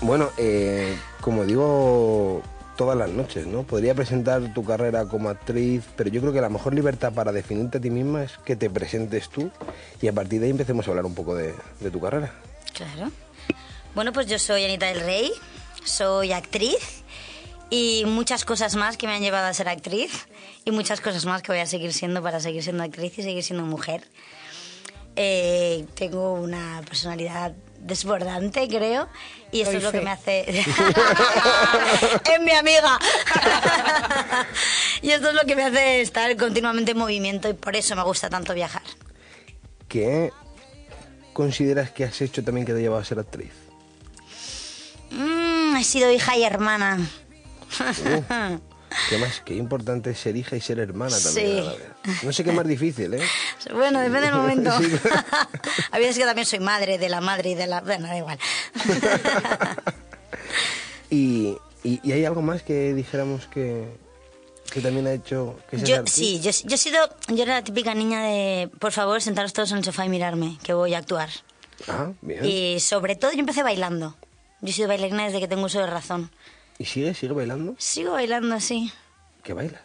[0.00, 2.40] Bueno, eh, como digo,
[2.78, 3.64] todas las noches, ¿no?
[3.64, 7.78] Podría presentar tu carrera como actriz, pero yo creo que la mejor libertad para definirte
[7.78, 9.50] a ti misma es que te presentes tú
[10.00, 12.32] y a partir de ahí empecemos a hablar un poco de, de tu carrera.
[12.72, 13.10] Claro.
[13.96, 15.32] Bueno, pues yo soy Anita del Rey,
[15.84, 17.02] soy actriz
[17.68, 20.28] y muchas cosas más que me han llevado a ser actriz
[20.64, 23.42] y muchas cosas más que voy a seguir siendo para seguir siendo actriz y seguir
[23.42, 24.04] siendo mujer.
[25.16, 29.08] Eh, tengo una personalidad desbordante, creo,
[29.50, 30.44] y esto Doy es lo que me hace...
[30.48, 32.98] es mi amiga.
[35.02, 38.02] y esto es lo que me hace estar continuamente en movimiento y por eso me
[38.02, 38.82] gusta tanto viajar.
[39.88, 40.32] ¿Qué
[41.32, 43.52] consideras que has hecho también que te ha llevado a ser actriz?
[45.10, 46.98] Mm, he sido hija y hermana.
[49.08, 49.40] ¿Qué más?
[49.44, 51.46] Qué importante es ser hija y ser hermana también.
[51.46, 51.58] Sí.
[51.58, 52.22] a la vez.
[52.22, 53.22] No sé qué más difícil, ¿eh?
[53.72, 54.70] Bueno, depende del momento.
[54.78, 54.90] Sí,
[55.92, 57.80] A veces que también soy madre de la madre y de la...
[57.80, 58.38] Bueno, da igual.
[61.10, 63.88] Y, y, y hay algo más que dijéramos que,
[64.70, 66.98] que también ha hecho que Yo, sí, yo, yo he sido...
[67.28, 70.58] Yo era la típica niña de, por favor, sentaros todos en el sofá y mirarme,
[70.62, 71.30] que voy a actuar.
[71.86, 72.44] Ah, bien.
[72.44, 74.16] Y sobre todo yo empecé bailando.
[74.60, 76.30] Yo he sido bailarina desde que tengo uso de razón.
[76.78, 77.14] ¿Y sigue?
[77.14, 77.74] ¿Sigue bailando?
[77.78, 78.92] Sigo bailando, sí.
[79.42, 79.82] ¿Qué bailas?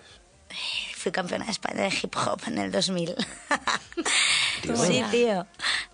[0.95, 3.15] Fui campeona de España de hip hop en el 2000.
[4.61, 4.75] Tío.
[4.77, 5.45] Sí, tío.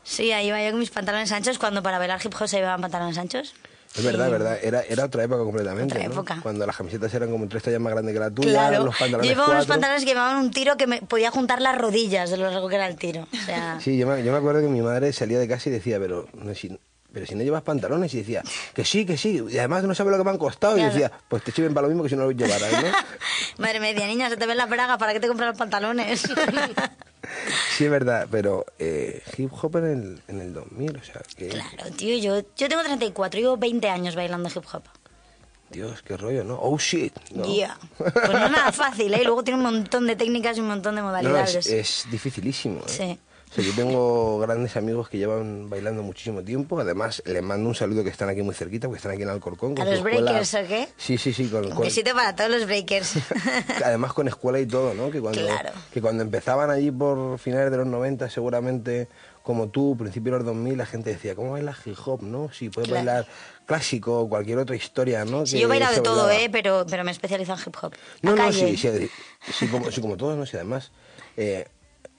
[0.04, 2.82] Sí, ahí iba yo con mis pantalones anchos cuando para bailar hip hop se llevaban
[2.82, 3.56] pantalones anchos.
[3.96, 4.60] Es verdad, es verdad.
[4.62, 6.14] Era, era otra época completamente, Otra ¿no?
[6.14, 6.40] época.
[6.44, 8.84] Cuando las camisetas eran como tres tallas más grandes que la tuya, Claro.
[8.86, 11.76] los Yo pantalones llevaba unos pantalones que llevaban un tiro que me podía juntar las
[11.76, 13.28] rodillas de lo largo que era el tiro.
[13.34, 15.72] O sea, Sí, yo me, yo me acuerdo que mi madre salía de casa y
[15.72, 16.80] decía, pero, no, si,
[17.12, 20.12] pero si no llevas pantalones, y decía, que sí, que sí, y además no sabes
[20.12, 20.78] lo que me han costado.
[20.78, 22.90] Y decía, pues te sirven para lo mismo que si no los llevaras, ¿no?
[23.58, 26.22] madre me decía, niña, se te ven las bragas, ¿para qué te compras los pantalones?
[27.78, 31.50] sí, es verdad, pero eh, hip hop en el, en el 2000, o sea, que...
[31.50, 34.84] Claro, tío, yo, yo tengo 34, llevo 20 años bailando hip hop.
[35.70, 36.58] Dios, qué rollo, ¿no?
[36.60, 37.14] Oh, shit.
[37.32, 37.46] ¿no?
[37.46, 37.78] Ya.
[37.98, 39.22] Pues no es nada fácil, ¿eh?
[39.24, 41.56] Luego tiene un montón de técnicas y un montón de no, modalidades.
[41.56, 42.80] es, es dificilísimo.
[42.80, 42.84] ¿eh?
[42.88, 43.20] Sí.
[43.50, 46.80] O sea, yo tengo grandes amigos que llevan bailando muchísimo tiempo.
[46.80, 49.72] Además, les mando un saludo que están aquí muy cerquita, porque están aquí en Alcorcón.
[49.72, 50.22] ¿A con su los escuela.
[50.32, 50.88] breakers o qué?
[50.98, 51.48] Sí, sí, sí.
[51.48, 53.14] Con, Un con- besito para todos los breakers.
[53.84, 55.10] además, con escuela y todo, ¿no?
[55.10, 55.72] Que cuando, Claro.
[55.92, 59.08] que cuando empezaban allí por finales de los 90, seguramente,
[59.42, 62.52] como tú, principios de los 2000, la gente decía, ¿cómo bailas hip hop, no?
[62.54, 63.04] Si puedes Claro.
[63.06, 63.28] bailar
[63.66, 65.48] clásico o cualquier otra historia, ¿no?
[65.48, 66.44] Sí, Que yo he bailado de todo, bailaba.
[66.46, 66.50] ¿eh?
[66.52, 67.94] Pero, pero me he especializado en hip hop.
[68.22, 69.10] No, A no, sí, sí,
[69.52, 70.92] sí, como, sí, como todos, no sé, además,
[71.36, 71.68] eh,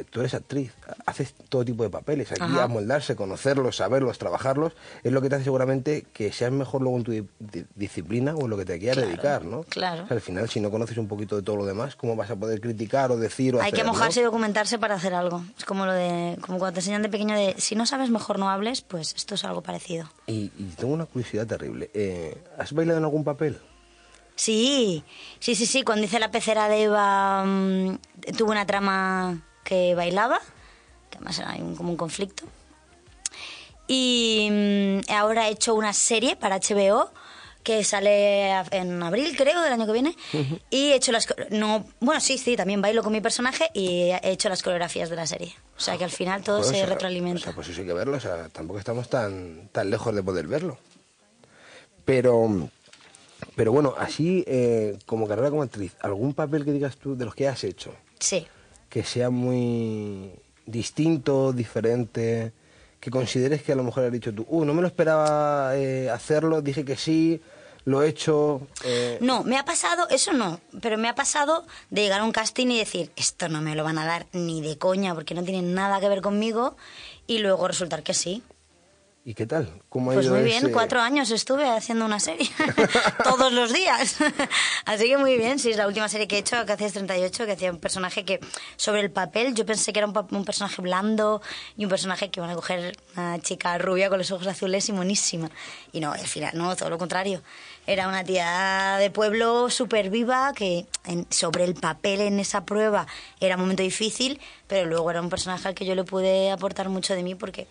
[0.04, 0.72] tú eres actriz,
[1.06, 2.64] haces todo tipo de papeles, aquí Ajá.
[2.64, 4.72] amoldarse, conocerlos, saberlos, trabajarlos,
[5.02, 8.34] es lo que te hace seguramente que seas mejor luego en tu di- di- disciplina
[8.34, 9.62] o en lo que te quieras Claro, dedicar, ¿no?
[9.64, 10.04] claro.
[10.04, 12.30] O sea, al final, si no conoces un poquito de todo lo demás, ¿cómo vas
[12.30, 13.88] a poder criticar o decir o Hay que no?
[13.92, 15.42] mojarse y documentarse para hacer algo.
[15.58, 18.38] Es como lo de, como cuando te enseñan de pequeño de, si no sabes, mejor
[18.38, 20.10] no hables, pues esto es algo parecido.
[20.26, 21.90] Y, y tengo una curiosidad terrible.
[21.94, 23.58] Eh, ¿Has bailado en algún papel?
[24.36, 25.04] Sí,
[25.38, 25.82] sí, sí, sí.
[25.82, 27.98] Cuando hice la pecera de Eva, mm,
[28.38, 30.40] tuve una trama que bailaba,
[31.10, 32.42] que además era un- como un conflicto.
[33.86, 37.10] Y mm, ahora he hecho una serie para HBO
[37.62, 40.16] que sale en abril, creo, del año que viene.
[40.70, 41.28] Y he hecho las...
[41.50, 45.16] No, bueno, sí, sí, también bailo con mi personaje y he hecho las coreografías de
[45.16, 45.54] la serie.
[45.76, 47.40] O sea que al final todo Joder, se o sea, retroalimenta.
[47.40, 50.22] O sea, pues eso hay que verlo, o sea, tampoco estamos tan, tan lejos de
[50.22, 50.78] poder verlo.
[52.04, 52.68] Pero,
[53.54, 57.34] pero bueno, así eh, como carrera como actriz, ¿algún papel que digas tú de los
[57.36, 58.46] que has hecho Sí.
[58.90, 60.32] Que sea muy
[60.66, 62.52] distinto, diferente,
[63.00, 66.10] que consideres que a lo mejor has dicho tú, uh, no me lo esperaba eh,
[66.10, 67.40] hacerlo, dije que sí,
[67.86, 68.60] lo he hecho...
[68.84, 72.32] eh, No, me ha pasado, eso no, pero me ha pasado de llegar a un
[72.32, 75.42] casting y decir, esto no me lo van a dar ni de coña porque no
[75.42, 76.76] tiene nada que ver conmigo
[77.26, 78.42] y luego resultar que sí.
[79.22, 79.82] ¿Y qué tal?
[79.90, 82.48] ¿Cómo ha Pues ido muy bien, ese- cuatro años estuve haciendo una serie,
[83.22, 84.16] todos los días.
[84.86, 87.44] Así que muy bien, sí, es la última serie que he hecho, que hacías 38,
[87.44, 88.40] que hacía un personaje que
[88.76, 91.42] sobre el papel yo pensé que era un, un personaje blando
[91.76, 94.92] y un personaje que iban a coger una chica rubia con los ojos azules y
[94.92, 95.50] monísima.
[95.92, 97.42] Y no, al final no, todo lo contrario.
[97.86, 103.06] Era una tía de pueblo súper viva que en- sobre el papel en esa prueba
[103.38, 106.88] era un momento difícil, pero luego era un personaje al que yo le pude aportar
[106.88, 107.66] mucho de mí porque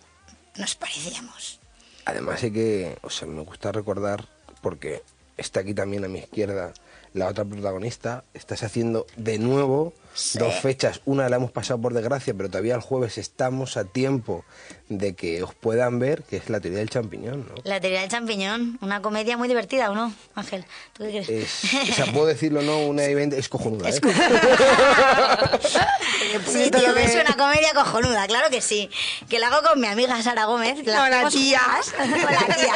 [0.60, 1.58] nos parecíamos.
[2.04, 4.26] Además hay que, o sea, me gusta recordar,
[4.62, 5.02] porque
[5.36, 6.72] está aquí también a mi izquierda
[7.12, 9.92] la otra protagonista, estás haciendo de nuevo
[10.34, 14.44] dos fechas, una la hemos pasado por desgracia, pero todavía el jueves estamos a tiempo
[14.88, 17.54] de que os puedan ver, que es la teoría del champiñón, ¿no?
[17.64, 20.64] La teoría del champiñón, una comedia muy divertida, ¿o no, Ángel?
[20.94, 21.28] ¿Tú qué crees?
[21.64, 22.78] Es, o sea, puedo decirlo, ¿no?
[22.80, 24.00] Una event es cojonuda, ¿eh?
[26.46, 28.90] Sí, tío, que es una comedia cojonuda, claro que sí.
[29.28, 30.84] Que la hago con mi amiga Sara Gómez.
[30.86, 31.60] la Hola, hacemos tía.
[31.60, 31.94] juntas.
[32.28, 32.74] Hola, tía.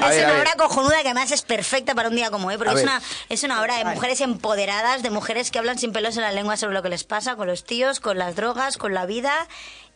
[0.00, 2.56] A es ver, una obra cojonuda que además es perfecta para un día como hoy,
[2.56, 5.92] porque A es una, es una obra de mujeres empoderadas, de mujeres que hablan sin
[5.92, 8.76] pelos en la lengua sobre lo que les pasa con los tíos, con las drogas,
[8.76, 9.46] con la vida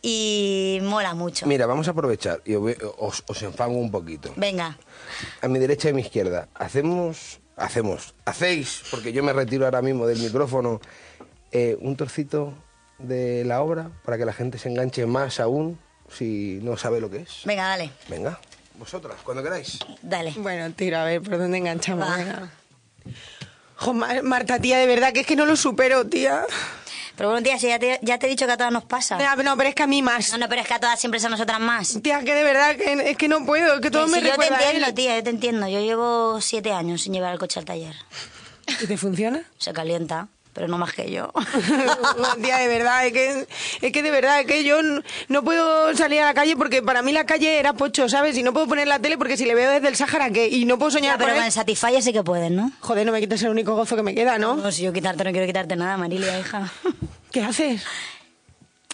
[0.01, 1.45] y mola mucho.
[1.47, 4.33] Mira, vamos a aprovechar y os, os, enfango un poquito.
[4.35, 4.77] Venga,
[5.41, 6.47] A mi derecha y a mi izquierda.
[6.53, 10.79] Hacemos, hacemos, hacéis, porque yo me retiro ahora mismo del micrófono,
[11.51, 12.53] eh, un trocito
[12.99, 15.79] de la obra para que la gente se enganche más aún
[16.09, 17.41] si no sabe lo que es.
[17.45, 18.39] venga, dale, Venga,
[18.75, 19.79] vosotras, cuando queráis.
[20.01, 20.33] dale.
[20.37, 22.07] Bueno, tiro, a ver, ¿por dónde enganchamos?
[22.17, 22.49] Venga.
[23.77, 26.43] Jo, Mar- Marta, tía, de verdad que es que no lo supero, tía.
[27.15, 29.17] Pero bueno, tía, si ya te, ya te he dicho que a todas nos pasa.
[29.43, 30.31] No, pero es que a mí más.
[30.31, 31.99] No, no, pero es que a todas siempre a nosotras más.
[32.03, 34.25] Tía, que de verdad que es que no puedo, es que todo Que me si
[34.25, 34.77] yo te recuerda a él.
[34.77, 35.67] entiendo, tía, yo te entiendo.
[35.67, 37.95] Yo llevo siete años sin llevar el coche al taller.
[38.81, 39.41] ¿Y te funciona?
[39.57, 40.27] Se calienta,
[40.57, 41.31] pero no más que yo.
[42.41, 43.47] Tía, de verdad, es que,
[43.79, 44.79] es que de verdad, es que yo
[45.27, 48.35] no puedo salir a la calle porque para mí la calle era pocho, ¿sabes?
[48.39, 50.47] Y no puedo poner la tele porque si le veo desde el Sáhara, ¿qué?
[50.47, 52.71] Y no puedo soñar Ya, pero con el Satisfyer sí que pueden, ¿no?
[52.79, 54.55] Joder, no me quites el único gozo que me queda, ¿no?
[54.55, 56.71] No, si yo quitarte no quiero quitarte nada, Marilia, hija.
[57.31, 57.83] ¿Qué haces?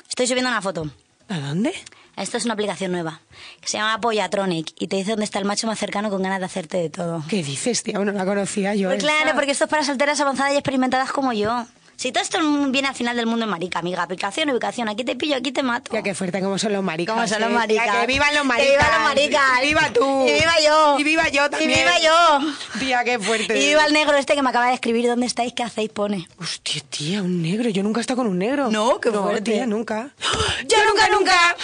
[0.09, 0.89] Estoy subiendo una foto.
[1.29, 1.73] ¿A dónde?
[2.15, 3.21] Esto es una aplicación nueva
[3.59, 6.39] que se llama Pollatronic y te dice dónde está el macho más cercano con ganas
[6.39, 7.23] de hacerte de todo.
[7.27, 7.97] ¿Qué dices, tía?
[7.99, 8.89] No la conocía yo.
[8.89, 9.09] Pues esta.
[9.11, 11.65] claro, porque esto es para solteras avanzadas y experimentadas como yo.
[11.95, 15.15] Si todo esto viene al final del mundo en marica, amiga, aplicación, ubicación, aquí te
[15.15, 15.93] pillo, aquí te mato.
[15.93, 17.15] Ya qué fuerte, como son los maricas.
[17.15, 17.53] Como son los eh.
[17.53, 17.85] maricas.
[17.85, 18.71] Tía, que vivan los Que maricas.
[18.71, 19.43] vivan los maricas.
[19.61, 20.27] Y viva tú.
[20.27, 20.99] Y viva yo.
[20.99, 21.71] Y viva yo también.
[21.71, 22.79] Y viva yo.
[22.79, 23.57] Tía, qué fuerte.
[23.57, 26.27] Y viva el negro este que me acaba de escribir dónde estáis, qué hacéis, pone.
[26.39, 27.69] Hostia, tía, un negro.
[27.69, 28.69] Yo nunca he estado con un negro.
[28.71, 29.51] No, qué no, fuerte.
[29.51, 30.09] tía, nunca.
[30.67, 31.55] Yo nunca, nunca.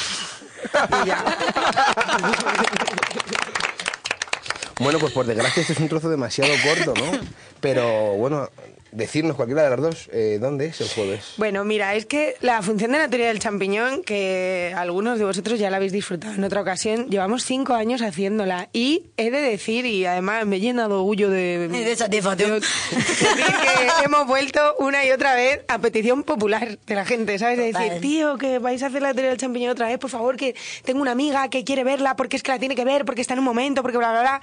[4.80, 7.20] Bueno, pues por desgracia este es un trozo demasiado corto, ¿no?
[7.60, 8.50] Pero bueno,
[8.92, 11.34] decirnos cualquiera de las dos, eh, ¿dónde es el jueves?
[11.38, 15.60] Bueno, mira, es que la función de la teoría del champiñón, que algunos de vosotros
[15.60, 19.86] ya la habéis disfrutado en otra ocasión, llevamos cinco años haciéndola y he de decir,
[19.86, 21.68] y además me he llenado de orgullo de...
[21.68, 22.52] De satisfacción.
[22.52, 23.28] de- decir
[24.00, 27.58] que hemos vuelto una y otra vez a petición popular de la gente, ¿sabes?
[27.58, 28.02] De decir, Total.
[28.02, 31.02] tío, que vais a hacer la teoría del champiñón otra vez, por favor, que tengo
[31.02, 33.40] una amiga que quiere verla porque es que la tiene que ver, porque está en
[33.40, 34.42] un momento, porque bla, bla, bla.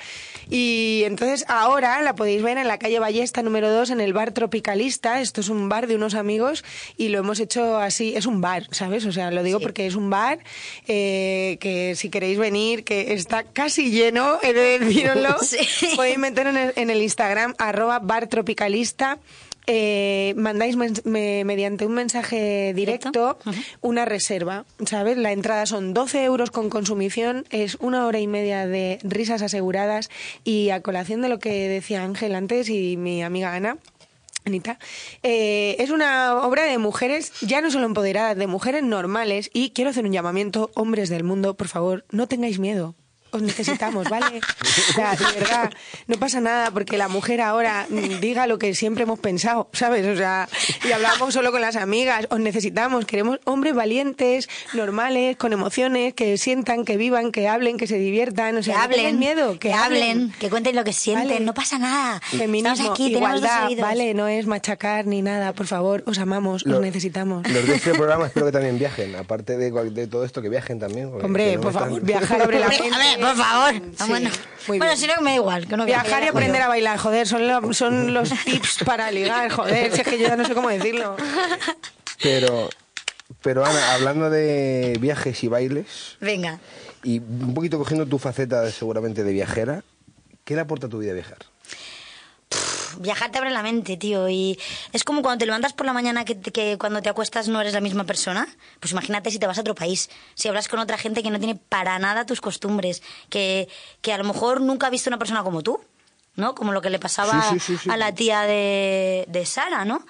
[0.49, 4.33] Y entonces ahora la podéis ver en la calle Ballesta número 2 en el bar
[4.37, 5.21] Tropicalista.
[5.23, 6.63] Esto es un bar de unos amigos
[6.99, 8.15] y lo hemos hecho así.
[8.15, 9.07] Es un bar, ¿sabes?
[9.07, 10.39] O sea, lo digo porque es un bar
[10.87, 15.89] eh, que si queréis venir, que está casi lleno, he de deciroslo, Sí.
[15.97, 19.19] podéis meter en el, en el Instagram arroba bar Tropicalista.
[19.69, 23.37] eh, mandáis me- mediante un mensaje directo
[23.81, 25.17] una reserva, ¿sabes?
[25.17, 30.09] La entrada son 12 euros con consumición, es una hora y media de risas aseguradas
[30.45, 33.77] y a colación de lo que decía Ángel antes y mi amiga Ana,
[34.47, 34.79] Anita,
[35.25, 39.91] eh, es una obra de mujeres, ya no solo empoderadas, de mujeres normales y quiero
[39.91, 42.95] hacer un llamamiento, hombres del mundo, por favor, no tengáis miedo.
[43.37, 44.41] Os necesitamos, ¿vale?
[44.41, 45.71] O sea, de verdad,
[46.07, 50.07] no pasa nada porque la mujer ahora mm, diga lo que siempre hemos pensado, ¿sabes?
[50.07, 50.49] O sea,
[50.89, 56.39] y hablamos solo con las amigas, os necesitamos, queremos hombres valientes, normales, con emociones, que
[56.39, 59.59] sientan, que vivan, que hablen, que se diviertan, o Que sea, no tengan hablen, miedo,
[59.59, 61.41] que hablen, que cuenten lo que sienten, Vale.
[61.41, 62.21] no pasa nada.
[62.21, 66.19] Feminismo, Estamos aquí, tenemos dos igualdad, vale, no es machacar ni nada, por favor, os
[66.19, 67.47] amamos, Lo- os necesitamos.
[67.49, 70.79] Los de este programa espero que también viajen, aparte de, de todo esto, que viajen
[70.79, 71.11] también.
[71.23, 72.89] Hombre, no por están- favor, viajar abre la mente.
[72.95, 73.75] a ver, por favor.
[73.75, 74.31] Ah, Sí, bueno,
[74.69, 74.97] muy bueno bien.
[74.99, 75.67] si no, me da igual.
[75.69, 79.11] Que no viaje, Viajar y aprender a bailar, joder, son, lo- son los tips para
[79.11, 81.17] ligar, joder, si es que yo ya no sé cómo decirlo.
[82.23, 82.69] Pero,
[83.43, 86.59] pero Ana, hablando de viajes y bailes, Venga.
[87.03, 89.83] y un poquito cogiendo tu faceta de- seguramente de viajera,
[90.45, 91.39] ¿qué le aporta a tu vida viajar?
[92.99, 94.29] Viajar te abre la mente, tío.
[94.29, 94.59] Y
[94.93, 97.73] es como cuando te levantas por la mañana que, que cuando te acuestas no eres
[97.73, 98.49] la misma persona.
[98.81, 100.11] Pues imagínate si te vas a otro país.
[100.35, 103.03] Si hablas con otra gente que no tiene para nada tus costumbres.
[103.29, 103.69] Que,
[104.01, 105.81] que a lo mejor nunca ha visto una persona como tú.
[106.37, 106.55] ¿No?
[106.55, 107.91] Como lo que le pasaba Sí, sí, sí, sí.
[107.91, 110.05] a la tía de, de Sara, ¿no?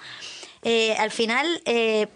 [0.61, 2.07] Eh, al final, eh,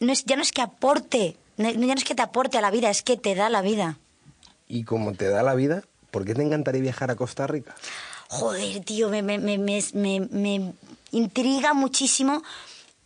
[0.00, 1.36] no es, ya no es que aporte.
[1.58, 3.98] Ya no es que te aporte a la vida, es que te da la vida.
[4.66, 7.74] Y como te da la vida, ¿por qué te encantaría viajar a Costa Rica?
[8.28, 10.72] Joder, tío, me, me, me, me,
[11.12, 12.42] intriga muchísimo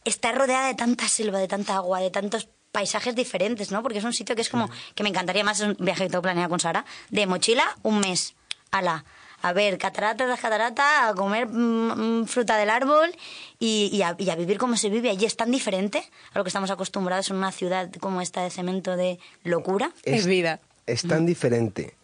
[0.05, 3.83] estar rodeada de tanta selva, de tanta agua, de tantos paisajes diferentes, ¿no?
[3.83, 6.11] Porque es un sitio que es como, que me encantaría más, es un viaje que
[6.11, 8.35] tengo planeado con Sara, de mochila, un mes,
[8.71, 9.05] ala,
[9.41, 13.11] a ver, catarata tras catarata, a comer mm, mm, fruta del árbol
[13.59, 15.27] y, y a, y a vivir como se vive allí.
[15.27, 15.99] Es tan diferente
[16.33, 19.93] a lo que estamos acostumbrados en una ciudad como esta de cemento de locura.
[20.03, 20.61] Es- vida.
[20.87, 21.95] Es tan diferente.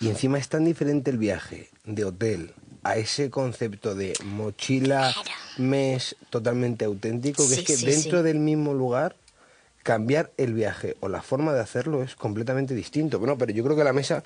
[0.00, 2.52] Y encima es tan diferente el viaje de hotel
[2.84, 5.14] a ese concepto de mochila,
[5.58, 8.24] mes totalmente auténtico, que Sí, es que sí, dentro sí.
[8.24, 9.16] del mismo lugar
[9.82, 13.18] cambiar el viaje o la forma de hacerlo es completamente distinto.
[13.18, 14.22] Bueno, pero yo creo que la mesa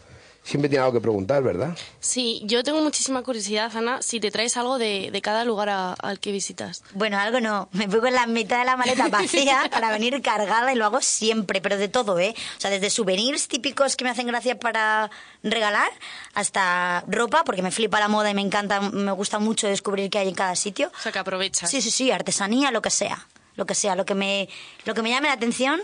[0.49, 1.77] siempre tiene algo que preguntar, ¿verdad?
[2.01, 5.93] Sí, yo tengo muchísima curiosidad, Ana, si te traes algo de, de cada lugar a-
[5.93, 6.83] al que visitas.
[6.95, 7.69] Bueno, algo no.
[7.73, 11.01] Me pongo en la mitad de la maleta vacía para venir cargada y lo hago
[11.03, 12.35] siempre, pero de todo, ¿eh?
[12.57, 15.11] O sea, desde souvenirs típicos que me hacen gracia para
[15.43, 15.91] regalar
[16.35, 20.19] hasta ropa, porque me flipa la moda y me encanta, me gusta mucho descubrir qué
[20.19, 20.91] hay en cada sitio.
[20.99, 21.71] O sea, que aprovechas.
[21.71, 23.27] Sí, sí, sí, artesanía, lo que sea.
[23.57, 24.49] Lo que sea, lo que me,
[24.85, 25.81] lo que me llame la atención,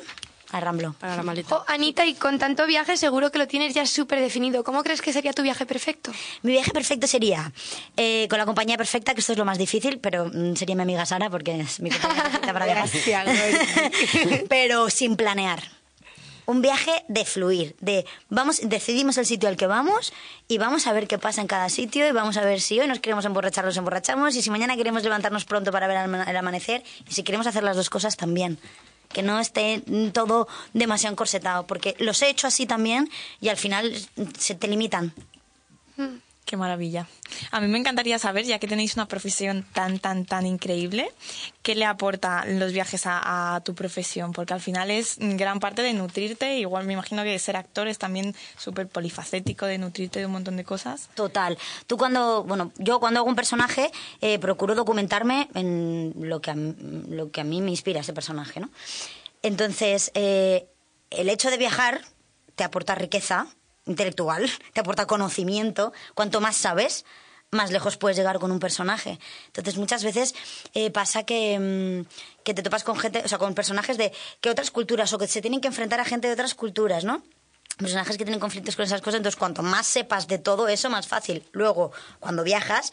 [0.59, 0.95] arramblo.
[0.99, 1.57] Para la maleta.
[1.57, 4.65] Oh, Anita, y con tanto viaje seguro que lo tienes ya súper definido.
[4.65, 6.13] ¿Cómo crees que sería tu viaje perfecto?
[6.43, 7.53] Mi viaje perfecto sería
[7.97, 10.83] eh, con la compañía perfecta, que esto es lo más difícil, pero mm, sería mi
[10.83, 12.89] amiga Sara, porque es mi compañía perfecta para viajar.
[14.49, 15.63] pero sin planear.
[16.47, 20.13] Un viaje de fluir, de vamos, decidimos el sitio al que vamos
[20.47, 22.87] y vamos a ver qué pasa en cada sitio y vamos a ver si hoy
[22.87, 26.83] nos queremos emborrachar, nos emborrachamos y si mañana queremos levantarnos pronto para ver el amanecer
[27.09, 28.59] y si queremos hacer las dos cosas también.
[29.15, 29.83] Que no esté
[30.13, 33.09] todo demasiado encorsetado, porque los he hecho así también
[33.41, 33.95] y al final
[34.39, 35.15] se te limitan.
[36.55, 37.09] Qué maravilla.
[37.51, 41.11] A mí me encantaría saber, ya que tenéis una profesión tan, tan, tan increíble,
[41.63, 44.31] ¿qué le aporta los viajes a, tu profesión?
[44.31, 46.57] Porque al final es gran parte de nutrirte.
[46.59, 50.57] Igual me imagino que ser actor es también súper polifacético de nutrirte de un montón
[50.57, 51.09] de cosas.
[51.17, 51.59] Total.
[51.89, 53.91] Tú cuando, bueno, yo cuando hago un personaje
[54.21, 58.61] eh, procuro documentarme en lo que, a, lo que a mí me inspira ese personaje,
[58.61, 58.71] ¿no?
[59.43, 60.69] Entonces, eh,
[61.11, 62.03] el hecho de viajar
[62.55, 63.49] te aporta riqueza
[63.87, 65.93] intelectual, te aporta conocimiento.
[66.15, 67.05] Cuanto más sabes,
[67.51, 69.19] más lejos puedes llegar con un personaje.
[69.47, 70.35] Entonces, muchas veces
[70.75, 74.51] eh, pasa que, mm, que te topas con gente, o sea, con personajes de que
[74.51, 77.23] otras culturas o que se tienen que enfrentar a gente de otras culturas, ¿no?
[77.79, 81.09] personajes que tienen conflictos con esas cosas, entonces cuanto más sepas de todo eso, más
[81.09, 81.45] fácil.
[81.53, 81.91] Luego,
[82.21, 82.93] cuando viajas,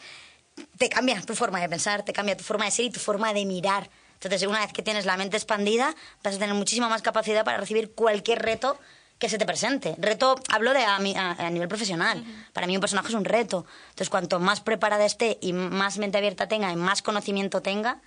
[0.76, 3.32] te cambia tu forma de pensar, te cambia tu forma de ser y tu forma
[3.32, 3.90] de mirar.
[4.14, 7.58] Entonces, una vez que tienes la mente expandida, vas a tener muchísima más capacidad para
[7.58, 8.78] recibir cualquier reto
[9.22, 9.94] que se te presente.
[9.98, 12.24] Reto, hablo de a, mi- a- a nivel profesional.
[12.52, 13.64] Para mí un personaje es un reto.
[13.90, 18.00] Entonces, cuanto más preparada esté y más mente abierta tenga y más conocimiento tenga,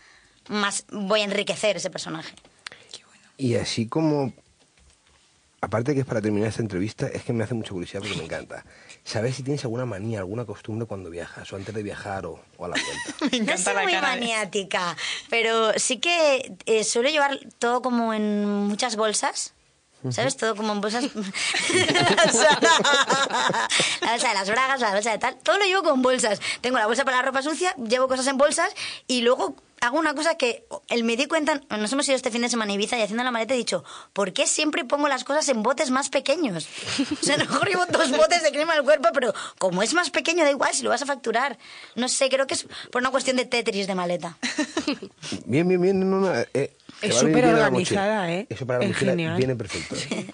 [0.49, 2.35] más voy a enriquecer ese personaje.
[3.37, 4.33] Y así como,
[5.61, 8.25] aparte que es para terminar esta entrevista, es que me hace mucha curiosidad porque me
[8.25, 8.65] encanta.
[9.05, 12.65] ¿Sabes si tienes alguna manía, alguna costumbre cuando viajas o antes de viajar o, o
[12.65, 13.51] a la vuelta?
[13.53, 14.97] no soy muy maniática,
[15.29, 19.53] pero sí que eh, suelo llevar todo como en muchas bolsas.
[20.11, 20.37] ¿Sabes?
[20.37, 21.03] Todo como en bolsas.
[24.01, 25.37] la bolsa de las bragas, la bolsa de tal.
[25.37, 26.39] Todo lo llevo con bolsas.
[26.61, 28.73] Tengo la bolsa para la ropa sucia, llevo cosas en bolsas
[29.07, 31.61] y luego hago una cosa que el me di cuenta.
[31.69, 33.83] Nos hemos ido este fin de semana a Ibiza y haciendo la maleta he dicho:
[34.13, 36.67] ¿por qué siempre pongo las cosas en botes más pequeños?
[37.21, 39.93] O sea, a lo mejor llevo dos botes de crema al cuerpo, pero como es
[39.93, 41.57] más pequeño, da igual si lo vas a facturar.
[41.95, 44.37] No sé, creo que es por una cuestión de Tetris de maleta.
[45.45, 46.09] Bien, bien, bien.
[46.09, 48.31] no, no, eh, Es súper organizada.
[48.31, 48.47] ¿eh?
[48.49, 49.37] Eso para la Es mochila genial.
[49.37, 49.95] viene perfecto.
[50.15, 50.25] ¿eh?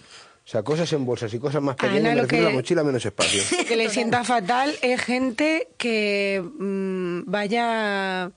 [0.43, 2.53] O sea, cosas en bolsas y cosas más Ana, pequeñas, me lo refiero a que-
[2.53, 3.41] la mochila menos espacio.
[3.67, 8.31] que le sienta fatal es gente que mm, vaya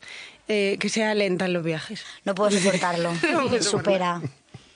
[0.48, 2.05] eh, que sea lenta en los viajes.
[2.24, 3.10] No puedo soportarlo.
[3.60, 4.20] Supera.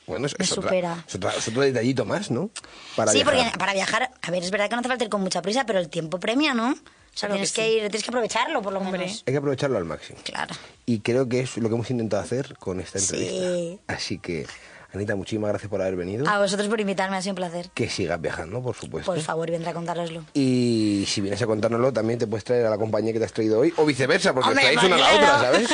[0.07, 1.05] Bueno, es, supera.
[1.07, 2.49] es otra- es otro detallito más, ¿no?
[2.97, 3.35] Para sí, viajar.
[3.45, 5.67] porque para viajar, a ver, es verdad que no hace falta ir con mucha prisa,
[5.67, 6.75] pero el tiempo premia, ¿no?
[7.19, 7.75] O sea, Claro tienes que que, sí.
[7.75, 9.25] ir, tienes que aprovecharlo, por lo menos.
[9.27, 10.21] Hay que aprovecharlo al máximo.
[10.23, 10.55] Claro.
[10.87, 13.35] Y creo que es lo que hemos intentado hacer con esta entrevista.
[13.35, 13.79] Sí.
[13.89, 14.47] Así que,
[14.95, 16.29] Anita, muchísimas gracias por haber venido.
[16.29, 17.71] A vosotros por invitarme, ha sido un placer.
[17.75, 19.13] Que sigas viajando, por supuesto.
[19.13, 20.25] Por favor, vendré a contároslo.
[20.33, 23.33] Y si vienes a contárnoslo, también te puedes traer a la compañía que te has
[23.33, 25.27] traído hoy, o viceversa, porque os Hombre, traéis una a la claro.
[25.27, 25.69] otra, ¿sabes?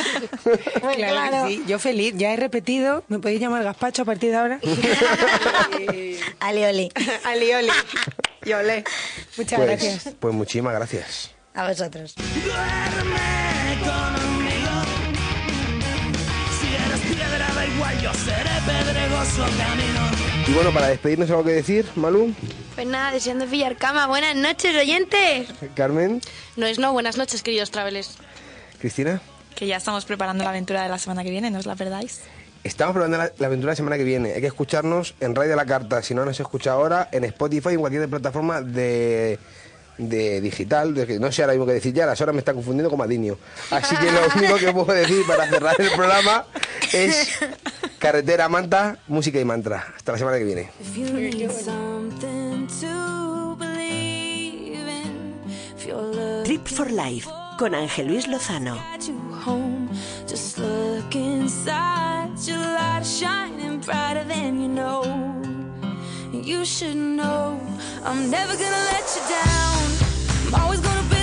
[0.95, 1.63] Claro, que sí.
[1.67, 3.03] Yo feliz, ya he repetido.
[3.07, 4.59] ¿Me podéis llamar Gazpacho a partir de ahora?
[6.39, 6.91] Ali, oli.
[7.23, 7.69] Ali, oli.
[8.45, 8.83] Y olé.
[9.37, 10.15] Muchas pues, gracias.
[10.19, 11.34] Pues muchísimas gracias.
[11.55, 12.13] A vosotros.
[16.59, 20.01] Si eres piedra da igual, yo seré pedregoso camino.
[20.47, 22.33] Y bueno, para despedirnos, ¿algo que decir, Malu?
[22.75, 24.07] Pues nada, deseando pillar cama.
[24.07, 25.47] Buenas noches, oyentes.
[25.75, 26.21] Carmen,
[26.55, 28.17] No es no, buenas noches, queridos travelers.
[28.79, 29.21] Cristina.
[29.55, 32.21] Que ya estamos preparando la aventura de la semana que viene, ¿no os la perdáis?
[32.65, 34.33] Estamos probando la, la aventura la semana que viene.
[34.33, 36.01] Hay que escucharnos en Radio La Carta.
[36.01, 39.39] Si no nos escucha ahora, en Spotify, en cualquier plataforma de,
[39.97, 40.93] de digital.
[40.93, 42.99] de que no sé ahora mismo qué decir ya, las horas me están confundiendo con
[42.99, 43.37] Madinio.
[43.71, 46.45] Así que lo único que puedo decir para cerrar el programa
[46.93, 47.37] es
[47.99, 49.93] carretera, manta, música y mantra.
[49.95, 50.69] Hasta la semana que viene.
[56.43, 58.77] Trip for Life con Ángel Luis Lozano.
[66.43, 67.59] You should know
[68.03, 70.53] I'm never gonna let you down.
[70.53, 71.14] I'm always gonna be.